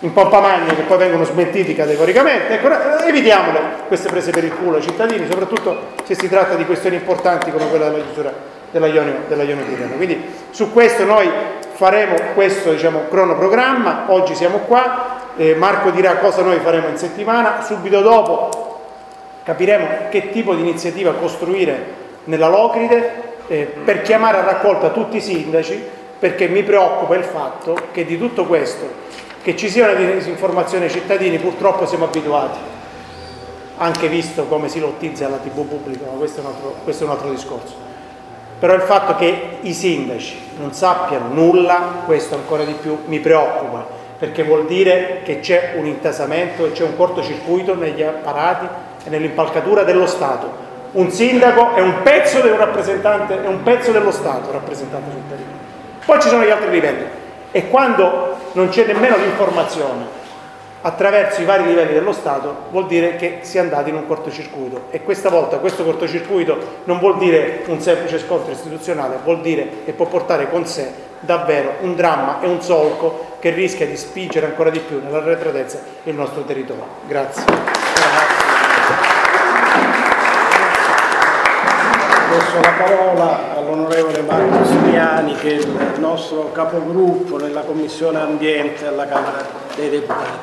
in 0.00 0.12
pompa 0.12 0.40
magna 0.40 0.74
che 0.74 0.82
poi 0.82 0.98
vengono 0.98 1.24
smentiti 1.24 1.74
categoricamente. 1.74 2.54
Ecco, 2.54 2.68
evitiamole 3.04 3.60
queste 3.88 4.08
prese 4.08 4.30
per 4.30 4.44
il 4.44 4.54
culo 4.54 4.76
ai 4.76 4.82
cittadini, 4.82 5.26
soprattutto 5.28 5.94
se 6.04 6.14
si 6.14 6.28
tratta 6.28 6.54
di 6.54 6.64
questioni 6.64 6.96
importanti 6.96 7.50
come 7.50 7.68
quella 7.68 7.88
della 7.88 8.04
chiusura 8.04 8.32
della 8.70 8.86
Ionio, 8.86 9.20
della 9.26 9.42
Ionio 9.42 9.64
Tirreno. 9.64 9.94
Quindi 9.96 10.22
su 10.50 10.72
questo 10.72 11.04
noi 11.04 11.28
faremo 11.72 12.16
questo 12.34 12.72
diciamo, 12.72 13.08
cronoprogramma, 13.08 14.04
oggi 14.08 14.34
siamo 14.34 14.58
qua, 14.58 15.32
eh, 15.36 15.54
Marco 15.54 15.90
dirà 15.90 16.16
cosa 16.16 16.42
noi 16.42 16.58
faremo 16.58 16.88
in 16.88 16.96
settimana, 16.96 17.62
subito 17.62 18.00
dopo 18.00 18.66
capiremo 19.42 20.08
che 20.10 20.30
tipo 20.30 20.54
di 20.54 20.60
iniziativa 20.60 21.14
costruire 21.14 21.96
nella 22.24 22.48
Locride 22.48 23.26
eh, 23.46 23.72
per 23.82 24.02
chiamare 24.02 24.38
a 24.38 24.44
raccolta 24.44 24.90
tutti 24.90 25.16
i 25.16 25.20
sindaci 25.22 25.82
perché 26.18 26.48
mi 26.48 26.62
preoccupa 26.62 27.14
il 27.16 27.24
fatto 27.24 27.74
che 27.92 28.04
di 28.04 28.18
tutto 28.18 28.44
questo 28.44 29.06
che 29.42 29.56
ci 29.56 29.68
sia 29.68 29.90
una 29.90 29.94
disinformazione 29.94 30.86
ai 30.86 30.90
cittadini 30.90 31.38
purtroppo 31.38 31.86
siamo 31.86 32.04
abituati, 32.06 32.58
anche 33.78 34.08
visto 34.08 34.44
come 34.44 34.68
si 34.68 34.80
lottizza 34.80 35.28
la 35.28 35.36
tv 35.36 35.64
pubblica, 35.64 36.06
ma 36.10 36.18
questo 36.18 36.40
è, 36.40 36.44
un 36.44 36.50
altro, 36.50 36.74
questo 36.84 37.04
è 37.04 37.06
un 37.06 37.12
altro 37.12 37.30
discorso. 37.30 37.74
Però 38.58 38.74
il 38.74 38.82
fatto 38.82 39.14
che 39.14 39.58
i 39.60 39.72
sindaci 39.72 40.50
non 40.58 40.72
sappiano 40.72 41.28
nulla, 41.32 42.02
questo 42.04 42.34
ancora 42.34 42.64
di 42.64 42.72
più 42.72 43.02
mi 43.06 43.20
preoccupa, 43.20 43.86
perché 44.18 44.42
vuol 44.42 44.66
dire 44.66 45.20
che 45.22 45.38
c'è 45.38 45.74
un 45.76 45.86
intasamento 45.86 46.66
e 46.66 46.72
c'è 46.72 46.82
un 46.82 46.96
cortocircuito 46.96 47.76
negli 47.76 48.02
apparati 48.02 48.66
e 49.04 49.10
nell'impalcatura 49.10 49.84
dello 49.84 50.06
Stato. 50.06 50.66
Un 50.90 51.10
sindaco 51.12 51.74
è 51.76 51.80
un 51.80 52.02
pezzo 52.02 52.40
del 52.40 52.54
rappresentante, 52.54 53.44
è 53.44 53.46
un 53.46 53.62
pezzo 53.62 53.92
dello 53.92 54.10
Stato 54.10 54.50
rappresentante 54.50 55.10
sul 55.12 55.22
territorio. 55.28 55.56
Poi 56.04 56.20
ci 56.20 56.28
sono 56.28 56.42
gli 56.42 56.50
altri 56.50 56.70
livelli. 56.70 57.04
E 57.52 57.68
quando 57.68 58.37
non 58.58 58.70
c'è 58.70 58.84
nemmeno 58.84 59.16
l'informazione 59.16 60.26
attraverso 60.80 61.40
i 61.40 61.44
vari 61.44 61.64
livelli 61.64 61.92
dello 61.92 62.12
Stato, 62.12 62.66
vuol 62.70 62.88
dire 62.88 63.14
che 63.14 63.38
si 63.42 63.56
è 63.56 63.60
andati 63.60 63.90
in 63.90 63.96
un 63.96 64.06
cortocircuito 64.06 64.86
e 64.90 65.02
questa 65.02 65.28
volta 65.28 65.58
questo 65.58 65.84
cortocircuito 65.84 66.80
non 66.84 66.98
vuol 66.98 67.18
dire 67.18 67.62
un 67.66 67.80
semplice 67.80 68.18
scontro 68.18 68.50
istituzionale, 68.50 69.18
vuol 69.22 69.40
dire 69.42 69.84
e 69.84 69.92
può 69.92 70.06
portare 70.06 70.50
con 70.50 70.66
sé 70.66 71.06
davvero 71.20 71.74
un 71.80 71.94
dramma 71.94 72.40
e 72.40 72.48
un 72.48 72.60
solco 72.60 73.36
che 73.38 73.50
rischia 73.50 73.86
di 73.86 73.96
spingere 73.96 74.46
ancora 74.46 74.70
di 74.70 74.80
più 74.80 75.00
nella 75.02 75.20
retratezza 75.20 75.80
il 76.04 76.14
nostro 76.14 76.42
territorio. 76.42 76.84
Grazie. 77.06 78.07
Adesso 82.30 82.60
la 82.60 82.74
parola 82.76 83.56
all'onorevole 83.56 84.20
Marco 84.20 84.62
Simiani 84.66 85.34
che 85.36 85.48
è 85.48 85.60
il 85.60 85.94
nostro 85.98 86.52
capogruppo 86.52 87.38
nella 87.38 87.62
Commissione 87.62 88.20
Ambiente 88.20 88.86
alla 88.86 89.06
Camera 89.06 89.46
dei 89.74 89.88
Deputati. 89.88 90.38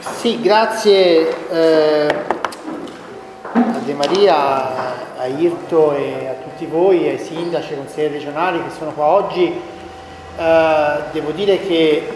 Sì, 0.00 0.38
grazie 0.42 1.48
eh, 1.48 2.14
a 3.52 3.78
De 3.82 3.94
Maria, 3.94 5.16
a 5.16 5.26
Irto 5.26 5.94
e 5.94 6.28
a 6.28 6.42
tutti 6.42 6.66
voi, 6.66 7.08
ai 7.08 7.18
sindaci, 7.18 7.72
ai 7.72 7.78
consiglieri 7.78 8.12
regionali 8.12 8.62
che 8.62 8.70
sono 8.76 8.90
qua 8.90 9.06
oggi. 9.06 9.62
Eh, 10.36 10.96
devo 11.10 11.30
dire 11.30 11.58
che 11.58 12.06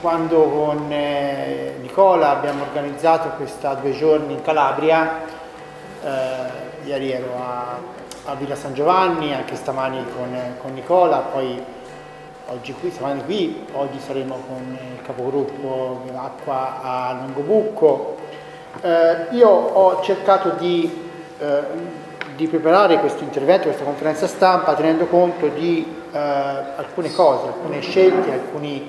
quando 0.00 0.40
con 0.40 0.86
eh, 0.88 1.74
Nicola 1.80 2.30
abbiamo 2.30 2.62
organizzato 2.62 3.30
questa 3.30 3.74
due 3.74 3.90
giorni 3.90 4.34
in 4.34 4.42
Calabria, 4.42 5.22
eh, 6.04 6.86
ieri 6.86 7.10
ero 7.10 7.34
a 7.36 8.00
a 8.24 8.34
Villa 8.34 8.54
San 8.54 8.72
Giovanni, 8.72 9.34
anche 9.34 9.56
stamani 9.56 10.04
con, 10.14 10.36
con 10.60 10.72
Nicola, 10.74 11.18
poi 11.18 11.60
oggi 12.46 12.72
qui, 12.74 12.90
stamani 12.90 13.24
qui, 13.24 13.66
oggi 13.72 13.98
saremo 13.98 14.40
con 14.46 14.78
il 14.80 15.02
capogruppo 15.02 16.02
Acqua 16.14 16.80
a 16.82 17.12
Longobucco. 17.14 18.16
Eh, 18.80 19.26
io 19.30 19.48
ho 19.48 20.02
cercato 20.02 20.50
di, 20.50 21.10
eh, 21.38 21.62
di, 22.36 22.46
preparare 22.46 22.98
questo 22.98 23.24
intervento, 23.24 23.64
questa 23.64 23.84
conferenza 23.84 24.28
stampa, 24.28 24.74
tenendo 24.74 25.06
conto 25.06 25.48
di 25.48 25.84
eh, 26.12 26.18
alcune 26.18 27.12
cose, 27.12 27.48
alcune 27.48 27.80
scelte, 27.80 28.32
alcuni, 28.32 28.88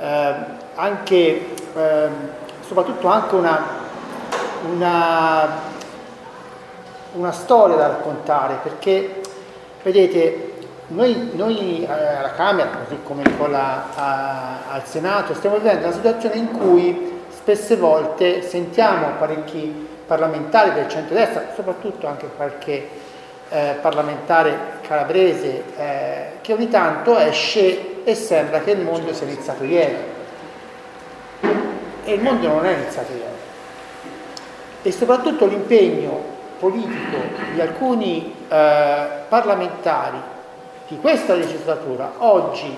eh, 0.00 0.34
anche, 0.74 1.54
ehm, 1.74 2.12
soprattutto 2.66 3.06
anche 3.06 3.34
una, 3.34 3.60
una 4.72 5.74
una 7.16 7.32
storia 7.32 7.76
da 7.76 7.88
raccontare 7.88 8.58
perché 8.62 9.20
vedete 9.82 10.52
noi, 10.88 11.30
noi 11.34 11.82
eh, 11.82 11.90
alla 11.90 12.32
Camera 12.32 12.70
così 12.84 12.98
come 13.02 13.22
Nicola 13.24 13.86
a, 13.94 14.72
al 14.72 14.86
Senato 14.86 15.34
stiamo 15.34 15.56
vivendo 15.56 15.86
una 15.86 15.94
situazione 15.94 16.36
in 16.36 16.50
cui 16.50 17.22
spesse 17.28 17.76
volte 17.76 18.42
sentiamo 18.42 19.08
parecchi 19.18 19.88
parlamentari 20.06 20.72
del 20.72 20.88
centro-destra 20.88 21.48
soprattutto 21.54 22.06
anche 22.06 22.28
qualche 22.36 22.88
eh, 23.48 23.76
parlamentare 23.80 24.78
calabrese 24.82 25.64
eh, 25.76 26.26
che 26.40 26.52
ogni 26.52 26.68
tanto 26.68 27.18
esce 27.18 28.04
e 28.04 28.14
sembra 28.14 28.60
che 28.60 28.72
il 28.72 28.80
mondo 28.80 29.12
sia 29.12 29.26
iniziato 29.26 29.64
ieri. 29.64 29.96
E 32.04 32.12
il 32.12 32.22
mondo 32.22 32.46
non 32.46 32.64
è 32.64 32.72
iniziato 32.72 33.12
ieri. 33.12 33.34
E 34.82 34.92
soprattutto 34.92 35.46
l'impegno 35.46 36.35
politico 36.58 37.16
di 37.52 37.60
alcuni 37.60 38.34
eh, 38.48 39.06
parlamentari 39.28 40.18
di 40.88 40.98
questa 40.98 41.34
legislatura 41.34 42.12
oggi 42.18 42.74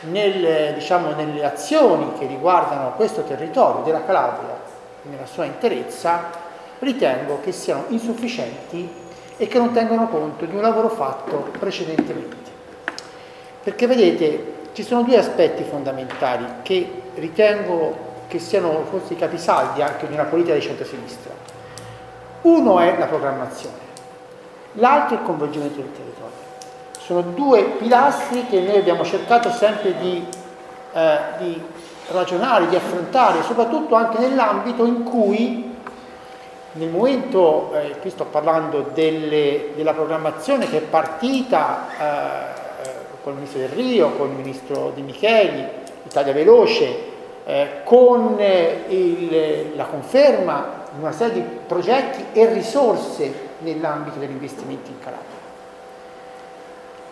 nel, 0.00 0.74
diciamo, 0.74 1.12
nelle 1.12 1.44
azioni 1.44 2.12
che 2.18 2.26
riguardano 2.26 2.92
questo 2.96 3.22
territorio 3.22 3.82
della 3.82 4.04
Calabria 4.04 4.74
nella 5.02 5.26
sua 5.26 5.44
interezza 5.44 6.44
ritengo 6.78 7.40
che 7.40 7.52
siano 7.52 7.84
insufficienti 7.88 9.04
e 9.36 9.46
che 9.46 9.58
non 9.58 9.72
tengono 9.72 10.08
conto 10.08 10.44
di 10.44 10.54
un 10.54 10.62
lavoro 10.62 10.88
fatto 10.88 11.50
precedentemente. 11.58 12.36
Perché 13.62 13.86
vedete, 13.86 14.54
ci 14.72 14.82
sono 14.82 15.02
due 15.02 15.18
aspetti 15.18 15.62
fondamentali 15.64 16.44
che 16.62 17.02
ritengo 17.14 18.04
che 18.28 18.38
siano 18.38 18.84
forse 18.90 19.14
i 19.14 19.16
capisaldi 19.16 19.82
anche 19.82 20.06
di 20.06 20.14
una 20.14 20.24
politica 20.24 20.54
di 20.54 20.62
centro-sinistra. 20.62 21.55
Uno 22.46 22.78
è 22.78 22.96
la 22.96 23.06
programmazione, 23.06 23.74
l'altro 24.74 25.16
è 25.16 25.18
il 25.18 25.26
coinvolgimento 25.26 25.80
del 25.80 25.90
territorio. 25.90 26.44
Sono 26.96 27.22
due 27.22 27.64
pilastri 27.64 28.46
che 28.46 28.60
noi 28.60 28.78
abbiamo 28.78 29.04
cercato 29.04 29.50
sempre 29.50 29.96
di, 29.98 30.24
eh, 30.92 31.18
di 31.38 31.60
ragionare, 32.12 32.68
di 32.68 32.76
affrontare, 32.76 33.42
soprattutto 33.42 33.96
anche 33.96 34.18
nell'ambito 34.18 34.84
in 34.84 35.02
cui 35.02 35.74
nel 36.74 36.88
momento, 36.88 37.72
eh, 37.74 37.96
qui 38.00 38.10
sto 38.10 38.26
parlando 38.26 38.90
delle, 38.94 39.70
della 39.74 39.92
programmazione 39.92 40.68
che 40.68 40.78
è 40.78 40.82
partita 40.82 41.88
eh, 41.98 42.90
con 43.24 43.32
il 43.32 43.38
ministro 43.38 43.58
Del 43.58 43.70
Rio, 43.70 44.10
con 44.10 44.28
il 44.28 44.36
ministro 44.36 44.92
Di 44.94 45.02
Micheli, 45.02 45.66
Italia 46.04 46.32
Veloce, 46.32 46.96
eh, 47.44 47.68
con 47.82 48.36
eh, 48.38 48.84
il, 48.86 49.72
la 49.74 49.86
conferma 49.86 50.84
una 50.98 51.12
serie 51.12 51.34
di 51.34 51.48
progetti 51.66 52.24
e 52.32 52.52
risorse 52.52 53.32
nell'ambito 53.58 54.18
degli 54.18 54.30
investimenti 54.30 54.90
in 54.90 54.98
Calabria. 54.98 55.44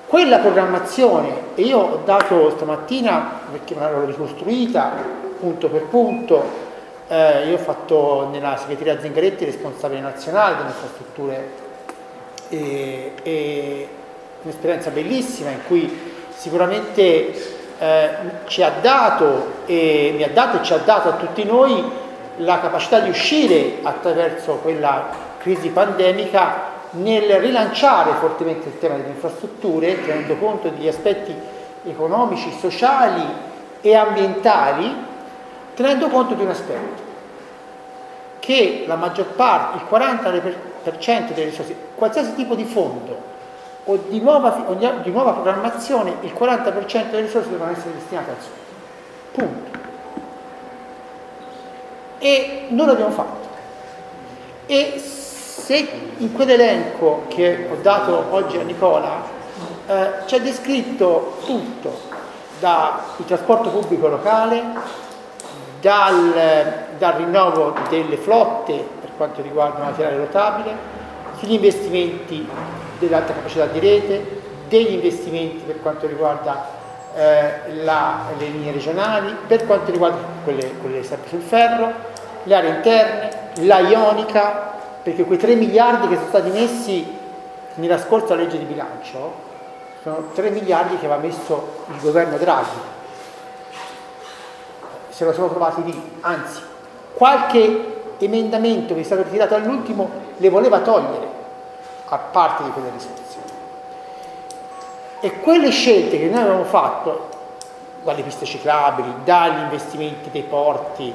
Quella 0.07 0.39
programmazione, 0.39 1.55
e 1.55 1.63
io 1.63 1.79
ho 1.79 2.01
dato 2.05 2.51
stamattina, 2.51 3.41
perché 3.51 3.75
me 3.75 3.91
l'ho 3.91 4.05
ricostruita 4.05 4.93
punto 5.39 5.69
per 5.69 5.83
punto, 5.85 6.43
eh, 7.09 7.49
io 7.49 7.55
ho 7.55 7.59
fatto 7.59 8.29
nella 8.31 8.57
segreteria 8.57 9.01
Zingaretti 9.01 9.45
responsabile 9.45 10.01
nazionale 10.01 10.57
delle 10.57 10.69
infrastrutture 10.69 11.51
e, 12.49 13.13
e 13.23 13.89
un'esperienza 14.43 14.91
bellissima 14.91 15.51
in 15.51 15.61
cui 15.67 16.13
sicuramente 16.35 17.33
eh, 17.79 18.09
ci 18.47 18.63
ha 18.63 18.73
dato 18.81 19.63
e 19.67 20.13
mi 20.15 20.23
ha 20.23 20.31
dato 20.31 20.59
e 20.59 20.63
ci 20.63 20.73
ha 20.73 20.79
dato 20.79 21.09
a 21.09 21.13
tutti 21.13 21.45
noi 21.45 22.03
la 22.37 22.61
capacità 22.61 23.01
di 23.01 23.09
uscire 23.09 23.79
attraverso 23.83 24.55
quella 24.57 25.07
crisi 25.39 25.69
pandemica 25.69 26.73
nel 26.93 27.41
rilanciare 27.41 28.13
fortemente 28.13 28.69
il 28.69 28.79
tema 28.79 28.97
delle 28.97 29.09
infrastrutture, 29.09 30.05
tenendo 30.05 30.37
conto 30.37 30.69
degli 30.69 30.89
aspetti 30.89 31.35
economici, 31.85 32.53
sociali 32.59 33.23
e 33.81 33.95
ambientali, 33.95 34.95
tenendo 35.75 36.09
conto 36.09 36.35
di 36.35 36.43
un 36.43 36.51
aspetto, 36.51 37.03
che 38.39 38.85
la 38.87 38.97
maggior 38.97 39.27
parte, 39.27 39.79
il 39.79 39.85
40% 39.91 41.33
delle 41.33 41.49
risorse, 41.49 41.75
qualsiasi 41.95 42.35
tipo 42.35 42.55
di 42.55 42.65
fondo 42.65 43.33
o 43.85 43.99
di 44.09 44.21
nuova, 44.21 44.65
o 44.67 44.75
di 44.75 45.11
nuova 45.11 45.33
programmazione, 45.33 46.17
il 46.21 46.33
40% 46.33 47.11
delle 47.11 47.23
risorse 47.23 47.51
devono 47.51 47.71
essere 47.73 47.95
destinate 47.95 48.31
al 48.31 48.37
sud. 48.41 48.53
Punto. 49.33 49.84
E 52.25 52.69
non 52.71 52.87
l'abbiamo 52.87 53.11
fatto. 53.11 53.49
E 54.65 54.95
se 54.99 55.89
in 56.17 56.33
quell'elenco 56.33 57.25
che 57.29 57.69
ho 57.71 57.77
dato 57.83 58.29
oggi 58.31 58.57
a 58.57 58.63
Nicola 58.63 59.23
eh, 59.87 60.11
c'è 60.25 60.41
descritto 60.41 61.37
tutto, 61.45 62.01
dal 62.61 63.01
trasporto 63.27 63.69
pubblico 63.69 64.09
locale, 64.09 64.63
dal, 65.83 66.87
dal 66.97 67.13
rinnovo 67.13 67.75
delle 67.91 68.17
flotte 68.17 68.73
per 69.03 69.11
quanto 69.19 69.43
riguarda 69.43 69.81
il 69.81 69.85
materiale 69.85 70.17
rotabile, 70.17 70.75
sugli 71.37 71.53
investimenti 71.53 72.49
dell'alta 73.01 73.35
capacità 73.35 73.67
di 73.67 73.81
rete, 73.81 74.41
degli 74.67 74.95
investimenti 74.95 75.63
per 75.67 75.83
quanto 75.83 76.07
riguarda 76.07 76.69
eh, 77.15 77.83
la, 77.83 78.21
le 78.39 78.47
linee 78.47 78.73
regionali, 78.73 79.37
per 79.47 79.67
quanto 79.67 79.91
riguarda 79.91 80.17
quelle, 80.43 80.73
quelle 80.81 81.03
sempre 81.03 81.29
sul 81.29 81.43
ferro, 81.43 82.13
le 82.45 82.55
aree 82.55 82.77
interne, 82.77 83.31
la 83.67 83.81
ionica, 83.81 84.73
perché 85.03 85.25
quei 85.25 85.39
3 85.39 85.55
miliardi 85.55 86.09
che 86.09 86.15
sono 86.17 86.29
stati 86.29 86.51
messi 86.51 87.19
nella 87.75 87.99
scorsa 87.99 88.35
legge 88.35 88.59
di 88.59 88.65
bilancio 88.65 89.43
sono 90.03 90.29
3 90.35 90.51
miliardi 90.51 90.99
che 90.99 91.07
aveva 91.07 91.21
messo 91.21 91.85
il 91.89 92.01
governo 92.01 92.37
Draghi. 92.37 92.93
Se 95.09 95.25
lo 95.25 95.33
siamo 95.33 95.49
trovati 95.49 95.83
lì, 95.85 96.19
anzi, 96.21 96.61
qualche 97.15 98.15
emendamento 98.19 98.95
che 98.95 99.01
è 99.01 99.05
stato 99.05 99.23
ritirato 99.23 99.55
all'ultimo 99.55 100.11
le 100.37 100.49
voleva 100.51 100.81
togliere 100.81 101.27
a 102.07 102.19
parte 102.19 102.65
di 102.65 102.71
quelle 102.71 102.91
risorse. 102.91 103.23
E 105.21 105.41
quelle 105.41 105.71
scelte 105.71 106.19
che 106.19 106.27
noi 106.27 106.41
avevamo 106.41 106.65
fatto, 106.65 107.29
dalle 108.03 108.23
piste 108.23 108.45
ciclabili, 108.45 109.11
dagli 109.25 109.61
investimenti 109.63 110.31
dei 110.31 110.43
porti, 110.43 111.15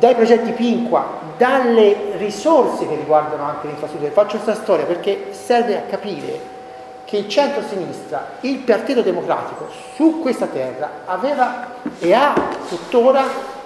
dai 0.00 0.14
progetti 0.14 0.52
Pinqua, 0.52 1.18
dalle 1.36 2.16
risorse 2.16 2.88
che 2.88 2.94
riguardano 2.96 3.44
anche 3.44 3.66
le 3.66 3.72
infrastrutture. 3.72 4.10
Faccio 4.10 4.38
questa 4.38 4.60
storia 4.60 4.86
perché 4.86 5.28
serve 5.32 5.76
a 5.76 5.82
capire 5.82 6.58
che 7.04 7.18
il 7.18 7.28
centro-sinistra, 7.28 8.26
il 8.40 8.58
Partito 8.58 9.02
Democratico, 9.02 9.68
su 9.94 10.20
questa 10.20 10.46
terra 10.46 11.02
aveva 11.04 11.68
e 11.98 12.14
ha 12.14 12.32
tuttora 12.66 13.58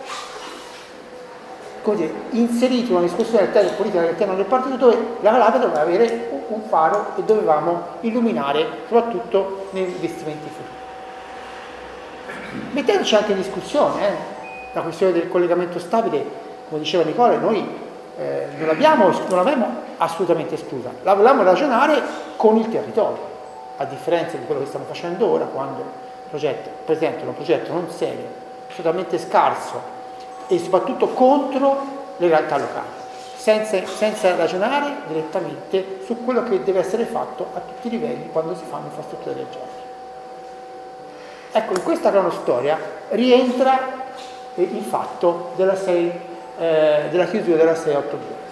dire, 1.95 2.13
inserito 2.31 2.93
una 2.93 3.03
discussione 3.03 3.47
politica 3.47 4.01
all'interno 4.01 4.35
del 4.35 4.47
partito 4.47 4.77
dove 4.77 4.97
la 5.21 5.31
Calabria 5.31 5.61
doveva 5.61 5.81
avere 5.83 6.31
un 6.49 6.63
faro 6.63 7.13
e 7.17 7.23
dovevamo 7.23 7.83
illuminare 8.01 8.67
soprattutto 8.89 9.69
negli 9.71 9.91
investimenti 9.91 10.49
futuri. 10.49 10.83
Mettendoci 12.73 13.15
anche 13.15 13.33
in 13.33 13.39
discussione 13.39 14.09
eh, 14.09 14.34
la 14.75 14.83
questione 14.83 15.13
del 15.13 15.29
collegamento 15.29 15.79
stabile, 15.79 16.25
come 16.69 16.81
diceva 16.81 17.05
Nicola, 17.05 17.37
noi 17.39 17.67
eh, 18.19 18.47
non, 18.59 18.67
l'abbiamo, 18.67 19.11
assolutamente 19.99 20.55
esclusa, 20.55 20.91
la 21.03 21.15
volevamo 21.15 21.45
ragionare 21.45 22.03
con 22.37 22.57
il 22.57 22.69
territorio, 22.69 23.33
a 23.77 23.85
differenza 23.85 24.37
di 24.37 24.45
quello 24.45 24.61
che 24.61 24.67
stiamo 24.67 24.85
facendo 24.85 25.27
ora 25.27 25.45
quando 25.47 25.85
progetto, 26.29 26.69
presentano 26.85 27.31
un 27.31 27.37
progetto 27.37 27.73
non 27.73 27.89
serio, 27.89 28.27
assolutamente 28.69 29.19
scarso 29.19 29.81
e 30.49 30.59
soprattutto 30.59 31.09
contro 31.09 32.03
le 32.17 32.27
realtà 32.27 32.59
locali, 32.59 32.87
senza, 33.37 33.85
senza, 33.87 34.35
ragionare 34.35 34.97
direttamente 35.07 36.01
su 36.05 36.25
quello 36.25 36.43
che 36.43 36.65
deve 36.65 36.81
essere 36.81 37.05
fatto 37.05 37.47
a 37.55 37.61
tutti 37.61 37.87
i 37.87 37.91
livelli 37.91 38.29
quando 38.31 38.57
si 38.57 38.65
fanno 38.69 38.87
infrastrutture 38.87 39.35
del 39.37 39.47
genere. 39.51 39.83
Ecco, 41.53 41.73
in 41.75 41.83
questa 41.85 42.11
cronostoria 42.11 42.77
rientra 43.11 44.03
il 44.55 44.83
fatto 44.83 45.53
della, 45.57 45.77
6, 45.77 46.13
eh, 46.59 47.03
della 47.11 47.27
chiusura 47.27 47.57
della 47.57 47.75
682. 47.75 48.43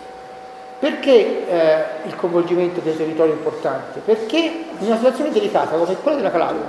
Perché 0.79 1.49
eh, 1.49 1.85
il 2.07 2.17
coinvolgimento 2.17 2.81
del 2.81 2.97
territorio 2.97 3.35
è 3.35 3.37
importante? 3.37 4.01
Perché 4.01 4.37
in 4.37 4.87
una 4.87 4.97
situazione 4.97 5.31
delicata 5.31 5.77
come 5.77 5.95
quella 5.95 6.17
della 6.17 6.31
Calabria, 6.31 6.67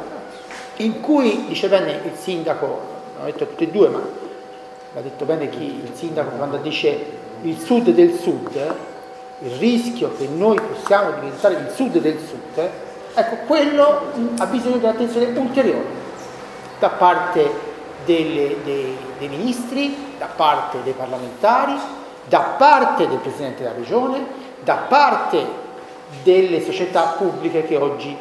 in 0.78 1.02
cui, 1.02 1.46
dice 1.48 1.68
bene 1.68 2.00
il 2.04 2.16
sindaco, 2.16 2.80
l'hanno 3.16 3.26
detto 3.26 3.48
tutti 3.48 3.64
e 3.64 3.70
due, 3.70 3.90
ma 3.90 4.02
l'ha 4.94 5.02
detto 5.02 5.26
bene 5.26 5.50
chi, 5.50 5.82
il 5.84 5.92
sindaco 5.96 6.36
quando 6.36 6.58
dice 6.58 7.06
il 7.42 7.60
sud 7.60 7.90
del 7.90 8.14
sud, 8.14 8.76
il 9.40 9.52
rischio 9.58 10.16
che 10.16 10.28
noi 10.28 10.60
possiamo 10.62 11.12
diventare 11.20 11.56
il 11.56 11.72
sud 11.74 11.98
del 11.98 12.20
sud, 12.20 12.70
ecco, 13.16 13.36
quello 13.48 14.12
ha 14.38 14.46
bisogno 14.46 14.78
di 14.78 14.84
un'attenzione 14.84 15.38
ulteriore 15.38 16.02
da 16.78 16.90
parte 16.90 17.50
delle, 18.06 18.58
dei, 18.64 18.98
dei 19.28 19.38
ministri, 19.38 20.16
da 20.18 20.28
parte 20.28 20.84
dei 20.84 20.94
parlamentari, 20.94 21.74
da 22.26 22.40
parte 22.58 23.08
del 23.08 23.18
Presidente 23.18 23.64
della 23.64 23.76
Regione, 23.76 24.26
da 24.62 24.76
parte 24.88 25.62
delle 26.24 26.62
società 26.62 27.16
pubbliche 27.18 27.66
che 27.66 27.78
oggi 27.78 28.16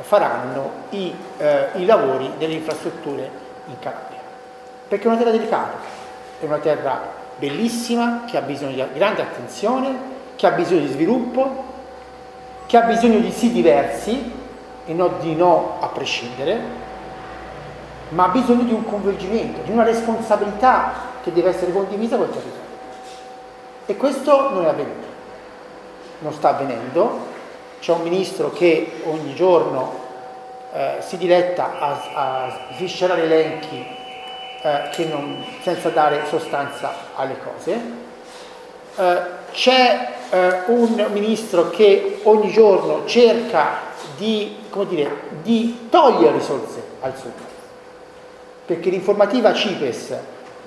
faranno 0.00 0.70
i, 0.90 1.14
eh, 1.38 1.68
i 1.74 1.84
lavori 1.84 2.30
delle 2.38 2.54
infrastrutture 2.54 3.30
in 3.66 3.78
Calabria. 3.78 4.20
Perché 4.88 5.04
è 5.04 5.06
una 5.08 5.16
terra 5.16 5.30
delicata, 5.30 5.76
è 6.40 6.44
una 6.44 6.58
terra 6.58 7.00
bellissima, 7.36 8.24
che 8.26 8.36
ha 8.36 8.42
bisogno 8.42 8.74
di 8.74 8.84
grande 8.94 9.22
attenzione, 9.22 10.12
che 10.36 10.46
ha 10.46 10.50
bisogno 10.50 10.80
di 10.80 10.88
sviluppo, 10.88 11.72
che 12.66 12.76
ha 12.76 12.82
bisogno 12.82 13.18
di 13.18 13.30
sì 13.30 13.52
diversi 13.52 14.32
e 14.86 14.92
non 14.92 15.14
di 15.20 15.34
no 15.34 15.78
a 15.80 15.86
prescindere, 15.88 16.82
ma 18.10 18.24
ha 18.24 18.28
bisogno 18.28 18.62
di 18.62 18.72
un 18.72 18.84
coinvolgimento, 18.84 19.60
di 19.62 19.70
una 19.70 19.84
responsabilità 19.84 20.92
che 21.22 21.32
deve 21.32 21.50
essere 21.50 21.72
condivisa 21.72 22.16
col 22.16 22.30
territorio. 22.30 22.62
E 23.86 23.96
questo 23.96 24.50
non 24.50 24.64
è 24.64 24.68
avvenuto, 24.68 25.06
non 26.20 26.32
sta 26.32 26.50
avvenendo. 26.50 27.32
C'è 27.80 27.92
un 27.92 28.02
ministro 28.02 28.50
che 28.50 29.02
ogni 29.04 29.34
giorno 29.34 30.02
eh, 30.72 30.96
si 31.00 31.16
diletta 31.16 31.78
a, 31.78 32.00
a 32.14 32.58
sviscerare 32.76 33.22
elenchi 33.22 33.86
eh, 34.62 35.06
non, 35.06 35.44
senza 35.62 35.90
dare 35.90 36.22
sostanza 36.26 36.92
alle 37.14 37.36
cose. 37.38 37.80
Eh, 38.96 39.22
c'è 39.52 40.12
eh, 40.30 40.62
un 40.66 41.06
ministro 41.12 41.70
che 41.70 42.20
ogni 42.24 42.50
giorno 42.50 43.04
cerca 43.06 43.92
di, 44.16 44.56
dire, 44.88 45.10
di 45.42 45.88
togliere 45.90 46.38
risorse 46.38 46.82
al 47.00 47.16
sud, 47.16 47.32
perché 48.66 48.90
l'informativa 48.90 49.52
CIPES 49.52 50.16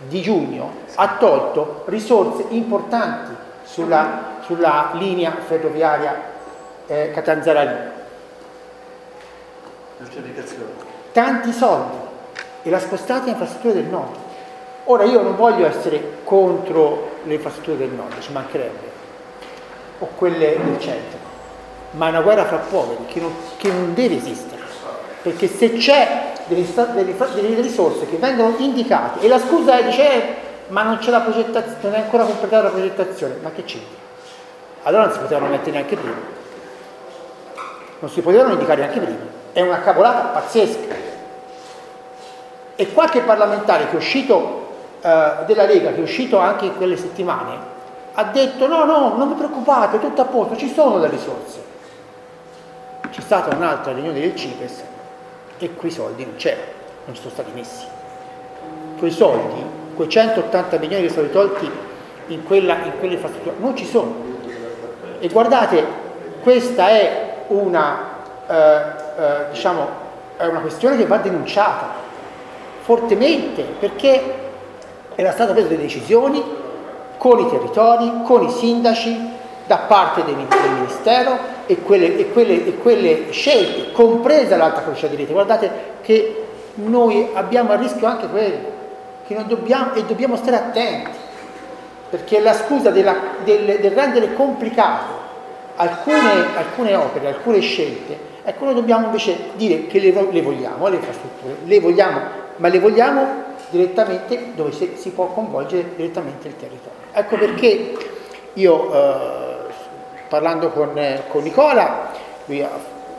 di 0.08 0.22
giugno 0.22 0.72
ha 0.96 1.16
tolto 1.18 1.84
risorse 1.88 2.46
importanti 2.50 3.32
sulla, 3.64 4.40
sulla 4.42 4.92
linea 4.94 5.36
ferroviaria 5.46 6.36
eh, 6.86 7.12
Catanzaralino. 7.12 7.96
Tanti 11.12 11.52
soldi 11.52 11.98
e 12.64 12.70
l'ha 12.70 12.80
spostata 12.80 13.24
in 13.24 13.30
infrastrutture 13.30 13.74
del 13.74 13.86
nord. 13.86 14.16
Ora 14.86 15.04
io 15.04 15.22
non 15.22 15.36
voglio 15.36 15.66
essere 15.66 16.20
contro 16.24 17.16
le 17.24 17.34
infrastrutture 17.34 17.78
del 17.78 17.90
nord, 17.90 18.20
ci 18.20 18.32
mancherebbe, 18.32 18.92
o 20.00 20.10
quelle 20.16 20.58
del 20.64 20.80
centro, 20.80 21.18
ma 21.92 22.08
è 22.08 22.10
una 22.10 22.22
guerra 22.22 22.46
fra 22.46 22.58
poveri 22.58 23.06
che 23.08 23.20
non, 23.20 23.34
che 23.58 23.70
non 23.70 23.94
deve 23.94 24.16
esistere, 24.16 24.57
perché 25.28 25.48
se 25.50 25.74
c'è 25.74 26.32
delle, 26.46 26.66
delle, 26.94 27.16
delle, 27.34 27.62
risorse 27.62 28.08
che 28.08 28.16
vengono 28.16 28.56
indicate 28.60 29.20
e 29.20 29.28
la 29.28 29.40
scusa 29.40 29.78
è 29.78 29.84
dice 29.84 30.14
eh, 30.14 30.36
ma 30.70 30.84
non 30.84 31.00
c'è 31.00 31.12
la 31.12 31.20
progettazione, 31.20 31.80
non 31.82 31.94
è 31.94 32.04
ancora 32.04 32.24
completata 32.24 32.64
la 32.64 32.70
progettazione, 32.70 33.36
ma 33.42 33.52
che 33.52 33.66
c'entra? 33.66 34.06
Allora 34.84 35.06
non 35.06 35.14
si 35.14 35.20
potevano 35.20 35.48
mettere 35.50 35.72
neanche 35.72 35.96
prima, 35.98 36.16
non 38.00 38.10
si 38.10 38.22
potevano 38.22 38.54
indicare 38.54 38.80
neanche 38.82 39.00
prima, 39.00 39.20
è 39.52 39.62
una 39.62 39.82
cavolata 39.82 40.28
pazzesca. 40.28 40.96
E 42.80 42.94
qualche 42.94 43.22
parlamentare 43.22 43.88
che 43.88 43.94
è 43.94 43.96
uscito 43.96 44.68
eh, 45.02 45.32
della 45.46 45.66
Lega, 45.66 45.92
che 45.92 45.98
è 45.98 46.02
uscito 46.02 46.38
anche 46.38 46.66
in 46.66 46.78
quelle 46.78 46.96
settimane, 46.96 47.76
ha 48.14 48.24
detto 48.26 48.68
no, 48.68 48.86
no, 48.86 49.16
non 49.18 49.28
vi 49.28 49.34
preoccupate, 49.34 50.00
tutto 50.00 50.22
a 50.22 50.26
posto, 50.26 50.56
ci 50.56 50.72
sono 50.72 51.00
le 51.00 51.10
risorse. 51.10 51.66
C'è 53.10 53.22
stata 53.22 53.54
un'altra 53.56 53.92
riunione 53.92 54.20
del 54.20 54.36
CIPES 54.36 54.84
e 55.60 55.74
quei 55.76 55.92
soldi 55.92 56.24
non 56.24 56.36
c'erano, 56.36 56.72
non 57.06 57.16
sono 57.16 57.30
stati 57.30 57.52
messi. 57.54 57.86
Quei 58.98 59.12
soldi, 59.12 59.64
quei 59.96 60.10
180 60.10 60.78
milioni 60.78 61.04
che 61.04 61.14
sono 61.14 61.28
stati 61.28 61.48
tolti 61.48 61.72
in 62.28 62.44
quella, 62.44 62.84
in 62.84 62.94
quell'infrastruttura, 63.00 63.56
non 63.60 63.76
ci 63.76 63.86
sono. 63.86 64.14
E 65.20 65.28
guardate, 65.30 65.84
questa 66.42 66.90
è 66.90 67.36
una, 67.48 67.98
eh, 68.48 68.54
eh, 68.56 69.50
diciamo, 69.52 70.06
è 70.38 70.46
una 70.46 70.60
questione 70.60 70.98
che 70.98 71.06
va 71.06 71.18
denunciata 71.18 72.06
fortemente 72.82 73.64
perché 73.64 74.46
era 75.16 75.32
stata 75.32 75.52
presa 75.52 75.68
delle 75.68 75.82
decisioni 75.82 76.44
con 77.18 77.40
i 77.40 77.50
territori, 77.50 78.22
con 78.24 78.44
i 78.44 78.50
sindaci, 78.52 79.27
da 79.68 79.78
parte 79.80 80.24
del, 80.24 80.36
Ministero 80.36 81.38
e 81.66 81.82
quelle, 81.82 82.18
e, 82.18 82.30
quelle, 82.32 82.66
e 82.66 82.78
quelle, 82.78 83.32
scelte, 83.32 83.92
compresa 83.92 84.56
l'alta 84.56 84.82
crociera 84.82 85.14
di 85.14 85.18
rete. 85.18 85.34
Guardate 85.34 85.72
che 86.02 86.46
noi 86.76 87.30
abbiamo 87.34 87.74
a 87.74 87.76
rischio 87.76 88.08
anche 88.08 88.28
quello, 88.28 88.76
che 89.28 89.34
non 89.34 89.46
dobbiamo, 89.48 89.94
e 89.94 90.04
dobbiamo 90.06 90.38
stare 90.38 90.56
attenti, 90.56 91.12
perché 92.10 92.40
la 92.40 92.54
scusa 92.54 92.90
della, 92.90 93.16
del, 93.44 93.80
del, 93.80 93.92
rendere 93.92 94.34
complicato 94.34 95.26
alcune, 95.76 96.56
alcune, 96.56 96.96
opere, 96.96 97.28
alcune 97.28 97.60
scelte, 97.60 98.18
ecco 98.44 98.66
noi 98.66 98.74
dobbiamo 98.74 99.08
invece 99.08 99.52
dire 99.56 99.88
che 99.88 100.00
le, 100.00 100.12
le 100.32 100.42
vogliamo, 100.42 100.88
le 100.88 100.96
infrastrutture, 100.96 101.58
le 101.66 101.80
vogliamo, 101.82 102.22
ma 102.56 102.70
le 102.70 102.80
vogliamo 102.80 103.46
direttamente 103.70 104.52
dove 104.56 104.72
si, 104.72 104.94
si 104.96 105.10
può 105.10 105.28
coinvolgere 105.28 105.90
direttamente 105.96 106.48
il 106.48 106.56
territorio. 106.56 107.00
Ecco 107.12 107.36
perché 107.36 107.94
io 108.54 108.94
eh, 108.94 109.47
parlando 110.28 110.70
con, 110.70 110.98
eh, 110.98 111.24
con 111.28 111.44
Nicola, 111.44 112.10
lui 112.46 112.62
ha 112.62 112.70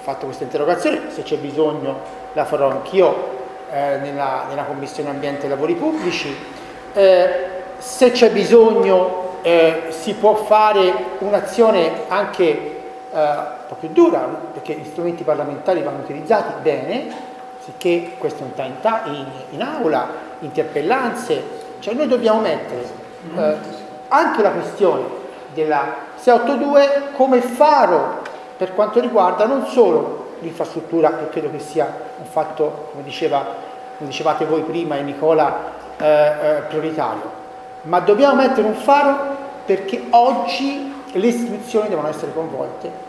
fatto 0.01 0.27
questa 0.27 0.45
interrogazione, 0.45 1.11
se 1.11 1.23
c'è 1.23 1.37
bisogno 1.37 2.17
la 2.33 2.45
farò 2.45 2.71
anch'io 2.71 3.37
eh, 3.71 3.99
nella, 3.99 4.45
nella, 4.49 4.65
Commissione 4.65 5.11
Ambiente 5.11 5.47
e 5.47 5.49
Lavori 5.49 5.75
Pubblici, 5.75 6.35
eh, 6.95 7.29
se 7.79 8.11
c'è 8.11 8.31
bisogno 8.31 9.37
eh, 9.43 9.87
si 9.91 10.15
può 10.15 10.35
fare 10.35 10.93
un'azione 11.19 12.05
anche 12.09 12.47
eh, 12.47 13.19
un 13.19 13.67
po' 13.67 13.75
più 13.75 13.89
dura, 13.91 14.21
perché 14.53 14.75
gli 14.75 14.87
strumenti 14.87 15.25
parlamentari 15.25 15.83
vanno 15.83 15.99
utilizzati 15.99 16.55
bene, 16.63 17.07
sicché 17.65 18.13
questo 18.19 18.43
in, 18.45 18.53
in, 19.07 19.27
in 19.51 19.63
aula, 19.63 20.09
interpellanze, 20.41 21.43
cioè 21.81 21.95
noi 21.95 22.09
dobbiamo 22.09 22.41
mettere 22.41 22.83
eh, 23.37 23.57
anche 24.09 24.43
la 24.43 24.51
questione 24.51 25.05
della 25.53 26.07
682 26.19 27.11
come 27.13 27.41
faro 27.41 28.23
per 28.57 28.75
quanto 28.75 29.01
riguarda 29.01 29.47
non 29.47 29.67
solo 29.67 30.35
l'infrastruttura, 30.41 31.17
che 31.17 31.29
credo 31.31 31.51
che 31.51 31.61
sia 31.61 31.93
un 32.19 32.27
fatto, 32.27 32.89
come, 32.93 33.05
diceva, 33.05 33.45
come 33.97 34.11
dicevate 34.11 34.45
voi 34.45 34.63
prima 34.63 34.97
e 34.97 35.03
Nicola, 35.03 35.77
eh, 35.97 36.07
eh, 36.07 36.61
prioritario, 36.69 37.31
ma 37.83 38.01
dobbiamo 38.01 38.35
mettere 38.35 38.67
un 38.67 38.75
faro 38.75 39.37
perché 39.65 40.07
oggi 40.11 40.95
le 41.13 41.27
istituzioni 41.27 41.89
devono 41.89 42.09
essere 42.09 42.33
coinvolte 42.33 43.07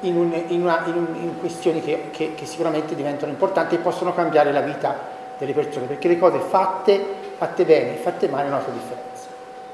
in, 0.00 0.16
un, 0.16 0.32
in, 0.48 0.62
una, 0.62 0.82
in, 0.86 0.94
un, 0.94 1.06
in 1.20 1.38
questioni 1.38 1.80
che, 1.80 2.10
che, 2.10 2.34
che, 2.34 2.46
sicuramente 2.46 2.94
diventano 2.94 3.30
importanti 3.30 3.74
e 3.74 3.78
possono 3.78 4.12
cambiare 4.14 4.52
la 4.52 4.60
vita 4.60 4.94
delle 5.38 5.52
persone, 5.52 5.86
perché 5.86 6.08
le 6.08 6.18
cose 6.18 6.38
fatte, 6.38 7.04
fatte 7.36 7.64
bene 7.64 7.96
fatte 7.96 8.28
male 8.28 8.44
hanno 8.44 8.54
una 8.54 8.62
sua 8.62 8.72
differenza. 8.72 9.26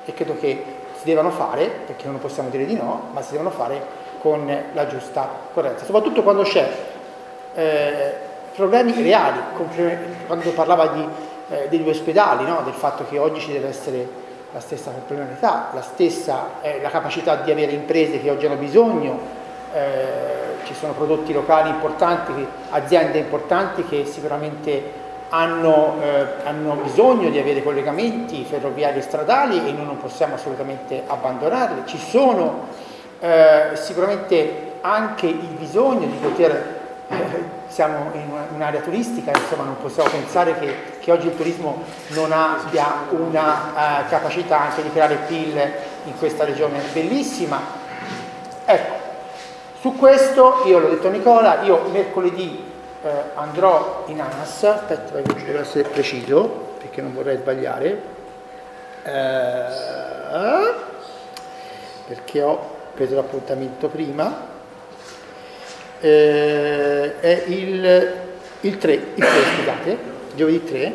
E 0.05 0.15
credo 0.15 0.37
che 0.39 0.65
si 0.99 1.05
devono 1.05 1.31
fare, 1.31 1.67
perché 1.87 2.07
non 2.07 2.19
possiamo 2.19 2.49
dire 2.49 2.67
di 2.67 2.75
no, 2.75 3.09
ma 3.13 3.23
si 3.23 3.33
devono 3.33 3.51
fare 3.51 3.81
con 4.19 4.53
la 4.73 4.87
giusta 4.89 5.29
correttezza, 5.55 5.85
soprattutto 5.85 6.23
quando 6.23 6.43
c'è 6.43 6.69
eh, 7.55 8.15
problemi 8.55 8.93
reali, 9.01 9.39
quando 10.27 10.51
parlava 10.51 10.89
di, 10.89 11.09
eh, 11.51 11.69
degli 11.69 11.89
ospedali, 11.89 12.45
no? 12.45 12.63
del 12.65 12.75
fatto 12.75 13.05
che 13.09 13.19
oggi 13.19 13.41
ci 13.41 13.53
deve 13.53 13.69
essere 13.69 14.27
la 14.53 14.61
stessa 14.61 14.91
complementarità, 14.91 15.71
la 15.73 15.83
stessa 15.83 16.61
eh, 16.63 16.81
la 16.81 16.91
capacità 16.91 17.37
di 17.37 17.51
avere 17.51 17.73
imprese 17.73 18.21
che 18.21 18.31
oggi 18.31 18.47
hanno 18.47 18.57
bisogno, 18.57 19.21
eh, 19.73 20.65
ci 20.65 20.75
sono 20.75 20.95
prodotti 20.95 21.33
locali 21.33 21.69
importanti, 21.69 22.47
aziende 22.71 23.19
importanti 23.19 23.85
che 23.85 24.05
sicuramente 24.05 25.07
hanno, 25.31 25.97
eh, 26.03 26.27
hanno, 26.45 26.75
bisogno 26.83 27.29
di 27.31 27.39
avere 27.39 27.63
collegamenti 27.63 28.45
ferroviari 28.45 28.99
e 28.99 29.03
stradali 29.03 29.57
e 29.67 29.73
noi 29.73 29.85
non 29.85 29.99
possiamo 29.99 30.35
assolutamente 30.35 31.03
abbandonarli. 31.07 31.83
Ci 31.85 31.99
sono 31.99 32.67
eh, 33.21 33.71
sicuramente 33.75 34.77
anche 34.81 35.27
il 35.27 35.57
bisogno 35.59 36.07
di 36.07 36.17
poter, 36.21 36.77
eh, 37.09 37.17
siamo 37.67 38.11
in 38.15 38.31
un'area 38.55 38.81
turistica, 38.81 39.33
insomma 39.33 39.65
non 39.65 39.77
possiamo 39.81 40.09
pensare 40.09 40.59
che, 40.59 40.75
che 41.01 41.13
oggi 41.13 41.27
il 41.27 41.37
turismo 41.37 41.83
non 42.09 42.33
abbia 42.33 43.07
una 43.11 44.05
uh, 44.05 44.09
capacità 44.09 44.61
anche 44.61 44.83
di 44.83 44.91
creare 44.91 45.17
PIL 45.27 45.73
in 46.05 46.17
questa 46.19 46.45
regione 46.45 46.81
bellissima. 46.93 47.61
Ecco, 48.65 48.95
su 49.81 49.97
questo 49.97 50.63
io 50.65 50.79
l'ho 50.79 50.89
detto 50.89 51.09
a 51.09 51.11
Nicola, 51.11 51.63
io 51.63 51.89
mercoledì 51.91 52.68
eh, 53.03 53.09
andrò 53.35 54.05
in 54.07 54.21
ANAS, 54.21 54.65
aspetta 54.65 55.21
devo 55.21 55.61
essere 55.61 55.89
preciso 55.89 56.67
perché 56.79 57.01
non 57.01 57.15
vorrei 57.15 57.37
sbagliare, 57.37 58.03
eh, 59.05 59.65
perché 62.07 62.43
ho 62.43 62.77
preso 62.95 63.15
l'appuntamento 63.15 63.89
prima, 63.89 64.47
eh, 66.01 67.21
è 67.21 67.45
il, 67.47 68.13
il 68.61 68.79
3, 68.79 68.93
il 68.93 69.13
3 69.15 69.27
scusate, 69.57 69.99
giovedì 70.35 70.65
3, 70.65 70.95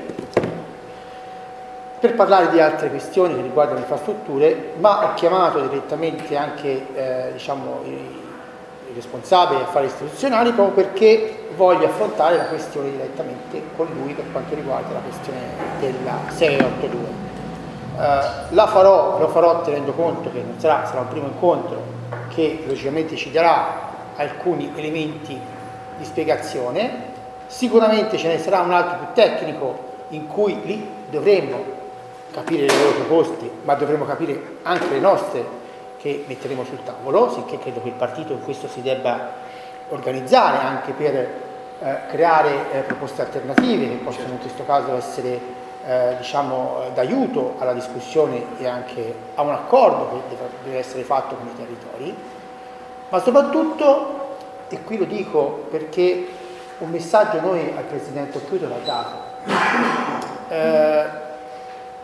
per 2.00 2.16
parlare 2.16 2.50
di 2.50 2.60
altre 2.60 2.90
questioni 2.90 3.36
che 3.36 3.42
riguardano 3.42 3.78
le 3.78 3.84
infrastrutture, 3.84 4.74
ma 4.78 5.06
ho 5.06 5.14
chiamato 5.14 5.62
direttamente 5.62 6.36
anche 6.36 6.86
eh, 6.96 7.32
diciamo, 7.32 7.82
i, 7.86 8.22
responsabile 8.94 9.60
di 9.60 9.66
affari 9.66 9.88
istituzionali 9.88 10.52
proprio 10.52 10.86
perché 10.86 11.43
voglio 11.56 11.86
affrontare 11.86 12.38
la 12.38 12.46
questione 12.46 12.92
direttamente 12.92 13.62
con 13.76 13.88
lui 13.94 14.14
per 14.14 14.26
quanto 14.32 14.56
riguarda 14.56 14.94
la 14.94 15.00
questione 15.00 15.40
della 15.80 16.18
682. 16.30 17.00
Uh, 17.96 18.00
eh, 18.00 18.54
la 18.54 18.68
farò, 18.68 19.20
lo 19.20 19.28
farò 19.30 19.62
tenendo 19.62 19.92
conto 19.94 20.32
che 20.32 20.42
non 20.42 20.60
sarà, 20.60 20.86
sarà 20.86 21.02
un 21.02 21.08
primo 21.10 21.28
incontro 21.28 21.82
che 22.30 22.64
logicamente 22.66 23.16
ci 23.16 23.32
darà 23.32 23.92
alcuni 24.16 24.72
elementi 24.76 25.40
di 25.98 26.06
spiegazione, 26.06 27.12
sicuramente 27.48 28.18
ce 28.18 28.28
ne 28.28 28.40
sarà 28.40 28.60
un 28.60 28.72
altro 28.72 28.98
più 28.98 29.08
tecnico 29.14 29.92
in 30.10 30.28
cui 30.28 30.60
lì 30.64 30.90
dovremmo 31.10 31.82
capire 32.32 32.66
le 32.66 32.78
loro 32.78 32.92
proposte, 32.92 33.50
ma 33.64 33.76
dovremmo 33.76 34.06
capire 34.06 34.58
anche 34.64 34.90
le 34.90 35.00
nostre 35.00 35.62
che 35.98 36.26
metteremo 36.28 36.64
sul 36.66 36.84
tavolo, 36.84 37.32
sicché 37.32 37.60
credo 37.60 37.82
che 37.82 37.90
il 37.90 37.94
partito 37.94 38.34
in 38.34 38.44
questo 38.44 38.68
si 38.68 38.82
debba 38.82 39.43
organizzare 39.94 40.58
anche 40.58 40.92
per 40.92 41.16
eh, 41.16 41.98
creare 42.10 42.72
eh, 42.72 42.80
proposte 42.80 43.22
alternative 43.22 43.88
che 43.88 43.96
possono 43.96 44.30
in 44.30 44.40
questo 44.40 44.66
caso 44.66 44.96
essere 44.96 45.40
eh, 45.86 46.16
diciamo, 46.18 46.86
d'aiuto 46.94 47.56
alla 47.60 47.74
discussione 47.74 48.44
e 48.58 48.68
anche 48.68 49.14
a 49.36 49.42
un 49.42 49.52
accordo 49.52 50.24
che 50.30 50.36
deve 50.64 50.78
essere 50.80 51.04
fatto 51.04 51.36
con 51.36 51.48
i 51.48 51.56
territori, 51.56 52.16
ma 53.10 53.20
soprattutto, 53.20 54.38
e 54.70 54.82
qui 54.84 54.98
lo 54.98 55.06
dico 55.06 55.68
perché 55.70 56.28
un 56.80 56.90
messaggio 56.90 57.40
noi 57.42 57.72
al 57.76 57.84
Presidente 57.84 58.38
Occhiuto 58.38 58.68
l'ha 58.68 58.76
dato, 58.84 59.18
eh, 60.50 61.06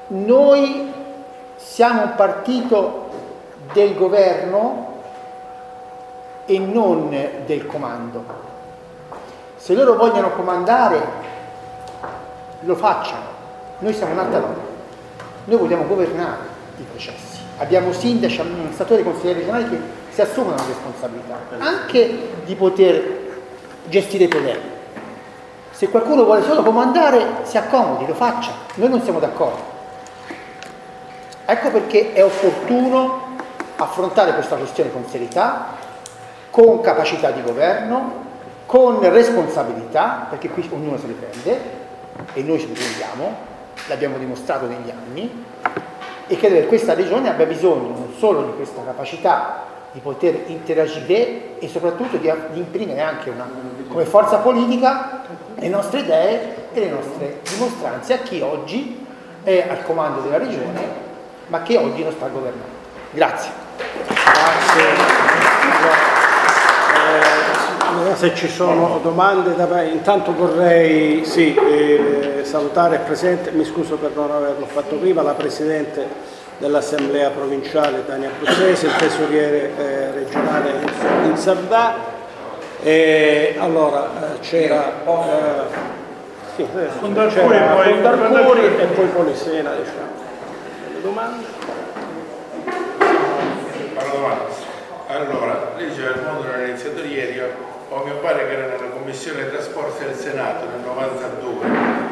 noi 0.08 0.94
siamo 1.56 2.04
un 2.04 2.16
partito 2.16 3.10
del 3.74 3.96
governo 3.96 4.99
e 6.50 6.58
non 6.58 7.10
del 7.46 7.68
comando. 7.68 8.26
Se 9.56 9.76
loro 9.76 9.94
vogliono 9.94 10.32
comandare, 10.32 11.00
lo 12.62 12.76
facciano. 12.76 13.38
Noi 13.78 13.94
siamo 13.94 14.14
un'altra 14.14 14.40
roba. 14.40 14.68
Noi 15.46 15.58
vogliamo 15.60 15.86
governare 15.86 16.42
i 16.78 16.84
processi. 16.90 17.38
Abbiamo 17.58 17.94
sindaci, 17.94 18.42
amministratori, 18.42 19.04
consiglieri 19.04 19.40
regionali 19.40 19.70
che 19.70 19.80
si 20.10 20.22
assumono 20.22 20.56
la 20.56 20.66
responsabilità 20.66 21.38
anche 21.60 22.32
di 22.46 22.56
poter 22.56 23.18
gestire 23.86 24.24
i 24.24 24.28
problemi. 24.28 24.78
Se 25.70 25.88
qualcuno 25.90 26.24
vuole 26.24 26.44
solo 26.44 26.64
comandare, 26.64 27.42
si 27.44 27.58
accomodi, 27.58 28.08
lo 28.08 28.16
faccia. 28.16 28.52
Noi 28.76 28.90
non 28.90 29.04
siamo 29.04 29.20
d'accordo. 29.20 29.78
Ecco 31.46 31.70
perché 31.70 32.14
è 32.14 32.24
opportuno 32.24 33.36
affrontare 33.76 34.34
questa 34.34 34.56
questione 34.56 34.92
con 34.92 35.06
serietà, 35.08 35.88
con 36.60 36.82
capacità 36.82 37.32
di 37.32 37.42
governo, 37.42 38.28
con 38.66 39.00
responsabilità, 39.10 40.28
perché 40.30 40.50
qui 40.50 40.68
ognuno 40.74 40.98
se 40.98 41.08
le 41.08 41.14
prende 41.14 41.60
e 42.34 42.44
noi 42.44 42.60
ce 42.60 42.68
le 42.68 42.74
prendiamo, 42.74 43.34
l'abbiamo 43.88 44.18
dimostrato 44.18 44.68
negli 44.68 44.90
anni, 44.90 45.46
e 46.28 46.38
credo 46.38 46.56
che 46.56 46.66
questa 46.66 46.94
regione 46.94 47.30
abbia 47.30 47.46
bisogno 47.46 47.96
non 47.96 48.14
solo 48.18 48.42
di 48.42 48.56
questa 48.58 48.82
capacità 48.84 49.68
di 49.94 50.02
poter 50.02 50.44
interagire 50.48 51.60
e 51.60 51.68
soprattutto 51.70 52.18
di, 52.18 52.30
di 52.52 52.60
imprimere 52.60 53.00
anche 53.00 53.30
una, 53.30 53.50
come 53.88 54.04
forza 54.04 54.38
politica 54.38 55.22
le 55.56 55.68
nostre 55.70 56.02
idee 56.02 56.72
e 56.74 56.80
le 56.80 56.90
nostre 56.90 57.40
dimostranze 57.50 58.14
a 58.14 58.18
chi 58.18 58.42
oggi 58.42 59.06
è 59.44 59.66
al 59.68 59.84
comando 59.84 60.20
della 60.20 60.38
regione 60.38 61.08
ma 61.48 61.64
che 61.64 61.78
oggi 61.78 62.04
non 62.04 62.12
sta 62.12 62.28
governando. 62.28 62.78
Grazie. 63.12 63.50
Grazie. 63.78 65.19
Eh, 67.10 68.16
se 68.16 68.36
ci 68.36 68.48
sono 68.48 69.00
domande, 69.02 69.56
da... 69.56 69.82
intanto 69.82 70.34
vorrei 70.34 71.26
sì, 71.26 71.56
eh, 71.56 72.42
salutare 72.44 72.96
il 72.96 73.02
Presidente, 73.02 73.52
mi 73.52 73.66
scuso 73.66 73.96
per 73.96 74.12
non 74.14 74.32
averlo 74.32 74.66
fatto 74.66 74.96
prima, 74.96 75.22
la 75.22 75.34
Presidente 75.34 76.08
dell'Assemblea 76.60 77.30
provinciale 77.30 78.06
Tania 78.06 78.30
Bruzzese, 78.38 78.86
il 78.88 78.96
tesoriere 78.96 79.72
eh, 79.78 80.12
regionale 80.12 80.74
in 81.26 81.38
Sardà. 81.38 82.18
E 82.82 83.56
allora 83.58 84.10
eh, 84.36 84.40
c'era 84.40 85.02
eh, 85.06 85.88
sì, 86.56 86.66
Condarcuri 87.00 87.56
e 87.56 87.62
poi, 87.62 88.66
e 88.78 88.86
poi 88.86 89.06
Polisena, 89.08 89.72
diciamo. 89.72 90.08
Le 90.94 91.02
domande? 91.02 91.58
Allora, 95.10 95.74
lì 95.76 95.92
c'era 95.96 96.12
il 96.12 96.22
mondo 96.22 96.48
l'ha 96.48 96.68
iniziato 96.68 97.04
ieri, 97.04 97.42
ho 97.90 98.04
mio 98.04 98.18
padre 98.18 98.46
che 98.46 98.54
era 98.54 98.68
nella 98.68 98.94
commissione 98.94 99.50
trasporti 99.50 100.04
del 100.06 100.14
Senato 100.14 100.66
nel 100.70 100.82
92 100.86 101.66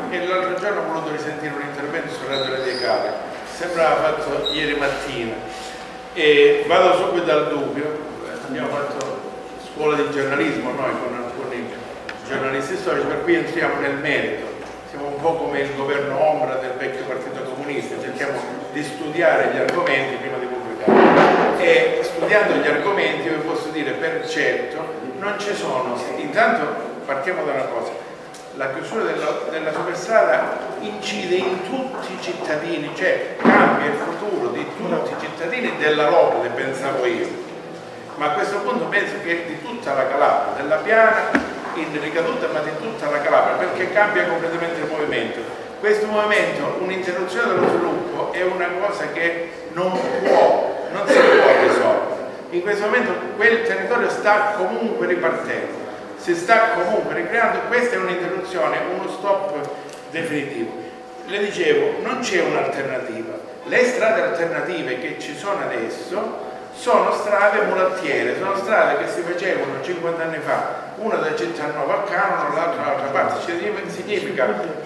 e 0.09 0.25
l'altro 0.25 0.59
giorno 0.59 0.81
ho 0.81 0.93
voluto 0.93 1.11
risentire 1.11 1.53
un 1.53 1.61
intervento 1.61 2.11
su 2.11 2.27
Radio 2.27 2.55
Radicale 2.55 3.11
sembrava 3.53 3.97
fatto 4.01 4.51
ieri 4.51 4.79
mattina. 4.79 5.35
E 6.13 6.65
vado 6.65 6.97
subito 6.97 7.31
al 7.31 7.49
dubbio. 7.49 7.85
Abbiamo 8.47 8.69
fatto 8.69 9.19
scuola 9.71 9.95
di 9.95 10.09
giornalismo 10.09 10.71
noi 10.71 10.91
con 10.99 11.23
alcuni 11.23 11.69
giornalisti 12.27 12.77
storici 12.77 13.05
per 13.05 13.21
cui 13.21 13.35
entriamo 13.35 13.79
nel 13.79 13.97
merito. 13.97 14.47
Siamo 14.89 15.09
un 15.09 15.21
po' 15.21 15.35
come 15.35 15.59
il 15.59 15.75
governo 15.75 16.19
ombra 16.19 16.55
del 16.55 16.73
vecchio 16.79 17.05
partito 17.05 17.43
comunista 17.43 18.01
cerchiamo 18.01 18.39
di 18.73 18.83
studiare 18.83 19.53
gli 19.53 19.57
argomenti 19.57 20.15
prima 20.15 20.37
di 20.37 20.47
pubblicare 21.57 21.99
e 21.99 22.03
studiando 22.03 22.55
gli 22.55 22.67
argomenti 22.67 23.29
vi 23.29 23.35
posso 23.35 23.69
dire 23.69 23.91
per 23.91 24.27
certo 24.27 25.05
non 25.17 25.35
ci 25.39 25.53
sono 25.53 25.99
intanto 26.17 26.85
partiamo 27.05 27.43
da 27.43 27.53
una 27.53 27.63
cosa 27.63 28.05
la 28.55 28.71
chiusura 28.73 29.03
della, 29.03 29.39
della 29.51 29.71
superstrada 29.71 30.57
incide 30.79 31.35
in 31.35 31.61
tutti 31.69 32.11
i 32.11 32.17
cittadini, 32.19 32.89
cioè 32.95 33.35
cambia 33.37 33.85
il 33.85 33.97
futuro 33.97 34.47
di 34.49 34.65
tutti 34.75 35.11
i 35.11 35.15
cittadini 35.19 35.77
della 35.77 36.09
Lopole, 36.09 36.49
pensavo 36.49 37.05
io. 37.05 37.27
Ma 38.15 38.25
a 38.25 38.29
questo 38.29 38.57
punto 38.61 38.85
penso 38.85 39.13
che 39.23 39.45
di 39.45 39.61
tutta 39.61 39.93
la 39.93 40.07
Calabria, 40.07 40.63
della 40.63 40.77
Piana 40.77 41.29
in 41.75 42.01
ricaduta, 42.01 42.47
ma 42.51 42.61
di 42.61 42.71
tutta 42.81 43.11
la 43.11 43.21
Calabria, 43.21 43.57
perché 43.57 43.93
cambia 43.93 44.25
completamente 44.25 44.79
il 44.81 44.87
movimento. 44.87 45.39
Questo 45.79 46.07
movimento, 46.07 46.77
un'interruzione 46.79 47.53
dello 47.53 47.67
sviluppo, 47.67 48.33
è 48.33 48.41
una 48.41 48.69
cosa 48.81 49.11
che 49.11 49.51
non 49.73 49.91
può, 50.23 50.87
non 50.91 51.07
si. 51.07 51.26
In 52.51 52.61
questo 52.61 52.85
momento 52.85 53.11
quel 53.35 53.63
territorio 53.63 54.09
sta 54.09 54.53
comunque 54.57 55.07
ripartendo 55.07 55.87
si 56.17 56.35
sta 56.35 56.71
comunque 56.71 57.13
ricreando, 57.13 57.59
questa 57.67 57.95
è 57.95 57.99
un'interruzione, 57.99 58.79
uno 58.97 59.09
stop 59.09 59.53
definitivo. 60.09 60.71
Le 61.25 61.39
dicevo, 61.39 62.01
non 62.01 62.19
c'è 62.19 62.41
un'alternativa. 62.41 63.33
Le 63.63 63.85
strade 63.85 64.21
alternative 64.21 64.99
che 64.99 65.19
ci 65.19 65.35
sono 65.35 65.61
adesso 65.61 66.45
sono 66.73 67.13
strade 67.13 67.61
mulattiere, 67.61 68.37
sono 68.37 68.57
strade 68.57 68.97
che 68.97 69.09
si 69.09 69.21
facevano 69.21 69.81
50 69.81 70.23
anni 70.23 70.39
fa, 70.39 70.86
una 70.97 71.15
da 71.15 71.35
Cittanova 71.35 71.93
a 71.93 72.01
Canone, 72.03 72.55
l'altra 72.55 72.83
dall'altra 72.83 73.09
parte, 73.09 73.41
significa 73.87 74.45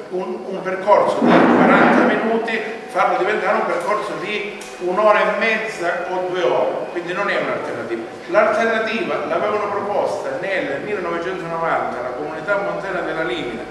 un, 0.10 0.40
un, 0.46 0.62
percorso 0.62 1.20
di 1.20 1.32
40 1.32 2.04
minuti 2.06 2.60
farlo 2.88 3.18
diventare 3.18 3.56
un 3.56 3.66
percorso 3.66 4.14
di 4.20 4.60
un'ora 4.80 5.20
e 5.20 5.40
mezza 5.40 6.06
o 6.10 6.28
due 6.28 6.42
ore, 6.44 6.72
quindi 6.92 7.14
non 7.14 7.30
è 7.30 7.38
un'alternativa. 7.40 8.04
L'alternativa 8.28 9.26
l'avevano 9.26 9.70
proposta 9.70 10.38
nel 10.42 10.82
1990 10.84 12.02
la 12.02 12.10
comunità 12.10 12.58
montana 12.58 13.02
della 13.02 13.24
Limina, 13.24 13.64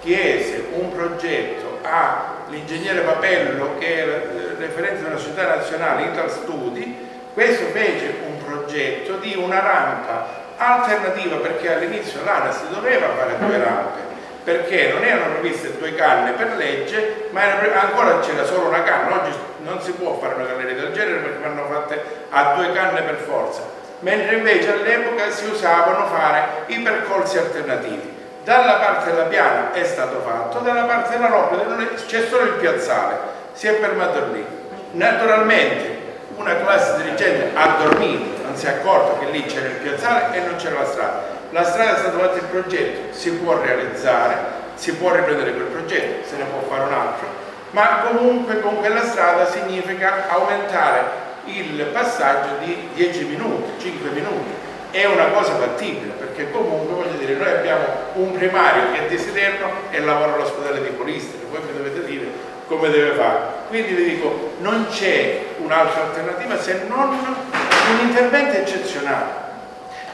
chiese 0.00 0.66
un 0.74 0.92
progetto 0.92 1.78
all'ingegnere 1.82 3.00
Papello 3.00 3.76
che 3.78 4.04
è 4.04 4.56
referente 4.58 5.02
della 5.02 5.18
società 5.18 5.56
nazionale 5.56 6.04
Ital 6.04 6.30
Studi 6.30 7.06
questo 7.34 7.66
fece 7.66 8.14
un 8.26 8.44
progetto 8.44 9.16
di 9.18 9.36
una 9.36 9.60
rampa 9.60 10.46
alternativa 10.58 11.36
perché 11.36 11.72
all'inizio 11.72 12.22
l'ANAS 12.24 12.68
doveva 12.68 13.08
fare 13.16 13.38
due 13.38 13.58
rampe 13.58 14.06
perché 14.44 14.92
non 14.92 15.04
erano 15.04 15.34
previste 15.34 15.76
due 15.78 15.94
canne 15.94 16.32
per 16.32 16.56
legge 16.56 17.28
ma 17.30 17.42
ancora 17.80 18.20
c'era 18.20 18.44
solo 18.44 18.68
una 18.68 18.82
canna. 18.82 19.22
Oggi 19.22 19.36
non 19.62 19.80
si 19.82 19.92
può 19.92 20.18
fare 20.18 20.34
una 20.34 20.44
galleria 20.44 20.74
del 20.74 20.92
genere 20.92 21.18
perché 21.18 21.46
vanno 21.46 21.66
fatte 21.66 22.02
a 22.30 22.54
due 22.54 22.72
canne 22.72 23.02
per 23.02 23.16
forza. 23.16 23.60
Mentre 24.00 24.36
invece 24.36 24.72
all'epoca 24.72 25.30
si 25.30 25.44
usavano 25.50 26.06
fare 26.06 26.64
i 26.66 26.78
percorsi 26.78 27.36
alternativi. 27.36 28.16
Dalla 28.42 28.76
parte 28.76 29.10
della 29.10 29.24
piana 29.24 29.72
è 29.72 29.84
stato 29.84 30.20
fatto 30.20 30.60
dalla 30.60 30.84
parte 30.84 31.18
della 31.18 31.28
Lopera 31.28 31.64
c'è 32.06 32.26
solo 32.26 32.44
il 32.44 32.52
piazzale 32.52 33.36
si 33.52 33.66
è 33.66 33.74
fermato 33.74 34.32
lì. 34.32 34.46
Naturalmente 34.92 35.96
una 36.38 36.56
classe 36.56 37.02
dirigente 37.02 37.50
ha 37.54 37.76
dormito, 37.82 38.42
non 38.42 38.56
si 38.56 38.66
è 38.66 38.70
accorto 38.70 39.18
che 39.18 39.30
lì 39.30 39.44
c'era 39.44 39.66
il 39.66 39.74
piazzale 39.74 40.36
e 40.36 40.40
non 40.40 40.56
c'era 40.56 40.78
la 40.80 40.86
strada. 40.86 41.22
La 41.50 41.64
strada 41.64 41.96
è 41.96 41.98
stato 41.98 42.18
fatto 42.18 42.36
il 42.36 42.44
progetto, 42.44 43.14
si 43.14 43.32
può 43.32 43.60
realizzare, 43.60 44.36
si 44.74 44.94
può 44.94 45.12
riprendere 45.12 45.52
quel 45.52 45.64
progetto, 45.64 46.28
se 46.28 46.36
ne 46.36 46.44
può 46.44 46.60
fare 46.68 46.84
un 46.84 46.92
altro, 46.92 47.26
ma 47.70 48.06
comunque 48.08 48.60
con 48.60 48.78
quella 48.78 49.02
strada 49.04 49.46
significa 49.50 50.28
aumentare 50.28 51.26
il 51.44 51.82
passaggio 51.92 52.64
di 52.64 52.88
10 52.94 53.24
minuti, 53.24 53.72
5 53.80 54.10
minuti. 54.10 54.66
È 54.90 55.04
una 55.04 55.26
cosa 55.26 55.54
fattibile 55.56 56.12
perché 56.12 56.50
comunque 56.50 56.94
voglio 56.94 57.18
dire 57.18 57.34
noi 57.34 57.50
abbiamo 57.50 57.84
un 58.14 58.32
primario 58.32 58.92
che 58.92 59.06
è 59.06 59.08
desiderno 59.08 59.68
e 59.90 60.00
lavora 60.00 60.34
all'ospedale 60.34 60.82
di 60.82 60.90
Polistri, 60.90 61.40
voi 61.50 61.60
mi 61.60 61.76
dovete 61.76 62.04
dire 62.04 62.26
come 62.66 62.88
deve 62.90 63.14
fare. 63.14 63.57
Quindi 63.68 63.92
vi 63.92 64.04
dico, 64.14 64.54
non 64.60 64.86
c'è 64.90 65.44
un'altra 65.58 66.04
alternativa 66.04 66.58
se 66.58 66.84
non 66.88 67.10
un 67.10 68.00
intervento 68.00 68.56
eccezionale, 68.56 69.30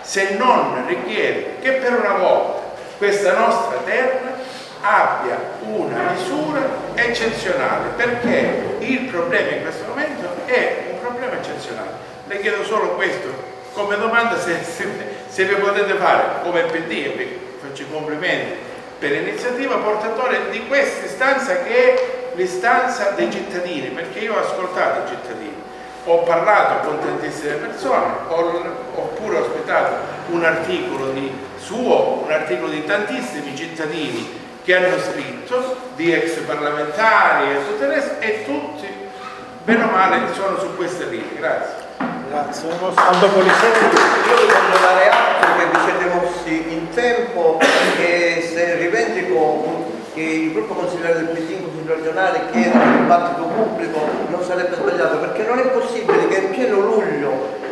se 0.03 0.35
non 0.37 0.85
richiede 0.87 1.59
che 1.61 1.73
per 1.73 1.93
una 1.93 2.15
volta 2.15 2.63
questa 2.99 3.39
nostra 3.39 3.79
terra 3.85 4.33
abbia 4.81 5.39
una 5.61 6.11
misura 6.11 6.63
eccezionale, 6.95 7.91
perché 7.97 8.77
il 8.81 9.01
problema 9.11 9.51
in 9.51 9.63
questo 9.63 9.85
momento 9.87 10.29
è 10.47 10.87
un 10.91 11.01
problema 11.01 11.35
eccezionale. 11.35 11.91
Le 12.27 12.41
chiedo 12.41 12.65
solo 12.65 12.91
questo 12.97 13.53
come 13.73 13.97
domanda 13.99 14.39
se, 14.39 14.63
se, 14.63 14.87
se 15.29 15.45
vi 15.45 15.55
potete 15.55 15.95
fare 15.95 16.43
come 16.43 16.63
PD 16.63 16.91
e 16.91 17.15
vi 17.17 17.39
faccio 17.61 17.83
i 17.83 17.91
complimenti 17.91 18.57
per 18.99 19.11
l'iniziativa 19.11 19.77
portatore 19.77 20.51
di 20.51 20.67
questa 20.67 21.07
istanza 21.07 21.63
che 21.63 21.95
è 21.95 22.24
l'istanza 22.35 23.11
dei 23.11 23.31
cittadini, 23.31 23.89
perché 23.89 24.21
io 24.21 24.35
ho 24.35 24.41
ascoltato 24.41 25.05
i 25.05 25.17
cittadini, 25.17 25.63
ho 26.05 26.23
parlato 26.23 26.87
con 26.89 26.99
tantissime 27.01 27.55
persone, 27.55 28.13
ho, 28.29 28.63
oppure 28.95 29.39
ho 29.39 29.41
ospitato 29.41 29.97
un 30.31 30.45
articolo 30.45 31.11
di 31.11 31.33
suo, 31.59 32.23
un 32.25 32.31
articolo 32.31 32.71
di 32.71 32.85
tantissimi 32.85 33.57
cittadini 33.57 34.43
che 34.65 34.77
hanno 34.77 34.99
scritto, 34.99 35.77
di 35.95 36.13
ex 36.13 36.39
parlamentari 36.41 37.51
e 37.53 37.67
tutto 37.67 37.85
il 37.85 37.91
resto, 37.91 38.21
e 38.21 38.45
tutti 38.45 38.89
bene 39.65 39.85
o 39.85 39.91
male 39.91 40.33
sono 40.35 40.59
su 40.59 40.77
queste 40.77 41.07
linee. 41.07 41.37
Grazie. 41.37 41.83
Grazie. 42.29 42.69
Aldo 42.95 43.29
Poliseri. 43.29 43.85
Io 44.27 44.37
vi 44.37 44.53
voglio 44.53 44.79
dare 44.81 45.09
atto 45.09 45.47
che 45.59 45.67
vi 45.67 45.79
siete 45.85 46.15
mossi 46.15 46.73
in 46.73 46.89
tempo 46.91 47.59
e 47.99 48.51
se 48.53 48.77
rivendico 48.77 49.94
che 50.15 50.21
il 50.21 50.53
gruppo 50.53 50.75
consigliere 50.75 51.15
del 51.15 51.27
PD 51.27 51.55
regionale 51.87 52.41
chieda 52.53 52.79
un 52.79 52.97
dibattito 52.99 53.43
pubblico 53.43 53.99
non 54.29 54.43
sarebbe 54.43 54.77
sbagliato 54.77 55.19
perché 55.19 55.43
non 55.43 55.59
è 55.59 55.67
possibile 55.69 56.29
che 56.29 56.37
in 56.37 56.51
pieno 56.51 56.79
luglio 56.81 57.63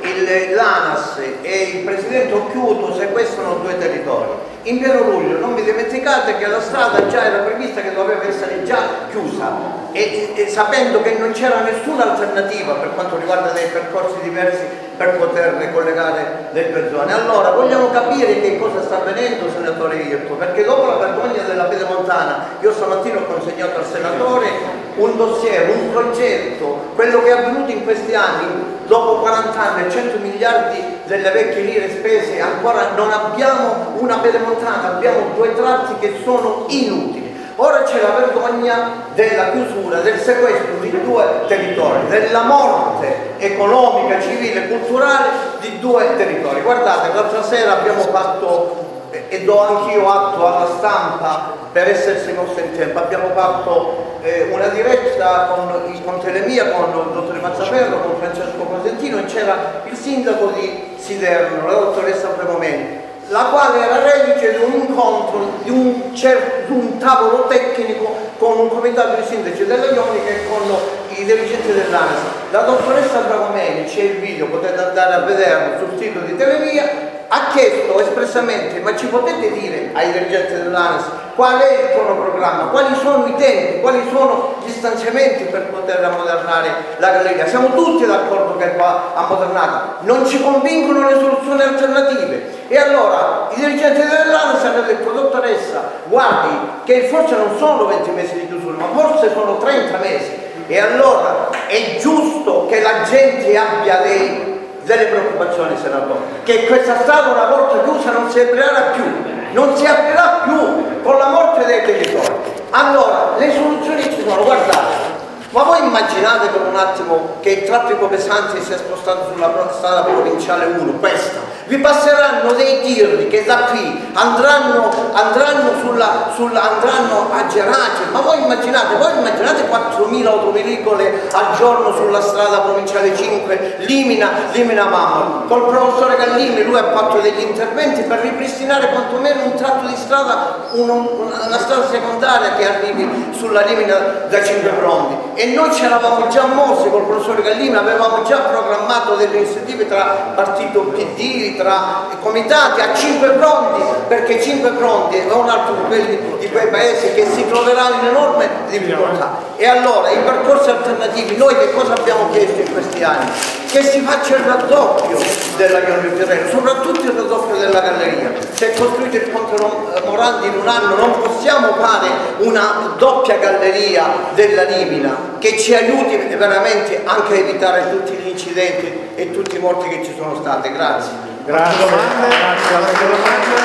l'ANAS 0.55 1.21
e 1.41 1.63
il 1.75 1.85
presidente 1.85 2.35
Occhiuto 2.35 2.95
sequestrano 2.95 3.55
due 3.63 3.79
territori. 3.79 4.31
In 4.65 4.79
pieno 4.79 5.03
luglio 5.03 5.39
non 5.39 5.55
vi 5.55 5.63
dimenticate 5.63 6.37
che 6.37 6.47
la 6.47 6.61
strada 6.61 7.07
già 7.07 7.25
era 7.25 7.39
prevista 7.39 7.81
che 7.81 7.95
doveva 7.95 8.27
essere 8.27 8.63
già 8.65 9.07
chiusa 9.11 9.81
e, 9.93 10.33
e 10.35 10.49
sapendo 10.49 11.03
che 11.03 11.17
non 11.19 11.33
c'era 11.33 11.61
nessuna 11.61 12.13
alternativa 12.13 12.75
per 12.75 12.95
quanto 12.95 13.17
riguarda 13.17 13.51
dei 13.51 13.69
percorsi 13.69 14.17
diversi 14.23 14.65
per 15.03 15.17
poter 15.17 15.73
collegare 15.73 16.49
le 16.53 16.63
persone. 16.63 17.13
Allora 17.13 17.51
vogliamo 17.51 17.91
capire 17.91 18.41
che 18.41 18.59
cosa 18.59 18.83
sta 18.83 18.99
avvenendo 18.99 19.51
senatore 19.51 19.97
Irto, 19.97 20.35
perché 20.35 20.65
dopo 20.65 20.87
la 20.87 20.97
vergogna 20.97 21.43
della 21.43 21.65
Pedemontana 21.65 22.47
io 22.61 22.73
stamattina 22.73 23.19
ho 23.19 23.25
consegnato 23.25 23.79
al 23.79 23.87
senatore 23.87 24.47
un 24.95 25.17
dossier, 25.17 25.71
un 25.71 25.91
progetto, 25.91 26.91
quello 26.95 27.23
che 27.23 27.31
è 27.31 27.33
avvenuto 27.33 27.73
in 27.73 27.83
questi 27.83 28.15
anni, 28.15 28.81
dopo 28.87 29.21
40 29.21 29.61
anni 29.61 29.87
e 29.87 29.91
100 29.91 30.19
miliardi 30.19 31.01
delle 31.07 31.31
vecchie 31.31 31.63
lire 31.63 31.91
spese, 31.91 32.41
ancora 32.41 32.91
non 32.95 33.11
abbiamo 33.11 33.95
una 33.99 34.19
pedemontana, 34.19 34.95
abbiamo 34.95 35.31
due 35.35 35.55
tratti 35.57 35.95
che 35.99 36.21
sono 36.23 36.67
inutili. 36.69 37.22
Ora 37.65 37.85
c'è 37.85 38.03
la 38.03 38.19
vergogna 38.19 39.05
della 39.15 39.53
chiusura, 39.53 40.01
del 40.01 40.19
sequestro 40.19 40.81
di 40.81 40.91
due 41.05 41.25
territori, 41.47 42.09
della 42.09 42.43
morte 42.43 43.35
economica, 43.39 44.21
civile 44.21 44.65
e 44.65 44.69
culturale 44.69 45.29
di 45.61 45.79
due 45.79 46.17
territori. 46.17 46.61
Guardate, 46.61 47.15
l'altra 47.15 47.41
sera 47.41 47.79
abbiamo 47.79 48.01
fatto 48.01 49.11
e- 49.29 49.45
do 49.45 49.61
anch'io 49.61 50.11
atto 50.11 50.45
alla 50.45 50.71
stampa 50.77 51.53
per 51.71 51.89
essersi 51.89 52.33
mossa 52.33 52.63
in 52.63 52.77
tempo. 52.77 52.99
Abbiamo 52.99 53.29
fatto 53.33 54.19
eh, 54.23 54.49
una 54.51 54.67
diretta 54.67 55.53
con, 55.55 56.01
con 56.05 56.19
Telemia, 56.19 56.73
con 56.73 56.89
il 56.89 57.13
dottore 57.13 57.39
Mazzaferro, 57.39 58.01
con 58.01 58.17
Francesco 58.19 58.65
Cosentino 58.65 59.19
e 59.19 59.25
c'era 59.27 59.83
il 59.85 59.97
sindaco 59.97 60.47
di 60.47 60.97
Siderno, 60.99 61.65
la 61.65 61.75
dottoressa 61.75 62.27
Premomeni, 62.27 63.02
la 63.33 63.45
quale 63.45 63.83
era 63.83 63.99
reduce 64.03 64.59
di 64.59 64.63
un 64.63 64.73
incontro, 64.75 65.53
di 65.63 65.71
un, 65.71 66.15
cer- 66.15 66.67
di 66.67 66.73
un 66.73 66.99
tavolo 66.99 67.47
tecnico 67.47 68.15
con 68.37 68.59
un 68.59 68.69
comitato 68.69 69.21
di 69.21 69.27
sindaci 69.27 69.65
della 69.65 69.87
Ionica 69.87 70.29
e 70.29 70.47
con 70.49 70.61
i 71.09 71.25
dirigenti 71.25 71.73
dell'ANAS. 71.73 72.21
La 72.51 72.61
dottoressa 72.61 73.21
Bravomeni, 73.21 73.85
c'è 73.85 74.03
il 74.03 74.17
video, 74.19 74.47
potete 74.47 74.79
andare 74.79 75.15
a 75.15 75.19
vederlo 75.21 75.79
sul 75.79 75.99
sito 75.99 76.19
di 76.21 76.37
Telemia, 76.37 76.85
ha 77.29 77.49
chiesto 77.55 77.99
espressamente, 78.01 78.79
ma 78.81 78.95
ci 78.95 79.07
potete 79.07 79.51
dire 79.51 79.89
ai 79.95 80.13
dirigenti 80.13 80.53
dell'ANAS 80.53 81.05
qual 81.35 81.59
è 81.59 81.73
il 81.73 81.91
cronoprogramma, 81.93 82.65
quali 82.65 82.95
sono 82.97 83.27
i 83.27 83.35
tempi, 83.37 83.81
quali 83.81 84.03
sono 84.11 84.57
gli 84.65 84.71
stanziamenti 84.71 85.45
per 85.45 85.69
poter 85.71 86.05
ammodernare 86.05 86.69
la 86.99 87.11
galleria? 87.11 87.47
Siamo 87.47 87.75
tutti 87.75 88.05
d'accordo 88.05 88.57
che 88.57 88.75
va 88.77 89.13
ammodernata, 89.15 89.97
non 90.01 90.27
ci 90.27 90.43
convincono 90.43 91.09
le 91.09 91.19
soluzioni 91.19 91.63
alternative. 91.63 92.61
E 92.69 92.79
allora 92.79 93.49
i 93.51 93.61
dirigenti 93.61 94.01
dell'ANAS 94.01 94.65
hanno 94.65 94.83
detto, 94.83 95.11
dottoressa, 95.11 95.91
guardi 96.05 96.57
che 96.85 97.09
forse 97.09 97.37
non 97.37 97.57
sono 97.59 97.87
20 97.87 98.11
mesi 98.11 98.35
di 98.35 98.47
chiusura, 98.47 98.77
ma 98.79 99.01
forse 99.01 99.31
sono 99.33 99.59
30 99.59 99.99
mesi. 99.99 100.51
E 100.67 100.79
allora 100.79 101.49
è 101.67 101.97
giusto 101.99 102.67
che 102.67 102.81
la 102.81 103.03
gente 103.09 103.57
abbia 103.57 103.97
dei 103.99 104.51
delle 104.85 105.05
preoccupazioni, 105.05 105.77
senatore, 105.81 106.21
che 106.43 106.67
questa 106.67 107.01
strada 107.03 107.31
una 107.31 107.47
volta 107.47 107.83
chiusa 107.83 108.11
non 108.11 108.29
si 108.31 108.41
aprirà 108.41 108.91
più, 108.93 109.05
non 109.53 109.77
si 109.77 109.87
aprirà 109.87 110.41
più 110.45 111.03
con 111.03 111.17
la 111.19 111.29
morte 111.29 111.65
dei 111.65 111.83
territori. 111.85 112.35
Allora, 112.71 113.35
le 113.39 113.53
soluzioni 113.53 114.03
ci 114.03 114.25
sono, 114.27 114.43
guardate, 114.45 115.21
ma 115.53 115.63
voi 115.65 115.81
immaginate 115.81 116.49
per 116.49 116.63
un 116.67 116.77
attimo 116.77 117.37
che 117.41 117.51
il 117.51 117.65
traffico 117.65 118.07
pesante 118.09 118.63
sia 118.63 118.79
spostato 118.79 119.33
sulla 119.33 119.53
strada 119.71 120.03
provinciale 120.03 120.65
1, 120.65 120.93
questa, 120.93 121.41
vi 121.67 121.77
passeranno 121.79 122.53
dei 122.53 122.81
tir 122.81 123.29
che 123.29 123.45
da 123.45 123.65
qui 123.71 124.11
andranno, 124.15 124.91
andranno, 125.13 125.71
sulla, 125.83 126.31
sulla- 126.35 126.73
andranno 126.73 127.31
a 127.33 127.47
Gerace, 127.47 128.05
ma 128.11 128.21
voi 128.21 128.43
immaginate, 128.43 128.97
voi 128.97 129.13
immaginate 129.19 129.69
4.000 129.69 130.27
autoveicole 130.27 131.29
al 131.33 131.57
giorno 131.57 131.95
sulla 131.95 132.23
strada 132.23 132.61
provinciale 132.61 133.15
5, 133.15 133.77
Limina, 133.81 134.31
Limina 134.53 134.85
Mamma, 134.85 135.45
col 135.49 135.69
professore 135.69 136.17
Gallini 136.17 136.65
lui 136.65 136.79
ha 136.79 136.93
fatto 136.93 137.21
degli 137.21 137.41
interventi 137.41 138.03
per 138.03 138.21
ripristinare 138.21 138.89
quantomeno 138.89 139.45
un 139.45 139.55
tratto 139.55 139.87
di 139.87 139.97
strada, 139.97 140.69
uno- 140.73 141.11
una, 141.21 141.59
strada 141.59 141.89
secondaria 141.89 142.55
che 142.55 142.67
arrivi 142.67 143.33
sulla 143.37 143.61
Limina 143.63 144.27
da 144.29 144.43
Cinque 144.43 144.71
Pronti 144.71 145.41
e 145.43 145.47
noi 145.47 145.73
ci 145.73 145.85
eravamo 145.85 146.29
già 146.29 146.45
mossi 146.45 146.89
col 146.89 147.03
professore 147.03 147.43
Gallini, 147.43 147.75
avevamo 147.75 148.23
già 148.23 148.43
programmato 148.43 149.17
delle 149.17 149.39
iniziative 149.39 149.89
tra 149.89 150.35
partito 150.37 150.83
PD, 150.83 151.57
tra 151.57 152.07
comitati 152.21 152.81
a 152.81 152.95
Cinque 152.95 153.31
Pronti, 153.31 153.83
perché 154.07 154.41
Cinque 154.41 154.71
Pronti 154.71 155.17
è 155.17 155.33
un 155.33 155.49
altro 155.49 155.75
di, 155.75 155.83
quelli, 155.89 156.37
di 156.39 156.49
quei 156.49 156.69
paesi 156.69 157.13
che 157.15 157.27
si 157.27 157.45
troveranno 157.49 158.03
in 158.03 158.09
enorme 158.11 158.49
difficoltà. 158.69 159.37
E 159.57 159.67
allora 159.67 160.11
i 160.11 160.19
percorsi 160.19 160.71
alternativi, 160.71 161.37
noi 161.37 161.59
che 161.59 161.73
cosa 161.73 161.95
abbiamo 161.95 162.31
chiesto 162.31 162.61
in 162.61 162.73
questi 162.73 163.03
anni? 163.03 163.29
Che 163.69 163.83
si 163.83 164.01
faccia 164.03 164.37
il 164.37 164.45
raddoppio 164.45 165.19
della 165.57 165.81
Ionio 165.81 166.13
Terreno, 166.19 166.51
soprattutto 166.51 167.01
il 167.01 167.15
raddoppio 167.17 167.57
della 167.57 167.81
galleria. 167.81 168.33
Si 168.53 168.63
è 168.63 168.75
costruito 168.75 169.17
il 169.17 169.29
Ponte 169.31 169.57
Morandi 170.05 170.47
in 170.47 170.55
un 170.61 170.69
anno, 170.69 170.95
non 170.95 171.21
possiamo 171.21 171.73
fare 171.81 172.07
una 172.39 172.95
doppia 172.97 173.39
galleria 173.39 174.05
della 174.35 174.63
Limina 174.63 175.32
che 175.43 175.59
ci 175.59 175.75
aiuti 175.75 176.17
veramente 176.37 177.03
anche 177.05 177.33
a 177.35 177.37
evitare 177.37 177.91
tutti 177.91 178.13
gli 178.13 178.29
incidenti 178.29 179.11
e 179.17 179.33
tutti 179.33 179.57
i 179.57 179.59
morti 179.59 179.89
che 179.89 180.05
ci 180.05 180.15
sono 180.17 180.37
stati. 180.37 180.71
Grazie. 180.73 181.13
Grazie. 181.45 181.85
Grazie. 181.87 182.75
Altre 182.77 183.07
domande? 183.07 183.61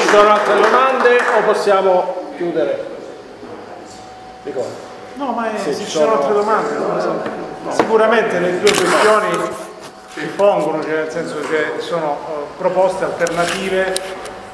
Ci 0.00 0.08
sono 0.08 0.30
altre 0.30 0.54
domande 0.54 1.18
o 1.36 1.42
possiamo 1.44 2.14
chiudere? 2.36 2.82
Ricordo. 4.44 4.70
No, 5.16 5.32
ma 5.32 5.52
eh, 5.54 5.58
Sì, 5.58 5.74
se 5.74 5.80
ci 5.80 5.84
ci 5.84 5.90
sono 5.90 6.04
sono- 6.06 6.18
altre 6.20 6.32
domande, 6.32 6.74
non 6.78 6.94
lo 6.94 7.00
so. 7.00 7.22
Sicuramente 7.76 8.38
le 8.38 8.60
due 8.60 8.70
questioni 8.70 9.38
si 10.14 10.20
pongono, 10.34 10.82
cioè 10.82 10.92
nel 10.94 11.10
senso 11.10 11.40
che 11.40 11.80
sono 11.82 12.16
eh, 12.26 12.32
proposte 12.56 13.04
alternative 13.04 13.94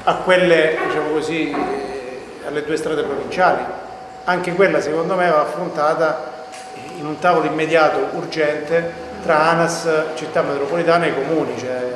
a 0.03 0.15
quelle, 0.15 0.77
diciamo 0.87 1.11
così, 1.13 1.51
eh, 1.51 2.21
alle 2.45 2.65
due 2.65 2.75
strade 2.75 3.03
provinciali. 3.03 3.63
Anche 4.25 4.53
quella 4.55 4.81
secondo 4.81 5.15
me 5.15 5.29
va 5.29 5.41
affrontata 5.41 6.33
in 7.05 7.11
un 7.11 7.19
tavolo 7.19 7.45
immediato, 7.45 8.17
urgente, 8.17 9.03
tra 9.21 9.49
ANAS, 9.51 9.87
città 10.15 10.41
metropolitana 10.41 11.05
e 11.05 11.13
comuni, 11.13 11.55
cioè 11.55 11.93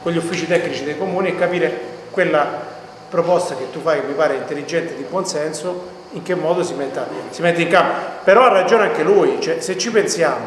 con 0.00 0.12
gli 0.12 0.16
uffici 0.16 0.46
tecnici 0.46 0.84
dei 0.84 0.96
comuni 0.96 1.30
e 1.30 1.36
capire 1.36 1.80
quella 2.10 2.46
proposta 3.08 3.56
che 3.56 3.70
tu 3.72 3.80
fai, 3.80 4.00
che 4.00 4.06
mi 4.06 4.12
pare 4.14 4.36
intelligente 4.36 4.94
e 4.94 4.96
di 4.96 5.02
buon 5.02 5.26
senso, 5.26 6.00
in 6.12 6.22
che 6.22 6.36
modo 6.36 6.62
si, 6.62 6.74
metta- 6.74 7.06
si 7.30 7.42
mette 7.42 7.62
in 7.62 7.68
campo. 7.68 7.98
Però 8.22 8.44
ha 8.44 8.52
ragione 8.52 8.84
anche 8.84 9.02
lui, 9.02 9.40
cioè, 9.40 9.60
se 9.60 9.76
ci 9.76 9.90
pensiamo, 9.90 10.46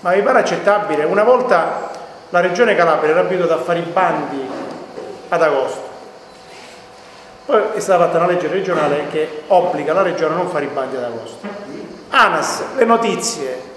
ma 0.00 0.14
mi 0.14 0.20
pare 0.20 0.40
accettabile, 0.40 1.04
una 1.04 1.24
volta 1.24 1.90
la 2.28 2.40
regione 2.40 2.74
Calabria 2.74 3.12
era 3.12 3.20
abituata 3.20 3.54
a 3.54 3.58
fare 3.62 3.78
i 3.78 3.88
bandi 3.90 4.46
ad 5.30 5.42
agosto, 5.42 5.88
poi 7.46 7.62
è 7.74 7.80
stata 7.80 8.04
fatta 8.04 8.18
una 8.18 8.26
legge 8.26 8.48
regionale 8.48 9.06
che 9.10 9.42
obbliga 9.46 9.94
la 9.94 10.02
regione 10.02 10.34
a 10.34 10.36
non 10.36 10.48
fare 10.48 10.64
i 10.66 10.68
bandi 10.68 10.96
ad 10.96 11.04
agosto. 11.04 11.83
ANAS 12.14 12.62
le 12.76 12.84
notizie 12.84 13.72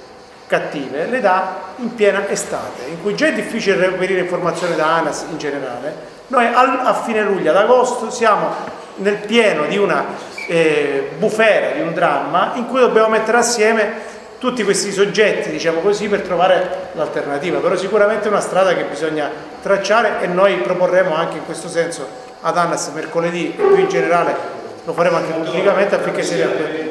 cattive 0.45 1.07
le 1.07 1.19
dà 1.19 1.55
in 1.77 1.93
piena 1.95 2.27
estate, 2.29 2.83
in 2.87 3.01
cui 3.01 3.15
già 3.15 3.27
è 3.27 3.33
difficile 3.33 3.75
reperire 3.77 4.21
informazioni 4.21 4.75
da 4.75 4.95
ANAS 4.95 5.25
in 5.29 5.37
generale. 5.37 6.15
Noi 6.27 6.45
a 6.45 6.93
fine 6.93 7.23
luglio, 7.23 7.49
ad 7.49 7.57
agosto, 7.57 8.09
siamo 8.11 8.53
nel 8.97 9.15
pieno 9.15 9.65
di 9.65 9.77
una 9.77 10.05
eh, 10.47 11.11
bufera, 11.17 11.71
di 11.71 11.81
un 11.81 11.93
dramma, 11.93 12.51
in 12.55 12.67
cui 12.67 12.79
dobbiamo 12.79 13.09
mettere 13.09 13.37
assieme 13.37 14.15
tutti 14.37 14.63
questi 14.63 14.91
soggetti, 14.91 15.49
diciamo 15.49 15.79
così, 15.79 16.07
per 16.07 16.21
trovare 16.21 16.89
l'alternativa. 16.93 17.59
Però 17.59 17.75
sicuramente 17.75 18.25
è 18.25 18.29
una 18.29 18.39
strada 18.39 18.73
che 18.73 18.83
bisogna 18.83 19.29
tracciare 19.61 20.21
e 20.21 20.27
noi 20.27 20.57
proporremo 20.57 21.13
anche 21.13 21.37
in 21.37 21.45
questo 21.45 21.67
senso 21.67 22.07
ad 22.41 22.55
ANAS 22.55 22.89
mercoledì 22.93 23.53
più 23.55 23.75
in 23.75 23.89
generale 23.89 24.57
lo 24.87 24.93
faremo 24.93 25.17
anche 25.17 25.33
pubblicamente 25.33 25.95
affinché 25.95 26.23
si 26.23 26.35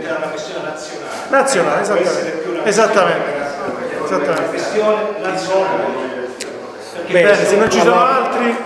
Diventare 0.06 0.22
una 0.22 0.30
questione 0.30 0.68
nazionale. 0.68 1.14
Nazionale, 1.28 2.30
più 2.42 2.50
una 2.52 2.64
esattamente. 2.64 3.44
Una 3.98 4.04
Esattamente. 4.04 4.48
questione 4.50 5.02
nazionale. 5.20 5.84
Bene, 7.08 7.26
questo 7.28 7.46
se 7.46 7.56
non 7.56 7.70
ci 7.70 7.78
sono 7.78 7.92
allora- 7.92 8.16
altri, 8.24 8.56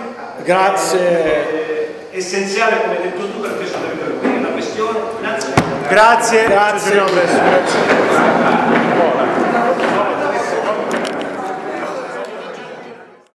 Grazie. 0.43 0.99
è 0.99 1.89
essenziale, 2.11 2.81
come 2.81 2.95
hai 2.97 3.01
detto 3.01 3.27
tu, 3.31 3.39
perché 3.39 3.65
sono 3.65 3.85
una 4.21 4.49
questione 4.49 4.99
nazionale. 5.21 5.87
grazie, 5.87 6.47
Grazie. 6.47 6.91
Grazie. 6.93 8.80